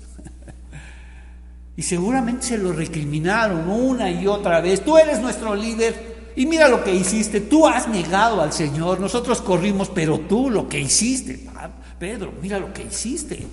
y 1.76 1.82
seguramente 1.82 2.46
se 2.46 2.56
lo 2.56 2.72
recriminaron 2.72 3.68
una 3.68 4.10
y 4.10 4.26
otra 4.26 4.62
vez. 4.62 4.82
Tú 4.82 4.96
eres 4.96 5.20
nuestro 5.20 5.54
líder, 5.54 6.17
y 6.38 6.46
mira 6.46 6.68
lo 6.68 6.84
que 6.84 6.94
hiciste, 6.94 7.40
tú 7.40 7.66
has 7.66 7.88
negado 7.88 8.40
al 8.40 8.52
Señor, 8.52 9.00
nosotros 9.00 9.42
corrimos, 9.42 9.88
pero 9.88 10.20
tú 10.20 10.48
lo 10.50 10.68
que 10.68 10.78
hiciste, 10.78 11.48
ah, 11.56 11.68
Pedro, 11.98 12.32
mira 12.40 12.60
lo 12.60 12.72
que 12.72 12.84
hiciste. 12.84 13.44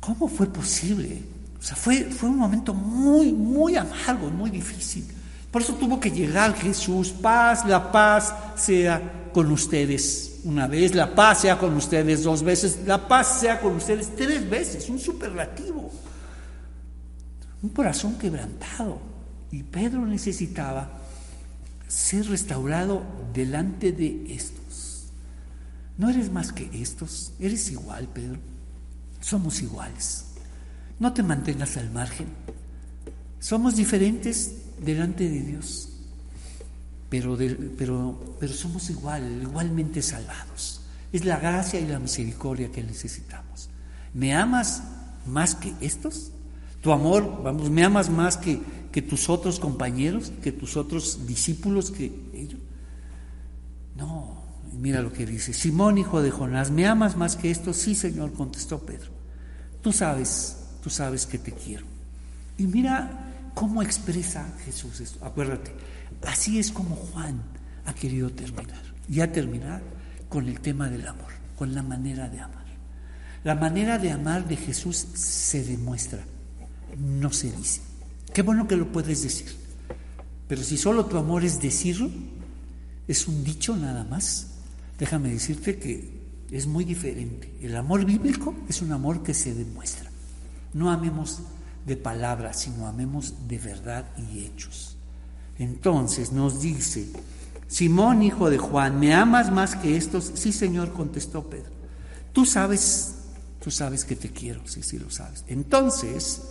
¿Cómo 0.00 0.26
fue 0.26 0.46
posible? 0.46 1.20
O 1.60 1.62
sea, 1.62 1.76
fue, 1.76 2.04
fue 2.04 2.30
un 2.30 2.38
momento 2.38 2.72
muy, 2.72 3.30
muy 3.30 3.76
amargo, 3.76 4.30
muy 4.30 4.48
difícil. 4.48 5.06
Por 5.50 5.60
eso 5.60 5.74
tuvo 5.74 6.00
que 6.00 6.10
llegar 6.10 6.54
Jesús, 6.54 7.10
paz, 7.10 7.66
la 7.66 7.92
paz 7.92 8.34
sea 8.54 9.28
con 9.34 9.50
ustedes 9.52 10.40
una 10.44 10.66
vez, 10.66 10.94
la 10.94 11.14
paz 11.14 11.42
sea 11.42 11.58
con 11.58 11.76
ustedes 11.76 12.22
dos 12.22 12.42
veces, 12.42 12.78
la 12.86 13.06
paz 13.06 13.40
sea 13.40 13.60
con 13.60 13.76
ustedes 13.76 14.16
tres 14.16 14.48
veces, 14.48 14.88
un 14.88 14.98
superlativo. 14.98 15.90
Un 17.62 17.68
corazón 17.68 18.16
quebrantado. 18.16 18.98
Y 19.50 19.62
Pedro 19.62 20.06
necesitaba 20.06 21.04
ser 21.86 22.28
restaurado 22.28 23.04
delante 23.32 23.92
de 23.92 24.34
estos. 24.34 25.06
No 25.98 26.10
eres 26.10 26.30
más 26.30 26.52
que 26.52 26.68
estos, 26.80 27.32
eres 27.38 27.70
igual, 27.70 28.08
Pedro. 28.08 28.38
Somos 29.20 29.62
iguales. 29.62 30.26
No 30.98 31.12
te 31.12 31.22
mantengas 31.22 31.76
al 31.76 31.90
margen. 31.90 32.26
Somos 33.38 33.76
diferentes 33.76 34.52
delante 34.80 35.28
de 35.28 35.40
Dios, 35.40 35.88
pero, 37.08 37.38
pero, 37.78 38.36
pero 38.40 38.52
somos 38.52 38.90
igual, 38.90 39.40
igualmente 39.42 40.02
salvados. 40.02 40.80
Es 41.12 41.24
la 41.24 41.38
gracia 41.38 41.80
y 41.80 41.86
la 41.86 41.98
misericordia 41.98 42.70
que 42.70 42.82
necesitamos. 42.82 43.70
¿Me 44.12 44.34
amas 44.34 44.82
más 45.26 45.54
que 45.54 45.74
estos? 45.80 46.32
¿Tu 46.82 46.92
amor, 46.92 47.42
vamos, 47.42 47.70
me 47.70 47.84
amas 47.84 48.10
más 48.10 48.36
que, 48.36 48.60
que 48.96 49.02
tus 49.02 49.28
otros 49.28 49.60
compañeros, 49.60 50.32
que 50.42 50.52
tus 50.52 50.78
otros 50.78 51.26
discípulos, 51.26 51.90
que 51.90 52.06
ellos? 52.32 52.60
No, 53.94 54.42
mira 54.72 55.02
lo 55.02 55.12
que 55.12 55.26
dice. 55.26 55.52
Simón, 55.52 55.98
hijo 55.98 56.22
de 56.22 56.30
Jonás, 56.30 56.70
¿me 56.70 56.86
amas 56.86 57.14
más 57.14 57.36
que 57.36 57.50
estos? 57.50 57.76
Sí, 57.76 57.94
Señor, 57.94 58.32
contestó 58.32 58.78
Pedro. 58.80 59.10
Tú 59.82 59.92
sabes, 59.92 60.56
tú 60.82 60.88
sabes 60.88 61.26
que 61.26 61.36
te 61.38 61.52
quiero. 61.52 61.84
Y 62.56 62.66
mira 62.66 63.26
¿Cómo 63.56 63.82
expresa 63.82 64.46
Jesús 64.66 65.00
esto? 65.00 65.24
Acuérdate, 65.24 65.72
así 66.26 66.58
es 66.58 66.70
como 66.70 66.94
Juan 66.94 67.42
ha 67.86 67.94
querido 67.94 68.30
terminar. 68.30 68.82
Y 69.10 69.20
a 69.20 69.32
terminar 69.32 69.82
con 70.30 70.46
el 70.46 70.60
tema 70.60 70.90
del 70.90 71.06
amor, 71.06 71.32
con 71.56 71.74
la 71.74 71.82
manera 71.82 72.28
de 72.28 72.38
amar. 72.38 72.66
La 73.44 73.54
manera 73.54 73.98
de 73.98 74.10
amar 74.10 74.46
de 74.46 74.56
Jesús 74.56 74.96
se 74.96 75.64
demuestra, 75.64 76.22
no 76.98 77.30
se 77.32 77.50
dice. 77.50 77.80
Qué 78.32 78.42
bueno 78.42 78.68
que 78.68 78.76
lo 78.76 78.90
puedes 78.92 79.22
decir. 79.22 79.54
Pero 80.48 80.62
si 80.62 80.76
solo 80.76 81.06
tu 81.06 81.16
amor 81.16 81.44
es 81.44 81.60
decirlo, 81.60 82.10
es 83.08 83.28
un 83.28 83.44
dicho 83.44 83.76
nada 83.76 84.04
más, 84.04 84.48
déjame 84.98 85.30
decirte 85.30 85.78
que 85.78 86.16
es 86.50 86.66
muy 86.66 86.84
diferente. 86.84 87.52
El 87.60 87.76
amor 87.76 88.04
bíblico 88.04 88.54
es 88.68 88.82
un 88.82 88.92
amor 88.92 89.22
que 89.22 89.34
se 89.34 89.54
demuestra. 89.54 90.10
No 90.72 90.90
amemos 90.90 91.40
de 91.84 91.96
palabras, 91.96 92.60
sino 92.60 92.86
amemos 92.86 93.48
de 93.48 93.58
verdad 93.58 94.06
y 94.16 94.44
hechos. 94.44 94.96
Entonces 95.58 96.32
nos 96.32 96.60
dice, 96.60 97.08
Simón, 97.68 98.22
hijo 98.22 98.50
de 98.50 98.58
Juan, 98.58 99.00
¿me 99.00 99.14
amas 99.14 99.50
más 99.50 99.74
que 99.74 99.96
estos? 99.96 100.32
Sí, 100.34 100.52
Señor, 100.52 100.92
contestó 100.92 101.48
Pedro. 101.48 101.70
Tú 102.32 102.44
sabes, 102.44 103.14
tú 103.62 103.70
sabes 103.70 104.04
que 104.04 104.16
te 104.16 104.30
quiero, 104.30 104.60
sí, 104.66 104.82
sí 104.82 104.98
lo 104.98 105.10
sabes. 105.10 105.44
Entonces, 105.48 106.42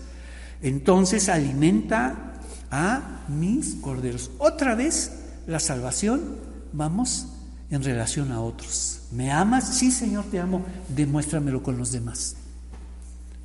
entonces 0.65 1.29
alimenta 1.29 2.33
a 2.71 3.23
mis 3.27 3.75
corderos. 3.75 4.31
Otra 4.39 4.73
vez 4.73 5.11
la 5.45 5.59
salvación, 5.59 6.37
vamos 6.73 7.27
en 7.69 7.83
relación 7.83 8.31
a 8.31 8.41
otros. 8.41 9.01
¿Me 9.11 9.31
amas? 9.31 9.77
Sí, 9.77 9.91
Señor, 9.91 10.25
te 10.25 10.39
amo. 10.39 10.65
Demuéstramelo 10.89 11.61
con 11.61 11.77
los 11.77 11.91
demás. 11.91 12.37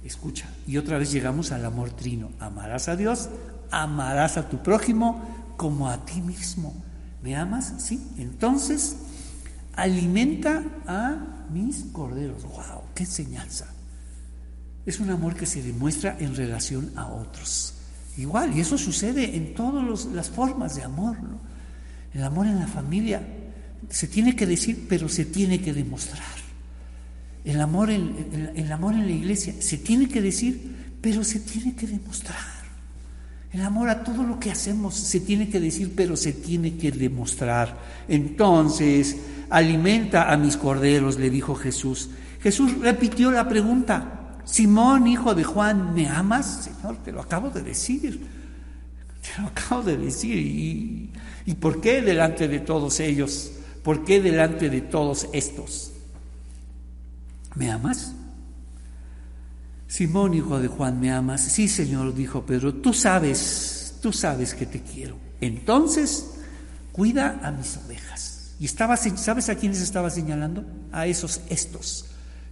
Escucha, 0.03 0.49
y 0.67 0.79
otra 0.79 0.97
vez 0.97 1.13
llegamos 1.13 1.53
al 1.53 1.67
amor 1.67 1.91
trino. 1.91 2.31
Amarás 2.41 2.89
a 2.89 2.97
Dios, 2.97 3.29
amarás 3.71 4.39
a 4.39 4.49
tu 4.49 4.63
prójimo 4.63 5.23
como 5.59 5.91
a 5.91 6.07
ti 6.07 6.23
mismo. 6.23 6.75
¿Me 7.23 7.37
amas? 7.37 7.75
Sí. 7.81 8.03
Entonces, 8.17 8.97
alimenta 9.77 10.65
a 10.87 11.47
mis 11.53 11.85
corderos. 11.93 12.45
¡Wow! 12.45 12.83
¡Qué 12.95 13.03
enseñanza! 13.03 13.67
Es 14.87 15.01
un 15.01 15.11
amor 15.11 15.35
que 15.35 15.47
se 15.47 15.63
demuestra 15.63 16.17
en 16.19 16.35
relación 16.35 16.93
a 16.97 17.07
otros. 17.07 17.75
Igual, 18.17 18.57
y 18.57 18.61
eso 18.61 18.77
sucede 18.77 19.37
en 19.37 19.55
todas 19.55 20.07
las 20.07 20.31
formas 20.31 20.77
de 20.77 20.83
amor. 20.83 21.17
El 22.13 22.25
amor 22.25 22.47
en 22.47 22.59
la 22.59 22.67
familia 22.67 23.23
se 23.89 24.09
tiene 24.09 24.35
que 24.35 24.47
decir, 24.47 24.87
pero 24.89 25.09
se 25.09 25.25
tiene 25.25 25.61
que 25.61 25.73
demostrar. 25.73 26.41
El 27.45 27.61
amor 27.61 27.91
en, 27.91 28.53
el 28.55 28.71
amor 28.73 28.95
en 28.95 29.07
la 29.07 29.13
iglesia 29.13 29.55
se 29.59 29.79
tiene 29.79 30.09
que 30.09 30.21
decir, 30.21 30.97
pero 31.01 31.25
se 31.25 31.41
tiene 31.41 31.75
que 31.75 31.87
demostrar. 31.87 32.61
El 33.53 33.63
amor 33.63 33.89
a 33.89 34.05
todo 34.05 34.23
lo 34.23 34.39
que 34.39 34.51
hacemos 34.51 34.95
se 34.95 35.21
tiene 35.21 35.49
que 35.49 35.59
decir, 35.59 35.93
pero 35.97 36.17
se 36.17 36.33
tiene 36.33 36.77
que 36.77 36.93
demostrar. 36.93 37.79
Entonces, 38.07 39.17
alimenta 39.49 40.31
a 40.33 40.37
mis 40.37 40.57
corderos, 40.57 41.19
le 41.19 41.31
dijo 41.31 41.55
Jesús. 41.55 42.11
Jesús 42.41 42.79
repitió 42.79 43.31
la 43.31 43.49
pregunta, 43.49 44.20
Simón, 44.51 45.07
hijo 45.07 45.35
de 45.35 45.45
Juan, 45.45 45.95
¿me 45.95 46.09
amas? 46.09 46.65
Señor, 46.65 46.97
te 47.05 47.13
lo 47.13 47.21
acabo 47.21 47.51
de 47.51 47.63
decir. 47.63 48.27
Te 49.23 49.41
lo 49.41 49.49
acabo 49.49 49.83
de 49.83 49.97
decir. 49.97 50.37
¿Y, 50.37 51.55
por 51.55 51.81
qué 51.81 52.03
delante 52.03 52.49
de 52.49 52.59
todos 52.59 52.99
ellos? 53.01 53.53
¿Por 53.85 54.05
qué 54.05 54.21
delante 54.21 54.69
de 54.69 54.81
todos 54.81 55.29
estos? 55.33 55.93
¿Me 57.55 57.71
amas? 57.71 58.13
Simón, 59.87 60.35
hijo 60.35 60.59
de 60.59 60.69
Juan, 60.69 61.01
¿me 61.01 61.13
amas? 61.13 61.43
Sí, 61.43 61.69
Señor, 61.69 62.15
dijo 62.15 62.45
Pedro, 62.45 62.75
tú 62.75 62.93
sabes, 62.93 63.99
tú 64.03 64.13
sabes 64.13 64.55
que 64.55 64.67
te 64.67 64.81
quiero. 64.81 65.17
Entonces, 65.41 66.31
cuida 66.93 67.41
a 67.43 67.53
mis 67.53 67.77
ovejas. 67.77 68.55
Y 68.59 68.65
estaba, 68.65 68.97
¿sabes 68.97 69.49
a 69.49 69.55
quiénes 69.55 69.81
estaba 69.81 70.11
señalando? 70.11 70.65
A 70.93 71.07
esos 71.07 71.41
estos 71.49 72.10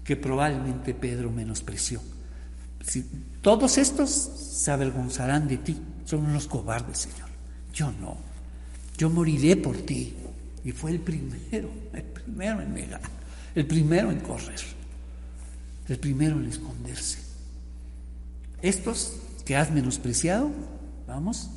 que 0.08 0.16
probablemente 0.16 0.94
Pedro 0.94 1.30
menospreció. 1.30 2.00
Si, 2.80 3.04
todos 3.42 3.76
estos 3.76 4.08
se 4.08 4.70
avergonzarán 4.70 5.46
de 5.46 5.58
ti, 5.58 5.76
son 6.06 6.24
unos 6.24 6.46
cobardes, 6.46 7.00
Señor. 7.00 7.28
Yo 7.74 7.92
no. 7.92 8.16
Yo 8.96 9.10
moriré 9.10 9.56
por 9.56 9.76
ti. 9.76 10.14
Y 10.64 10.72
fue 10.72 10.92
el 10.92 11.00
primero, 11.00 11.68
el 11.92 12.04
primero 12.04 12.62
en 12.62 12.72
negar, 12.72 13.02
el 13.54 13.66
primero 13.66 14.10
en 14.10 14.20
correr 14.20 14.78
el 15.88 15.98
primero 15.98 16.38
en 16.38 16.46
esconderse. 16.46 17.18
Estos 18.62 19.14
que 19.44 19.56
has 19.56 19.70
menospreciado, 19.70 20.50
vamos, 21.06 21.50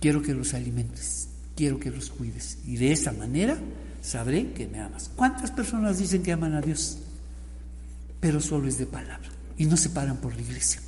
quiero 0.00 0.22
que 0.22 0.34
los 0.34 0.54
alimentes, 0.54 1.28
quiero 1.56 1.78
que 1.78 1.90
los 1.90 2.10
cuides. 2.10 2.58
Y 2.66 2.76
de 2.76 2.92
esa 2.92 3.12
manera 3.12 3.56
sabré 4.02 4.52
que 4.52 4.66
me 4.66 4.80
amas. 4.80 5.10
¿Cuántas 5.16 5.50
personas 5.50 5.98
dicen 5.98 6.22
que 6.22 6.32
aman 6.32 6.54
a 6.54 6.60
Dios? 6.60 6.98
Pero 8.20 8.40
solo 8.40 8.68
es 8.68 8.78
de 8.78 8.86
palabra 8.86 9.28
y 9.56 9.64
no 9.66 9.76
se 9.76 9.90
paran 9.90 10.18
por 10.18 10.34
la 10.34 10.42
iglesia. 10.42 10.80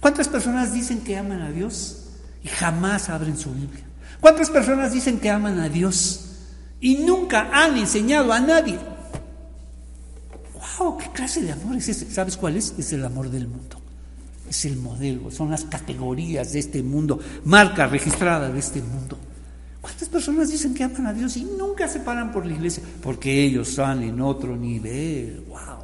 ¿Cuántas 0.00 0.28
personas 0.28 0.72
dicen 0.72 1.00
que 1.00 1.16
aman 1.16 1.40
a 1.42 1.50
Dios 1.50 2.08
y 2.42 2.48
jamás 2.48 3.08
abren 3.08 3.38
su 3.38 3.52
Biblia? 3.52 3.84
¿Cuántas 4.20 4.50
personas 4.50 4.92
dicen 4.92 5.18
que 5.20 5.30
aman 5.30 5.58
a 5.60 5.68
Dios 5.68 6.30
y 6.80 6.96
nunca 6.96 7.50
han 7.52 7.76
enseñado 7.76 8.32
a 8.32 8.40
nadie 8.40 8.78
¿qué 10.98 11.08
clase 11.10 11.42
de 11.42 11.52
amor 11.52 11.76
es 11.76 11.88
ese? 11.88 12.10
¿Sabes 12.10 12.36
cuál 12.36 12.56
es? 12.56 12.74
Es 12.78 12.92
el 12.92 13.04
amor 13.04 13.30
del 13.30 13.48
mundo. 13.48 13.80
Es 14.48 14.64
el 14.64 14.76
modelo, 14.76 15.30
son 15.30 15.50
las 15.50 15.64
categorías 15.64 16.52
de 16.52 16.58
este 16.58 16.82
mundo, 16.82 17.18
marca 17.44 17.86
registrada 17.86 18.50
de 18.50 18.58
este 18.58 18.82
mundo. 18.82 19.16
¿Cuántas 19.80 20.08
personas 20.08 20.50
dicen 20.50 20.74
que 20.74 20.84
aman 20.84 21.06
a 21.06 21.12
Dios 21.12 21.36
y 21.36 21.44
nunca 21.44 21.88
se 21.88 22.00
paran 22.00 22.32
por 22.32 22.44
la 22.44 22.52
iglesia? 22.52 22.82
Porque 23.02 23.44
ellos 23.44 23.70
están 23.70 24.02
en 24.02 24.20
otro 24.20 24.56
nivel. 24.56 25.44
¡Wow! 25.48 25.81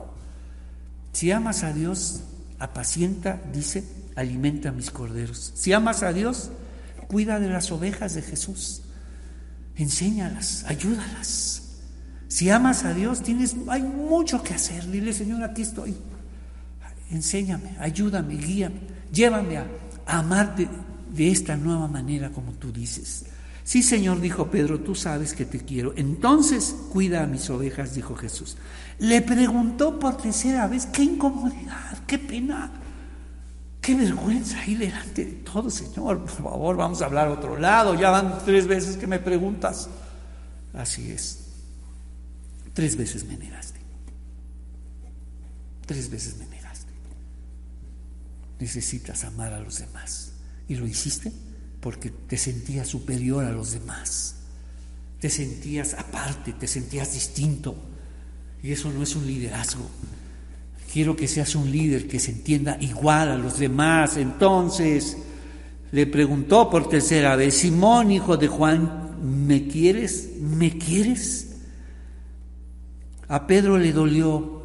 Si 1.13 1.31
amas 1.31 1.65
a 1.65 1.73
Dios, 1.73 2.23
apacienta, 2.59 3.41
dice, 3.53 3.85
alimenta 4.17 4.71
a 4.71 4.73
mis 4.73 4.91
corderos. 4.91 5.53
Si 5.55 5.73
amas 5.73 6.03
a 6.03 6.13
Dios, 6.13 6.51
cuida 7.09 7.41
de 7.41 7.49
las 7.49 7.71
ovejas 7.73 8.15
de 8.15 8.23
Jesús. 8.23 8.83
Enséñalas, 9.77 10.65
ayúdalas. 10.65 11.63
Si 12.29 12.51
amas 12.51 12.85
a 12.85 12.93
Dios, 12.93 13.23
tienes, 13.23 13.57
hay 13.69 13.83
mucho 13.83 14.43
que 14.43 14.55
hacer. 14.55 14.91
Dile, 14.91 15.13
Señor, 15.13 15.43
aquí 15.43 15.63
estoy. 15.63 15.97
Enséñame, 17.11 17.77
ayúdame, 17.79 18.35
guíame, 18.35 18.81
llévame 19.13 19.57
a, 19.57 19.67
amarte 20.07 20.69
de 21.11 21.31
esta 21.31 21.57
nueva 21.57 21.89
manera 21.89 22.31
como 22.31 22.53
tú 22.53 22.71
dices. 22.71 23.25
Sí, 23.69 23.83
Señor, 23.83 24.23
dijo 24.23 24.51
Pedro, 24.51 24.81
tú 24.81 24.95
sabes 24.95 25.35
que 25.35 25.45
te 25.45 25.59
quiero. 25.59 25.93
Entonces, 25.95 26.75
cuida 26.91 27.23
a 27.23 27.27
mis 27.27 27.51
ovejas, 27.51 27.95
dijo 27.95 28.17
Jesús. 28.17 28.57
Le 28.99 29.21
preguntó 29.21 29.99
por 29.99 30.17
tercera 30.17 30.67
vez, 30.67 30.87
qué 30.87 31.03
incomodidad, 31.03 31.99
qué 32.07 32.19
pena, 32.19 32.73
qué 33.83 33.95
vergüenza 33.95 34.59
ahí 34.59 34.75
delante 34.75 35.23
de 35.23 35.33
todo, 35.33 35.69
Señor. 35.69 36.21
Por 36.21 36.31
favor, 36.31 36.77
vamos 36.79 37.03
a 37.03 37.05
hablar 37.05 37.29
a 37.29 37.33
otro 37.33 37.59
lado. 37.59 37.95
Ya 37.95 38.09
van 38.09 38.39
tres 38.43 38.67
veces 38.67 38.97
que 38.97 39.07
me 39.07 39.19
preguntas. 39.19 39.91
Así 40.73 41.11
es. 41.11 41.41
Tres 42.73 42.97
veces 42.97 43.27
me 43.27 43.37
negaste. 43.37 43.81
Tres 45.85 46.09
veces 46.09 46.39
me 46.39 46.47
negaste. 46.47 46.91
Necesitas 48.61 49.25
amar 49.25 49.53
a 49.53 49.61
los 49.61 49.79
demás. 49.79 50.33
¿Y 50.69 50.77
lo 50.77 50.87
hiciste? 50.87 51.31
Porque 51.81 52.11
te 52.11 52.37
sentías 52.37 52.89
superior 52.89 53.45
a 53.45 53.53
los 53.53 53.73
demás, 53.73 54.37
te 55.21 55.31
sentías 55.31 55.95
aparte, 55.95 56.53
te 56.53 56.67
sentías 56.67 57.13
distinto. 57.13 57.75
Y 58.63 58.73
eso 58.73 58.93
no 58.93 59.03
es 59.03 59.15
un 59.15 59.27
liderazgo. 59.27 59.89
Quiero 60.93 61.15
que 61.15 61.29
seas 61.29 61.55
un 61.55 61.71
líder 61.71 62.09
que 62.09 62.19
se 62.19 62.33
entienda 62.33 62.77
igual 62.81 63.31
a 63.31 63.37
los 63.37 63.59
demás. 63.59 64.17
Entonces 64.17 65.17
le 65.93 66.07
preguntó 66.07 66.69
por 66.69 66.89
tercera 66.89 67.37
vez, 67.37 67.55
Simón, 67.55 68.11
hijo 68.11 68.37
de 68.37 68.49
Juan, 68.49 69.47
¿me 69.47 69.69
quieres? 69.69 70.31
¿Me 70.41 70.77
quieres? 70.77 71.49
A 73.29 73.47
Pedro 73.47 73.79
le 73.79 73.93
dolió 73.93 74.59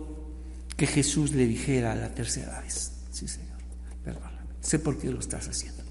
que 0.75 0.87
Jesús 0.87 1.33
le 1.33 1.45
dijera 1.45 1.95
la 1.95 2.13
tercera 2.13 2.61
vez, 2.61 2.91
sí 3.11 3.27
Señor, 3.27 3.57
perdóname, 4.03 4.37
sé 4.61 4.79
por 4.79 4.97
qué 4.97 5.11
lo 5.11 5.19
estás 5.19 5.47
haciendo, 5.47 5.82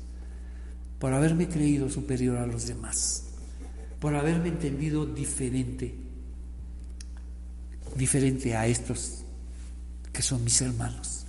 por 1.02 1.12
haberme 1.14 1.48
creído 1.48 1.90
superior 1.90 2.36
a 2.38 2.46
los 2.46 2.68
demás, 2.68 3.24
por 3.98 4.14
haberme 4.14 4.50
entendido 4.50 5.04
diferente, 5.04 5.96
diferente 7.96 8.56
a 8.56 8.68
estos 8.68 9.24
que 10.12 10.22
son 10.22 10.44
mis 10.44 10.60
hermanos, 10.60 11.24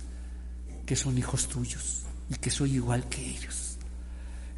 que 0.86 0.94
son 0.94 1.18
hijos 1.18 1.48
tuyos 1.48 2.04
y 2.30 2.36
que 2.36 2.52
soy 2.52 2.76
igual 2.76 3.08
que 3.08 3.26
ellos. 3.26 3.78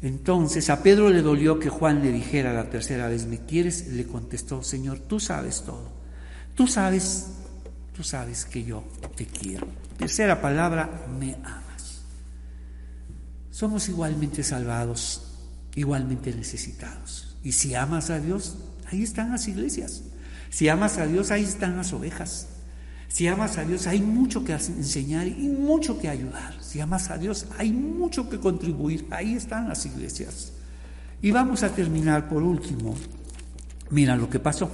Entonces 0.03 0.69
a 0.69 0.83
Pedro 0.83 1.09
le 1.09 1.23
dolió 1.23 1.57
que 1.57 1.69
Juan 1.69 2.03
le 2.03 2.11
dijera 2.11 2.53
la 2.53 2.69
tercera 2.69 3.07
vez, 3.07 3.25
¿me 3.25 3.39
quieres? 3.39 3.87
Le 3.87 4.05
contestó, 4.05 4.61
Señor, 4.61 4.99
tú 4.99 5.19
sabes 5.19 5.63
todo. 5.63 5.89
Tú 6.53 6.67
sabes, 6.67 7.29
tú 7.91 8.03
sabes 8.03 8.45
que 8.45 8.63
yo 8.63 8.83
te 9.15 9.25
quiero. 9.25 9.65
Tercera 9.97 10.39
palabra, 10.39 11.07
me 11.19 11.33
amas. 11.43 11.66
Somos 13.57 13.89
igualmente 13.89 14.43
salvados, 14.43 15.23
igualmente 15.73 16.31
necesitados. 16.31 17.35
Y 17.43 17.53
si 17.53 17.73
amas 17.73 18.11
a 18.11 18.19
Dios, 18.19 18.55
ahí 18.85 19.01
están 19.01 19.31
las 19.31 19.47
iglesias. 19.47 20.03
Si 20.51 20.69
amas 20.69 20.99
a 20.99 21.07
Dios, 21.07 21.31
ahí 21.31 21.41
están 21.41 21.75
las 21.75 21.91
ovejas. 21.91 22.49
Si 23.07 23.27
amas 23.27 23.57
a 23.57 23.63
Dios, 23.63 23.87
hay 23.87 23.99
mucho 23.99 24.43
que 24.43 24.51
enseñar 24.53 25.25
y 25.25 25.49
mucho 25.49 25.97
que 25.97 26.07
ayudar. 26.07 26.53
Si 26.61 26.79
amas 26.81 27.09
a 27.09 27.17
Dios, 27.17 27.47
hay 27.57 27.71
mucho 27.71 28.29
que 28.29 28.37
contribuir. 28.37 29.07
Ahí 29.09 29.33
están 29.33 29.67
las 29.67 29.87
iglesias. 29.87 30.51
Y 31.23 31.31
vamos 31.31 31.63
a 31.63 31.73
terminar 31.73 32.29
por 32.29 32.43
último. 32.43 32.95
Mira 33.89 34.15
lo 34.15 34.29
que 34.29 34.39
pasó. 34.39 34.69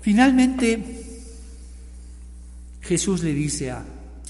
Finalmente, 0.00 1.06
Jesús 2.80 3.22
le 3.22 3.32
dice 3.32 3.70
a, 3.70 3.84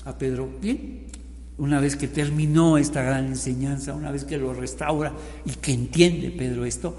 a 0.04 0.18
Pedro, 0.18 0.58
bien, 0.60 1.11
una 1.58 1.80
vez 1.80 1.96
que 1.96 2.08
terminó 2.08 2.78
esta 2.78 3.02
gran 3.02 3.26
enseñanza, 3.26 3.94
una 3.94 4.10
vez 4.10 4.24
que 4.24 4.38
lo 4.38 4.54
restaura 4.54 5.12
y 5.44 5.50
que 5.50 5.72
entiende 5.72 6.30
Pedro 6.30 6.64
esto, 6.64 6.96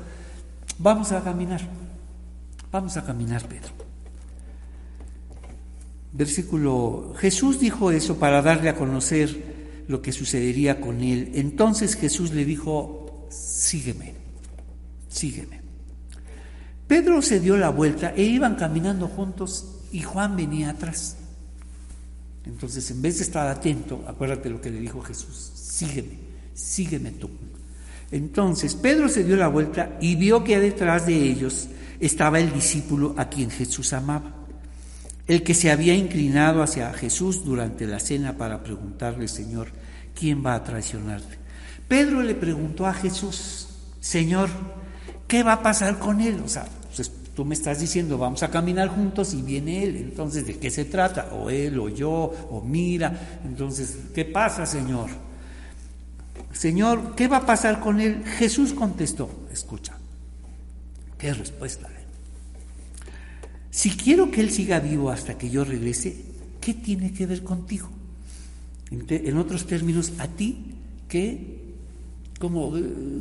vamos 0.79 1.11
a 1.11 1.23
caminar. 1.23 1.61
Vamos 2.71 2.97
a 2.97 3.05
caminar, 3.05 3.47
Pedro. 3.47 3.69
Versículo, 6.11 7.13
Jesús 7.17 7.59
dijo 7.59 7.91
eso 7.91 8.17
para 8.17 8.41
darle 8.41 8.69
a 8.69 8.75
conocer 8.75 9.83
lo 9.87 10.01
que 10.01 10.11
sucedería 10.11 10.79
con 10.79 11.01
él. 11.01 11.31
Entonces 11.35 11.95
Jesús 11.95 12.31
le 12.31 12.45
dijo, 12.45 13.27
sígueme, 13.29 14.13
sígueme. 15.07 15.61
Pedro 16.87 17.21
se 17.21 17.39
dio 17.39 17.57
la 17.57 17.69
vuelta 17.69 18.13
e 18.15 18.23
iban 18.23 18.55
caminando 18.55 19.07
juntos 19.07 19.81
y 19.91 20.01
Juan 20.01 20.35
venía 20.35 20.69
atrás. 20.71 21.17
Entonces, 22.45 22.89
en 22.91 23.01
vez 23.01 23.17
de 23.17 23.23
estar 23.23 23.47
atento, 23.47 24.03
acuérdate 24.07 24.49
lo 24.49 24.59
que 24.59 24.69
le 24.69 24.79
dijo 24.79 25.01
Jesús, 25.01 25.51
sígueme, 25.55 26.19
sígueme 26.53 27.11
tú. 27.11 27.29
Entonces, 28.11 28.75
Pedro 28.75 29.09
se 29.09 29.23
dio 29.23 29.35
la 29.35 29.47
vuelta 29.47 29.97
y 30.01 30.15
vio 30.15 30.43
que 30.43 30.59
detrás 30.59 31.05
de 31.05 31.15
ellos 31.15 31.67
estaba 31.99 32.39
el 32.39 32.53
discípulo 32.53 33.15
a 33.17 33.29
quien 33.29 33.49
Jesús 33.49 33.93
amaba 33.93 34.43
el 35.27 35.43
que 35.43 35.53
se 35.53 35.71
había 35.71 35.95
inclinado 35.95 36.61
hacia 36.61 36.93
Jesús 36.93 37.45
durante 37.45 37.87
la 37.87 37.99
cena 37.99 38.37
para 38.37 38.63
preguntarle, 38.63 39.27
Señor, 39.27 39.69
¿quién 40.17 40.45
va 40.45 40.55
a 40.55 40.63
traicionarte? 40.63 41.37
Pedro 41.87 42.21
le 42.21 42.35
preguntó 42.35 42.85
a 42.85 42.93
Jesús, 42.93 43.67
Señor, 44.01 44.49
¿qué 45.27 45.43
va 45.43 45.53
a 45.53 45.63
pasar 45.63 45.97
con 45.97 46.19
él? 46.19 46.41
O 46.43 46.49
sea, 46.49 46.65
tú 47.36 47.45
me 47.45 47.55
estás 47.55 47.79
diciendo, 47.79 48.17
vamos 48.17 48.43
a 48.43 48.51
caminar 48.51 48.89
juntos 48.89 49.34
y 49.34 49.41
viene 49.41 49.84
él, 49.84 49.95
entonces, 49.97 50.45
¿de 50.45 50.57
qué 50.57 50.69
se 50.69 50.86
trata? 50.86 51.34
O 51.34 51.49
él, 51.49 51.79
o 51.79 51.89
yo, 51.89 52.11
o 52.11 52.61
mira, 52.61 53.39
entonces, 53.43 53.97
¿qué 54.13 54.25
pasa, 54.25 54.65
Señor? 54.65 55.09
Señor, 56.51 57.15
¿qué 57.15 57.27
va 57.27 57.38
a 57.38 57.45
pasar 57.45 57.79
con 57.79 57.99
él? 57.99 58.23
Jesús 58.38 58.73
contestó, 58.73 59.29
escucha, 59.51 59.97
qué 61.17 61.34
respuesta. 61.34 61.89
Si 63.73 63.89
quiero 63.89 64.29
que 64.29 64.39
Él 64.39 64.51
siga 64.51 64.79
vivo 64.79 65.09
hasta 65.09 65.36
que 65.36 65.49
yo 65.49 65.63
regrese, 65.63 66.15
¿qué 66.61 66.75
tiene 66.75 67.11
que 67.11 67.25
ver 67.25 67.43
contigo? 67.43 67.89
En 68.91 69.38
otros 69.38 69.65
términos, 69.65 70.13
a 70.19 70.27
ti, 70.27 70.75
¿qué? 71.09 71.73
¿Cómo, 72.39 72.71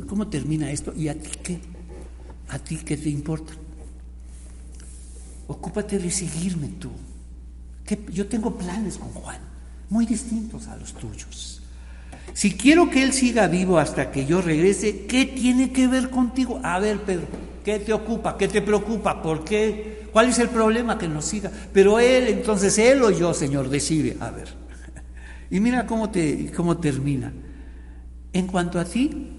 ¿Cómo 0.07 0.27
termina 0.27 0.71
esto? 0.71 0.93
¿Y 0.95 1.07
a 1.07 1.15
ti 1.15 1.31
qué? 1.41 1.59
¿A 2.49 2.59
ti 2.59 2.77
qué 2.77 2.97
te 2.97 3.09
importa? 3.09 3.53
Ocúpate 5.47 5.99
de 5.99 6.09
seguirme 6.09 6.69
tú. 6.79 6.91
yo 8.11 8.27
tengo 8.27 8.57
planes 8.57 8.97
con 8.97 9.09
Juan, 9.09 9.39
muy 9.89 10.05
distintos 10.05 10.67
a 10.67 10.77
los 10.77 10.93
tuyos. 10.93 11.61
Si 12.33 12.53
quiero 12.53 12.89
que 12.89 13.03
Él 13.03 13.13
siga 13.13 13.47
vivo 13.47 13.77
hasta 13.77 14.11
que 14.11 14.25
yo 14.25 14.41
regrese, 14.41 15.05
¿qué 15.05 15.25
tiene 15.25 15.71
que 15.71 15.87
ver 15.87 16.09
contigo? 16.09 16.59
A 16.63 16.79
ver, 16.79 17.01
Pedro, 17.01 17.27
¿qué 17.63 17.79
te 17.79 17.93
ocupa? 17.93 18.37
¿Qué 18.37 18.47
te 18.47 18.61
preocupa? 18.61 19.21
¿Por 19.21 19.43
qué? 19.43 20.07
¿Cuál 20.11 20.29
es 20.29 20.39
el 20.39 20.49
problema 20.49 20.97
que 20.97 21.07
nos 21.07 21.25
siga? 21.25 21.51
Pero 21.73 21.99
él, 21.99 22.27
entonces 22.27 22.77
él 22.77 23.03
o 23.03 23.11
yo, 23.11 23.33
Señor, 23.33 23.69
decide. 23.69 24.17
A 24.19 24.31
ver. 24.31 24.47
Y 25.51 25.59
mira 25.59 25.85
cómo, 25.85 26.09
te, 26.09 26.51
cómo 26.51 26.77
termina. 26.77 27.31
En 28.31 28.47
cuanto 28.47 28.79
a 28.79 28.85
ti, 28.85 29.29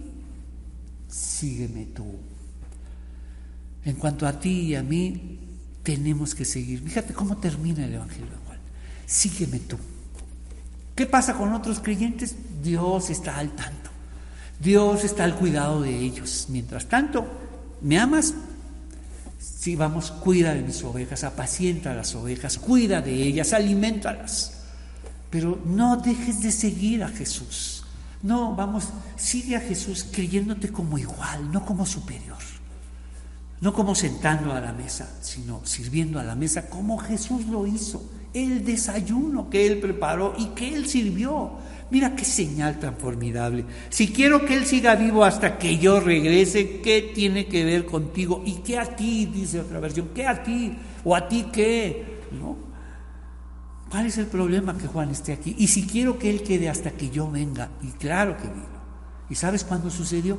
sígueme 1.08 1.86
tú. 1.86 2.04
En 3.84 3.96
cuanto 3.96 4.24
a 4.24 4.38
ti 4.38 4.60
y 4.60 4.74
a 4.76 4.82
mí, 4.84 5.33
tenemos 5.84 6.34
que 6.34 6.44
seguir. 6.44 6.80
Fíjate 6.82 7.14
cómo 7.14 7.36
termina 7.36 7.84
el 7.84 7.94
Evangelio 7.94 8.26
de 8.26 8.36
Juan. 8.46 8.58
Sígueme 9.06 9.60
tú. 9.60 9.78
¿Qué 10.96 11.06
pasa 11.06 11.34
con 11.34 11.52
otros 11.52 11.78
creyentes? 11.78 12.34
Dios 12.62 13.10
está 13.10 13.38
al 13.38 13.50
tanto. 13.50 13.90
Dios 14.58 15.04
está 15.04 15.24
al 15.24 15.36
cuidado 15.36 15.82
de 15.82 15.96
ellos. 15.96 16.46
Mientras 16.48 16.86
tanto, 16.86 17.26
¿me 17.82 17.98
amas? 17.98 18.34
Sí, 19.38 19.76
vamos, 19.76 20.10
cuida 20.10 20.54
de 20.54 20.62
mis 20.62 20.82
ovejas, 20.84 21.24
apacienta 21.24 21.94
las 21.94 22.14
ovejas, 22.14 22.58
cuida 22.58 23.02
de 23.02 23.14
ellas, 23.22 23.52
alimentalas. 23.52 24.52
Pero 25.30 25.60
no 25.66 25.96
dejes 25.98 26.40
de 26.42 26.52
seguir 26.52 27.02
a 27.02 27.08
Jesús. 27.08 27.84
No, 28.22 28.54
vamos, 28.54 28.88
sigue 29.16 29.56
a 29.56 29.60
Jesús 29.60 30.06
creyéndote 30.10 30.70
como 30.70 30.96
igual, 30.96 31.52
no 31.52 31.66
como 31.66 31.84
superior. 31.84 32.53
No 33.60 33.72
como 33.72 33.94
sentando 33.94 34.52
a 34.52 34.60
la 34.60 34.72
mesa, 34.72 35.08
sino 35.20 35.64
sirviendo 35.64 36.18
a 36.18 36.24
la 36.24 36.34
mesa 36.34 36.68
como 36.68 36.98
Jesús 36.98 37.46
lo 37.46 37.66
hizo. 37.66 38.02
El 38.32 38.64
desayuno 38.64 39.48
que 39.48 39.66
Él 39.66 39.78
preparó 39.78 40.34
y 40.36 40.46
que 40.48 40.74
Él 40.74 40.86
sirvió. 40.86 41.52
Mira 41.90 42.16
qué 42.16 42.24
señal 42.24 42.80
tan 42.80 42.96
formidable. 42.96 43.64
Si 43.90 44.08
quiero 44.08 44.44
que 44.44 44.54
Él 44.54 44.66
siga 44.66 44.96
vivo 44.96 45.24
hasta 45.24 45.56
que 45.58 45.78
yo 45.78 46.00
regrese, 46.00 46.80
¿qué 46.80 47.12
tiene 47.14 47.46
que 47.46 47.64
ver 47.64 47.86
contigo? 47.86 48.42
¿Y 48.44 48.54
qué 48.56 48.78
a 48.78 48.96
ti? 48.96 49.26
Dice 49.26 49.60
otra 49.60 49.78
versión. 49.78 50.08
¿Qué 50.14 50.26
a 50.26 50.42
ti? 50.42 50.76
¿O 51.04 51.14
a 51.14 51.28
ti 51.28 51.46
qué? 51.52 52.22
¿No? 52.32 52.56
¿Cuál 53.88 54.06
es 54.06 54.18
el 54.18 54.26
problema 54.26 54.76
que 54.76 54.88
Juan 54.88 55.10
esté 55.10 55.32
aquí? 55.32 55.54
Y 55.56 55.68
si 55.68 55.86
quiero 55.86 56.18
que 56.18 56.28
Él 56.28 56.42
quede 56.42 56.68
hasta 56.68 56.90
que 56.90 57.10
yo 57.10 57.30
venga, 57.30 57.70
y 57.80 57.92
claro 57.92 58.36
que 58.36 58.48
vino. 58.48 58.82
¿Y 59.30 59.36
sabes 59.36 59.62
cuándo 59.62 59.88
sucedió? 59.88 60.36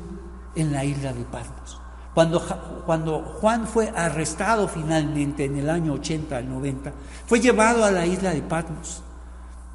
En 0.54 0.72
la 0.72 0.84
isla 0.84 1.14
de 1.14 1.24
Patmos. 1.24 1.80
Cuando, 2.16 3.20
Juan 3.40 3.66
fue 3.66 3.92
arrestado 3.94 4.66
finalmente 4.68 5.44
en 5.44 5.58
el 5.58 5.68
año 5.68 5.92
80 5.92 6.36
al 6.36 6.48
90, 6.48 6.92
fue 7.26 7.40
llevado 7.40 7.84
a 7.84 7.90
la 7.90 8.06
isla 8.06 8.30
de 8.30 8.42
Patmos 8.42 9.02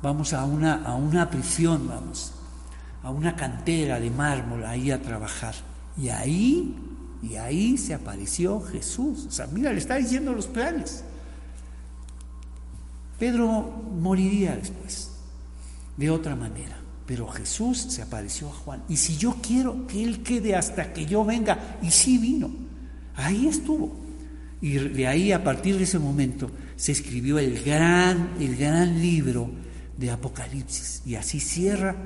vamos 0.01 0.33
a 0.33 0.45
una, 0.45 0.83
a 0.83 0.95
una 0.95 1.29
prisión, 1.29 1.87
vamos, 1.87 2.33
a 3.03 3.11
una 3.11 3.35
cantera 3.35 3.99
de 3.99 4.09
mármol 4.09 4.65
ahí 4.65 4.91
a 4.91 5.01
trabajar. 5.01 5.55
Y 5.97 6.09
ahí, 6.09 6.75
y 7.21 7.35
ahí 7.35 7.77
se 7.77 7.93
apareció 7.93 8.61
Jesús. 8.61 9.25
O 9.27 9.31
sea, 9.31 9.47
mira, 9.47 9.71
le 9.71 9.79
está 9.79 9.95
diciendo 9.95 10.33
los 10.33 10.47
planes. 10.47 11.03
Pedro 13.19 13.47
moriría 13.51 14.55
después, 14.55 15.11
de 15.97 16.09
otra 16.09 16.35
manera. 16.35 16.77
Pero 17.11 17.27
Jesús 17.27 17.77
se 17.89 18.01
apareció 18.01 18.47
a 18.47 18.53
Juan. 18.53 18.83
Y 18.87 18.95
si 18.95 19.17
yo 19.17 19.35
quiero 19.45 19.85
que 19.85 20.01
Él 20.01 20.23
quede 20.23 20.55
hasta 20.55 20.93
que 20.93 21.05
yo 21.05 21.25
venga, 21.25 21.77
y 21.81 21.91
sí 21.91 22.17
vino, 22.17 22.49
ahí 23.15 23.49
estuvo. 23.49 23.93
Y 24.61 24.75
de 24.75 25.07
ahí, 25.07 25.33
a 25.33 25.43
partir 25.43 25.75
de 25.77 25.83
ese 25.83 25.99
momento, 25.99 26.49
se 26.77 26.93
escribió 26.93 27.37
el 27.37 27.61
gran, 27.65 28.35
el 28.39 28.55
gran 28.55 29.01
libro 29.01 29.51
de 29.97 30.09
Apocalipsis. 30.09 31.01
Y 31.05 31.15
así 31.15 31.41
cierra, 31.41 31.97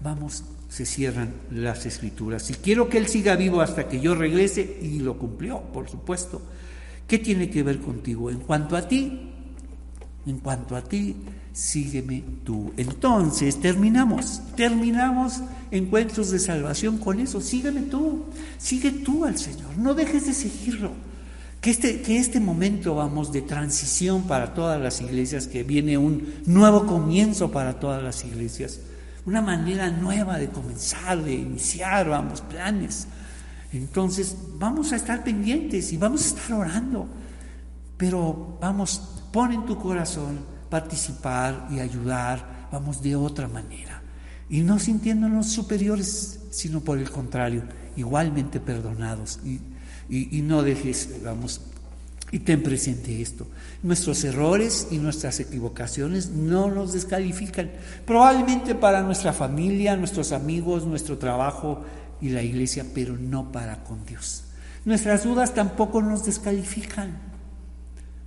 vamos, 0.00 0.44
se 0.70 0.86
cierran 0.86 1.34
las 1.50 1.84
escrituras. 1.84 2.44
Si 2.44 2.54
quiero 2.54 2.88
que 2.88 2.96
Él 2.96 3.08
siga 3.08 3.36
vivo 3.36 3.60
hasta 3.60 3.86
que 3.86 4.00
yo 4.00 4.14
regrese, 4.14 4.78
y 4.80 5.00
lo 5.00 5.18
cumplió, 5.18 5.60
por 5.60 5.90
supuesto, 5.90 6.40
¿qué 7.06 7.18
tiene 7.18 7.50
que 7.50 7.62
ver 7.62 7.80
contigo? 7.80 8.30
En 8.30 8.38
cuanto 8.38 8.78
a 8.78 8.88
ti, 8.88 9.28
en 10.24 10.38
cuanto 10.38 10.74
a 10.74 10.82
ti, 10.82 11.16
sígueme 11.54 12.24
tú. 12.44 12.72
Entonces 12.76 13.60
terminamos, 13.60 14.42
terminamos 14.56 15.40
encuentros 15.70 16.30
de 16.30 16.40
salvación 16.40 16.98
con 16.98 17.20
eso. 17.20 17.40
Sígueme 17.40 17.82
tú, 17.82 18.24
sigue 18.58 18.90
tú 18.90 19.24
al 19.24 19.38
Señor, 19.38 19.78
no 19.78 19.94
dejes 19.94 20.26
de 20.26 20.34
seguirlo. 20.34 20.90
Que 21.60 21.70
este, 21.70 22.02
que 22.02 22.18
este 22.18 22.40
momento, 22.40 22.96
vamos, 22.96 23.32
de 23.32 23.40
transición 23.40 24.24
para 24.24 24.52
todas 24.52 24.78
las 24.78 25.00
iglesias, 25.00 25.46
que 25.46 25.62
viene 25.62 25.96
un 25.96 26.34
nuevo 26.44 26.84
comienzo 26.84 27.50
para 27.50 27.80
todas 27.80 28.02
las 28.02 28.22
iglesias, 28.24 28.80
una 29.24 29.40
manera 29.40 29.88
nueva 29.90 30.36
de 30.36 30.50
comenzar, 30.50 31.22
de 31.22 31.32
iniciar, 31.32 32.10
vamos, 32.10 32.42
planes. 32.42 33.06
Entonces, 33.72 34.36
vamos 34.58 34.92
a 34.92 34.96
estar 34.96 35.24
pendientes 35.24 35.90
y 35.94 35.96
vamos 35.96 36.24
a 36.24 36.28
estar 36.36 36.52
orando. 36.52 37.06
Pero 37.96 38.58
vamos, 38.60 39.22
pon 39.32 39.52
en 39.52 39.64
tu 39.64 39.78
corazón 39.78 40.53
participar 40.74 41.68
y 41.70 41.78
ayudar, 41.78 42.66
vamos, 42.72 43.00
de 43.00 43.14
otra 43.14 43.46
manera. 43.46 44.02
Y 44.50 44.62
no 44.62 44.80
sintiéndonos 44.80 45.52
superiores, 45.52 46.40
sino 46.50 46.80
por 46.80 46.98
el 46.98 47.12
contrario, 47.12 47.62
igualmente 47.94 48.58
perdonados. 48.58 49.38
Y, 49.44 49.60
y, 50.08 50.42
no 50.42 50.64
dejes, 50.64 51.22
vamos, 51.22 51.60
y 52.32 52.40
ten 52.40 52.64
presente 52.64 53.22
esto. 53.22 53.46
Nuestros 53.84 54.24
errores 54.24 54.88
y 54.90 54.98
nuestras 54.98 55.38
equivocaciones 55.38 56.30
no 56.30 56.68
nos 56.72 56.92
descalifican. 56.92 57.70
Probablemente 58.04 58.74
para 58.74 59.04
nuestra 59.04 59.32
familia, 59.32 59.96
nuestros 59.96 60.32
amigos, 60.32 60.88
nuestro 60.88 61.18
trabajo 61.18 61.84
y 62.20 62.30
la 62.30 62.42
iglesia, 62.42 62.84
pero 62.92 63.16
no 63.16 63.52
para 63.52 63.84
con 63.84 64.04
Dios. 64.06 64.42
Nuestras 64.84 65.22
dudas 65.22 65.54
tampoco 65.54 66.02
nos 66.02 66.24
descalifican. 66.24 67.33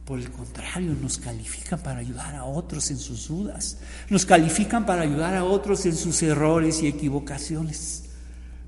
Por 0.07 0.19
el 0.19 0.31
contrario, 0.31 0.95
nos 1.01 1.17
califican 1.17 1.83
para 1.83 1.99
ayudar 1.99 2.33
a 2.33 2.45
otros 2.45 2.89
en 2.91 2.97
sus 2.97 3.27
dudas. 3.27 3.79
Nos 4.09 4.25
califican 4.25 4.85
para 4.85 5.01
ayudar 5.01 5.35
a 5.35 5.43
otros 5.43 5.85
en 5.85 5.97
sus 5.97 6.23
errores 6.23 6.81
y 6.81 6.87
equivocaciones. 6.87 8.05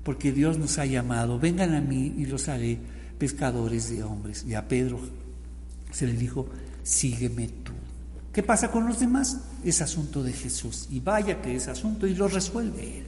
Porque 0.04 0.32
Dios 0.32 0.58
nos 0.58 0.76
ha 0.76 0.84
llamado, 0.84 1.38
vengan 1.38 1.74
a 1.74 1.80
mí 1.80 2.12
y 2.18 2.26
los 2.26 2.50
haré 2.50 2.78
pescadores 3.16 3.88
de 3.88 4.02
hombres. 4.02 4.44
Y 4.46 4.52
a 4.52 4.68
Pedro 4.68 5.00
se 5.90 6.06
le 6.06 6.12
dijo, 6.12 6.46
sígueme 6.82 7.48
tú. 7.64 7.72
¿Qué 8.34 8.42
pasa 8.42 8.70
con 8.70 8.86
los 8.86 9.00
demás? 9.00 9.38
Es 9.64 9.80
asunto 9.80 10.22
de 10.22 10.34
Jesús. 10.34 10.88
Y 10.90 11.00
vaya 11.00 11.40
que 11.40 11.56
es 11.56 11.68
asunto 11.68 12.06
y 12.06 12.14
lo 12.14 12.28
resuelve 12.28 12.98
Él. 12.98 13.06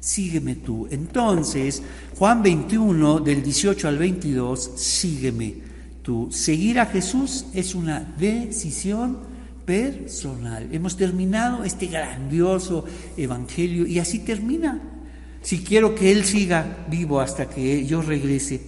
Sígueme 0.00 0.56
tú. 0.56 0.86
Entonces, 0.90 1.82
Juan 2.18 2.42
21, 2.42 3.20
del 3.20 3.42
18 3.42 3.88
al 3.88 3.96
22, 3.96 4.72
sígueme 4.76 5.69
tú. 6.02 6.28
Seguir 6.30 6.80
a 6.80 6.86
Jesús 6.86 7.46
es 7.54 7.74
una 7.74 8.00
decisión 8.18 9.18
personal. 9.64 10.68
Hemos 10.72 10.96
terminado 10.96 11.64
este 11.64 11.86
grandioso 11.86 12.84
evangelio 13.16 13.86
y 13.86 13.98
así 13.98 14.20
termina. 14.20 14.80
Si 15.42 15.60
quiero 15.60 15.94
que 15.94 16.12
Él 16.12 16.24
siga 16.24 16.86
vivo 16.90 17.20
hasta 17.20 17.48
que 17.48 17.86
yo 17.86 18.02
regrese, 18.02 18.60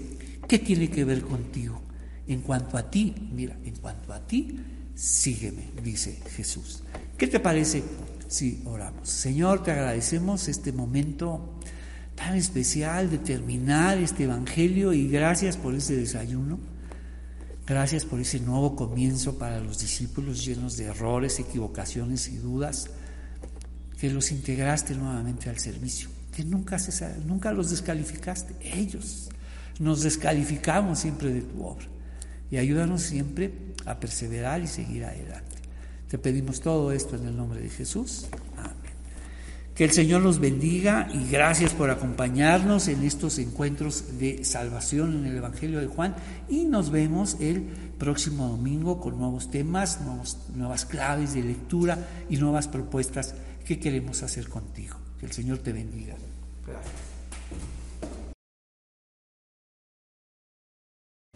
¿qué 0.49 0.59
tiene 0.59 0.89
que 0.89 1.05
ver 1.05 1.23
contigo? 1.23 1.81
En 2.27 2.41
cuanto 2.41 2.79
a 2.79 2.89
ti, 2.91 3.15
mira, 3.33 3.57
en 3.65 3.75
cuanto 3.77 4.13
a 4.13 4.21
ti, 4.27 4.59
sígueme, 4.95 5.71
dice 5.83 6.21
Jesús. 6.37 6.83
¿Qué 7.19 7.27
te 7.27 7.41
parece 7.41 7.83
si 8.29 8.63
oramos? 8.65 9.09
Señor, 9.09 9.63
te 9.63 9.73
agradecemos 9.73 10.49
este 10.49 10.73
momento 10.73 11.59
tan 12.15 12.37
especial 12.37 13.11
de 13.11 13.19
terminar 13.19 13.99
este 13.99 14.25
Evangelio 14.25 14.93
y 14.93 15.09
gracias 15.09 15.57
por 15.57 15.75
ese 15.75 15.97
desayuno. 15.97 16.59
Gracias 17.67 18.05
por 18.05 18.21
ese 18.21 18.41
nuevo 18.41 18.75
comienzo 18.75 19.39
para 19.39 19.61
los 19.61 19.79
discípulos 19.79 20.45
llenos 20.45 20.77
de 20.77 20.87
errores, 20.87 21.39
equivocaciones 21.39 22.29
y 22.29 22.37
dudas, 22.37 22.91
que 23.99 24.11
los 24.11 24.33
integraste 24.33 24.95
nuevamente 24.97 25.49
al 25.49 25.59
servicio, 25.59 26.09
que 26.35 26.45
nunca, 26.45 27.53
los 27.53 27.71
descalificaste, 27.71 28.55
ellos. 28.61 29.29
Nos 29.79 30.03
descalificamos 30.03 30.99
siempre 30.99 31.33
de 31.33 31.43
tu 31.43 31.65
obra 31.65 31.87
y 32.51 32.57
ayúdanos 32.57 33.03
siempre 33.03 33.53
a 33.87 33.99
perseverar 33.99 34.61
y 34.61 34.67
seguir 34.67 35.05
adelante. 35.05 35.57
Te 36.09 36.19
pedimos 36.19 36.61
todo 36.61 36.93
esto 36.93 37.17
en 37.17 37.29
el 37.29 37.37
nombre 37.37 37.61
de 37.61 37.69
Jesús. 37.69 38.27
Amén. 38.59 38.82
Que 39.83 39.87
el 39.87 39.95
Señor 39.95 40.23
los 40.23 40.39
bendiga 40.39 41.09
y 41.13 41.29
gracias 41.29 41.73
por 41.73 41.91
acompañarnos 41.91 42.87
en 42.87 43.03
estos 43.03 43.41
encuentros 43.41 44.17
de 44.21 44.45
salvación 44.45 45.17
en 45.17 45.27
el 45.27 45.39
Evangelio 45.39 45.81
de 45.81 45.89
Juan 45.89 46.15
y 46.49 46.67
nos 46.67 46.93
vemos 46.93 47.37
el 47.41 47.63
próximo 47.99 48.47
domingo 48.47 49.01
con 49.01 49.19
nuevos 49.19 49.51
temas, 49.51 49.99
nuevas 50.55 50.85
claves 50.85 51.35
de 51.35 51.43
lectura 51.43 51.99
y 52.31 52.37
nuevas 52.37 52.69
propuestas 52.69 53.35
que 53.67 53.81
queremos 53.81 54.23
hacer 54.23 54.49
contigo. 54.49 54.99
Que 55.19 55.27
el 55.27 55.33
Señor 55.33 55.59
te 55.59 55.73
bendiga. 55.73 56.15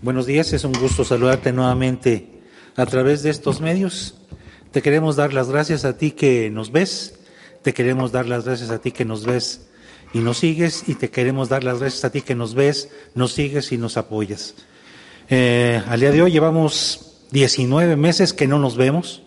Buenos 0.01 0.25
días, 0.25 0.53
es 0.53 0.63
un 0.63 0.75
gusto 0.75 1.05
saludarte 1.05 1.53
nuevamente 1.53 2.45
a 2.77 2.87
través 2.87 3.25
de 3.25 3.31
estos 3.31 3.61
medios. 3.61 4.15
Te 4.71 4.83
queremos 4.83 5.17
dar 5.17 5.33
las 5.33 5.49
gracias 5.49 5.85
a 5.85 5.99
ti 5.99 6.13
que 6.13 6.49
nos 6.49 6.71
ves, 6.71 7.26
te 7.67 7.75
queremos 7.75 8.13
dar 8.13 8.29
las 8.29 8.45
gracias 8.45 8.71
a 8.71 8.79
ti 8.79 8.93
que 8.93 9.05
nos 9.05 9.27
ves 9.27 9.67
y 10.13 10.21
nos 10.21 10.39
sigues 10.39 10.85
y 10.87 10.95
te 10.95 11.11
queremos 11.11 11.49
dar 11.49 11.65
las 11.65 11.81
gracias 11.81 12.05
a 12.05 12.11
ti 12.11 12.23
que 12.23 12.37
nos 12.37 12.55
ves, 12.55 12.91
nos 13.17 13.33
sigues 13.33 13.73
y 13.73 13.77
nos 13.77 13.97
apoyas. 13.97 14.55
Eh, 15.29 15.83
al 15.89 15.99
día 15.99 16.13
de 16.13 16.23
hoy 16.23 16.31
llevamos 16.31 17.25
19 17.33 17.97
meses 17.97 18.33
que 18.33 18.47
no 18.47 18.61
nos 18.61 18.77
vemos 18.77 19.25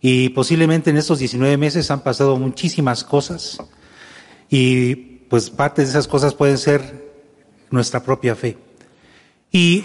y 0.00 0.30
posiblemente 0.30 0.90
en 0.90 0.96
estos 0.96 1.20
19 1.20 1.56
meses 1.56 1.88
han 1.92 2.02
pasado 2.02 2.36
muchísimas 2.36 3.04
cosas 3.04 3.58
y 4.50 4.96
pues 5.30 5.48
parte 5.48 5.82
de 5.82 5.88
esas 5.88 6.08
cosas 6.08 6.34
pueden 6.34 6.58
ser 6.58 7.12
nuestra 7.70 8.02
propia 8.02 8.34
fe. 8.34 8.58
Y 9.52 9.84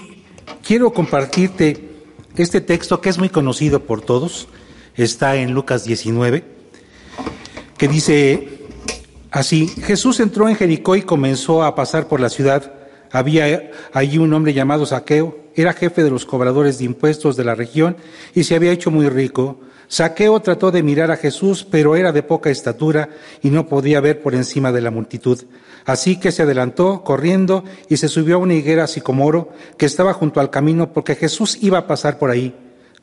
quiero 0.65 0.93
compartirte 0.93 1.91
este 2.37 2.59
texto 2.59 3.01
que 3.01 3.09
es 3.09 3.19
muy 3.19 3.29
conocido 3.29 3.83
por 3.83 4.01
todos, 4.01 4.47
está 4.95 5.35
en 5.35 5.51
Lucas 5.51 5.85
19, 5.85 6.56
que 7.77 7.87
dice 7.87 8.59
así, 9.31 9.67
Jesús 9.67 10.19
entró 10.19 10.49
en 10.49 10.55
Jericó 10.55 10.95
y 10.95 11.03
comenzó 11.03 11.63
a 11.63 11.75
pasar 11.75 12.07
por 12.07 12.19
la 12.19 12.29
ciudad. 12.29 12.73
Había 13.11 13.71
allí 13.93 14.17
un 14.17 14.33
hombre 14.33 14.53
llamado 14.53 14.85
Saqueo, 14.85 15.37
era 15.55 15.73
jefe 15.73 16.03
de 16.03 16.09
los 16.09 16.25
cobradores 16.25 16.79
de 16.79 16.85
impuestos 16.85 17.35
de 17.35 17.45
la 17.45 17.55
región 17.55 17.97
y 18.35 18.43
se 18.43 18.55
había 18.55 18.71
hecho 18.71 18.91
muy 18.91 19.09
rico. 19.09 19.59
Saqueo 19.87 20.39
trató 20.41 20.69
de 20.69 20.83
mirar 20.83 21.11
a 21.11 21.17
Jesús, 21.17 21.65
pero 21.69 21.95
era 21.95 22.11
de 22.11 22.21
poca 22.21 22.49
estatura 22.49 23.09
y 23.41 23.49
no 23.49 23.67
podía 23.67 24.01
ver 24.01 24.21
por 24.21 24.35
encima 24.35 24.71
de 24.71 24.81
la 24.81 24.91
multitud. 24.91 25.45
Así 25.85 26.19
que 26.19 26.33
se 26.33 26.43
adelantó 26.43 27.03
corriendo 27.03 27.63
y 27.87 27.97
se 27.97 28.09
subió 28.09 28.35
a 28.35 28.39
una 28.39 28.55
higuera 28.55 28.87
sicomoro 28.87 29.49
que 29.77 29.85
estaba 29.85 30.13
junto 30.13 30.41
al 30.41 30.49
camino 30.49 30.91
porque 30.91 31.15
Jesús 31.15 31.57
iba 31.61 31.77
a 31.77 31.87
pasar 31.87 32.17
por 32.17 32.29
ahí. 32.29 32.53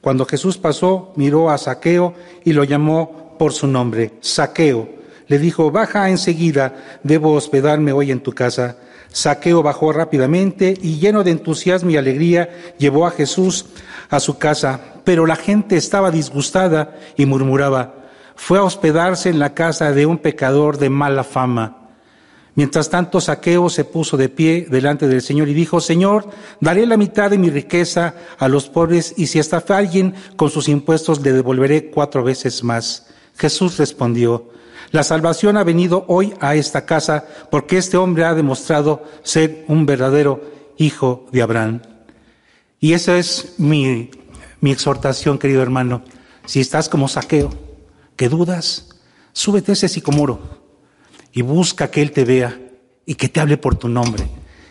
Cuando 0.03 0.27
Jesús 0.27 0.59
pasó, 0.59 1.15
miró 1.17 1.49
a 1.49 1.57
Saqueo 1.57 2.13
y 2.45 2.53
lo 2.53 2.65
llamó 2.65 3.24
por 3.39 3.53
su 3.53 3.67
nombre, 3.67 4.13
Saqueo. 4.21 4.89
Le 5.27 5.39
dijo, 5.39 5.71
baja 5.71 6.11
enseguida, 6.11 7.01
debo 7.03 7.33
hospedarme 7.33 7.93
hoy 7.93 8.11
en 8.11 8.21
tu 8.21 8.33
casa. 8.33 8.77
Saqueo 9.09 9.63
bajó 9.63 9.93
rápidamente 9.93 10.75
y 10.83 10.99
lleno 10.99 11.23
de 11.23 11.31
entusiasmo 11.31 11.91
y 11.91 11.97
alegría 11.97 12.75
llevó 12.79 13.07
a 13.07 13.13
Jesús 13.13 13.67
a 14.11 14.21
su 14.21 14.39
casa, 14.39 14.81
pero 15.05 15.25
la 15.25 15.37
gente 15.37 15.77
estaba 15.77 16.11
disgustada 16.11 16.99
y 17.17 17.25
murmuraba, 17.25 17.95
fue 18.35 18.59
a 18.59 18.65
hospedarse 18.65 19.31
en 19.31 19.39
la 19.39 19.55
casa 19.55 19.93
de 19.93 20.07
un 20.07 20.19
pecador 20.19 20.79
de 20.79 20.91
mala 20.91 21.25
fama. 21.25 21.85
Mientras 22.57 22.89
tanto, 22.89 23.21
Saqueo 23.21 23.69
se 23.69 23.85
puso 23.85 24.17
de 24.17 24.29
pie 24.29 24.67
delante 24.71 25.09
del 25.09 25.23
Señor 25.23 25.49
y 25.49 25.55
dijo, 25.55 25.81
Señor, 25.81 26.29
daré 26.61 26.87
la 26.87 26.97
mitad 26.97 27.31
de 27.31 27.39
mi 27.39 27.51
riqueza 27.51 28.15
a 28.39 28.49
los 28.49 28.69
pobres 28.69 29.15
y 29.17 29.27
si 29.27 29.41
estafa 29.41 29.77
alguien 29.77 30.15
con 30.37 30.51
sus 30.51 30.69
impuestos 30.69 31.21
le 31.21 31.33
devolveré 31.33 31.91
cuatro 31.91 32.23
veces 32.23 32.63
más. 32.63 33.07
Jesús 33.37 33.79
respondió, 33.79 34.51
la 34.95 35.03
salvación 35.03 35.57
ha 35.57 35.65
venido 35.65 36.05
hoy 36.07 36.35
a 36.41 36.55
esta 36.55 36.87
casa 36.87 37.27
porque 37.51 37.79
este 37.79 37.97
hombre 37.97 38.25
ha 38.25 38.35
demostrado 38.35 39.03
ser 39.25 39.65
un 39.67 39.87
verdadero 39.87 40.41
hijo 40.77 41.27
de 41.33 41.43
Abraham. 41.43 41.83
Y 42.79 42.93
esa 42.93 43.19
es 43.19 43.55
mi, 43.59 44.11
exhortación, 44.63 45.39
querido 45.39 45.63
hermano. 45.63 46.05
Si 46.47 46.61
estás 46.61 46.89
como 46.89 47.09
Saqueo, 47.09 47.51
que 48.15 48.29
dudas, 48.29 48.91
súbete 49.33 49.73
ese 49.73 49.89
sicomoro 49.89 50.63
y 51.33 51.43
busca 51.43 51.91
que 51.91 52.03
Él 52.03 52.13
te 52.13 52.25
vea 52.25 52.61
y 53.07 53.17
que 53.17 53.29
te 53.29 53.41
hable 53.41 53.57
por 53.57 53.75
tu 53.75 53.89
nombre. 53.89 54.29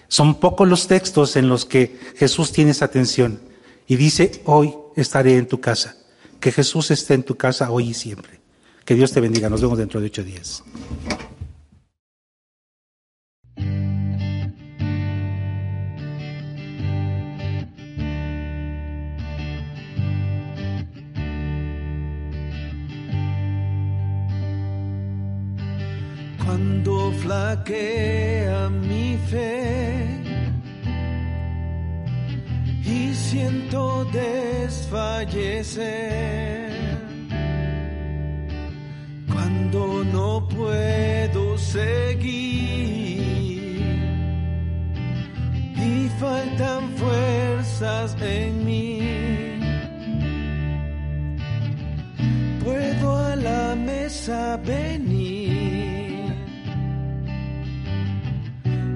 Son 0.07 0.35
pocos 0.35 0.67
los 0.67 0.87
textos 0.87 1.35
en 1.35 1.49
los 1.49 1.65
que 1.65 1.99
Jesús 2.15 2.51
tiene 2.51 2.71
esa 2.71 2.85
atención 2.85 3.41
y 3.87 3.95
dice, 3.95 4.41
hoy 4.45 4.73
estaré 4.95 5.37
en 5.37 5.47
tu 5.47 5.59
casa. 5.59 5.97
Que 6.39 6.51
Jesús 6.51 6.91
esté 6.91 7.15
en 7.15 7.23
tu 7.23 7.35
casa 7.35 7.71
hoy 7.71 7.89
y 7.89 7.93
siempre. 7.93 8.42
Que 8.85 8.95
Dios 8.95 9.13
te 9.13 9.21
bendiga. 9.21 9.49
Nos 9.49 9.61
vemos 9.61 9.77
dentro 9.77 10.01
de 10.01 10.07
ocho 10.07 10.23
días. 10.23 10.63
Cuando 26.45 27.11
flaquea 27.13 28.69
mi 28.69 29.17
fe 29.29 30.19
y 32.85 33.13
siento 33.13 34.05
desfallecer 34.11 36.82
cuando 39.33 40.03
no 40.03 40.47
puedo 40.47 41.57
seguir 41.57 43.21
y 45.75 46.09
faltan 46.19 46.89
fuerzas 46.95 48.15
en 48.21 48.65
mí. 48.65 48.99
Puedo 52.63 53.17
a 53.17 53.35
la 53.35 53.75
mesa 53.75 54.57
venir 54.57 56.35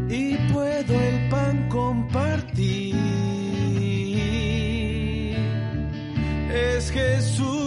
y 0.08 0.36
puedo 0.54 0.94
el 0.94 1.30
pan 1.30 1.68
compartir. 1.70 2.96
Es 6.54 6.92
Jesús 6.92 7.66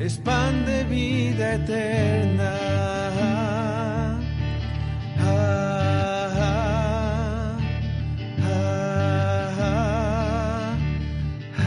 es 0.00 0.16
pan 0.16 0.64
de 0.64 0.82
vida 0.84 1.56
eterna. 1.56 2.52
Ah, 5.18 5.18
ah, 5.18 6.30
ah, 8.42 9.50
ah. 11.58 11.66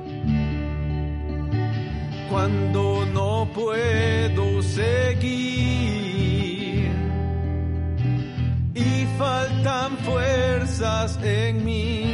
cuando 2.30 3.06
puedo 3.48 4.62
seguir 4.62 5.30
y 8.74 9.06
faltan 9.18 9.98
fuerzas 10.00 11.20
en 11.24 11.66
mí. 11.66 12.14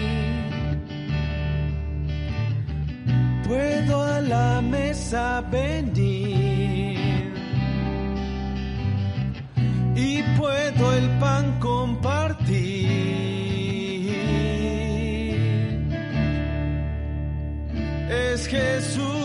Puedo 3.47 4.03
a 4.03 4.21
la 4.21 4.61
mesa 4.61 5.41
venir 5.51 7.34
y 9.95 10.23
puedo 10.38 10.93
el 10.93 11.09
pan 11.19 11.59
compartir. 11.59 12.95
Es 18.09 18.47
Jesús 18.47 19.24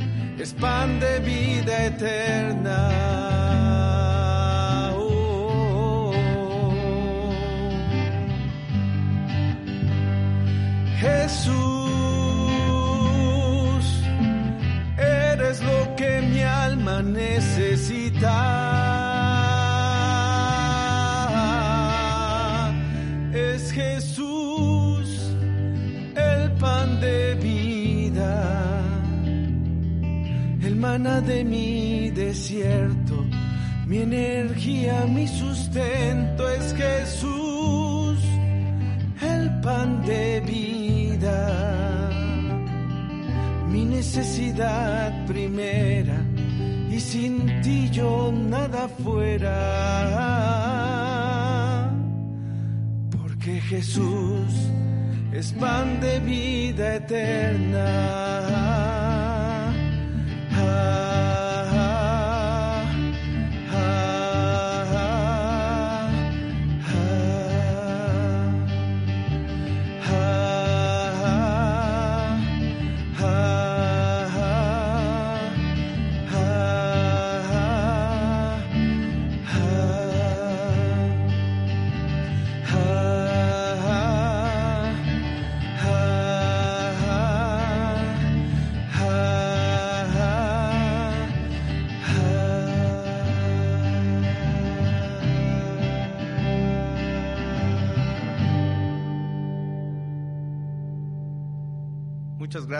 es 0.41 0.53
pan 0.53 0.99
de 0.99 1.19
vida 1.19 1.85
eterna. 1.85 3.60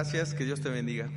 Gracias, 0.02 0.34
que 0.34 0.46
Dios 0.46 0.60
te 0.60 0.70
bendiga. 0.70 1.08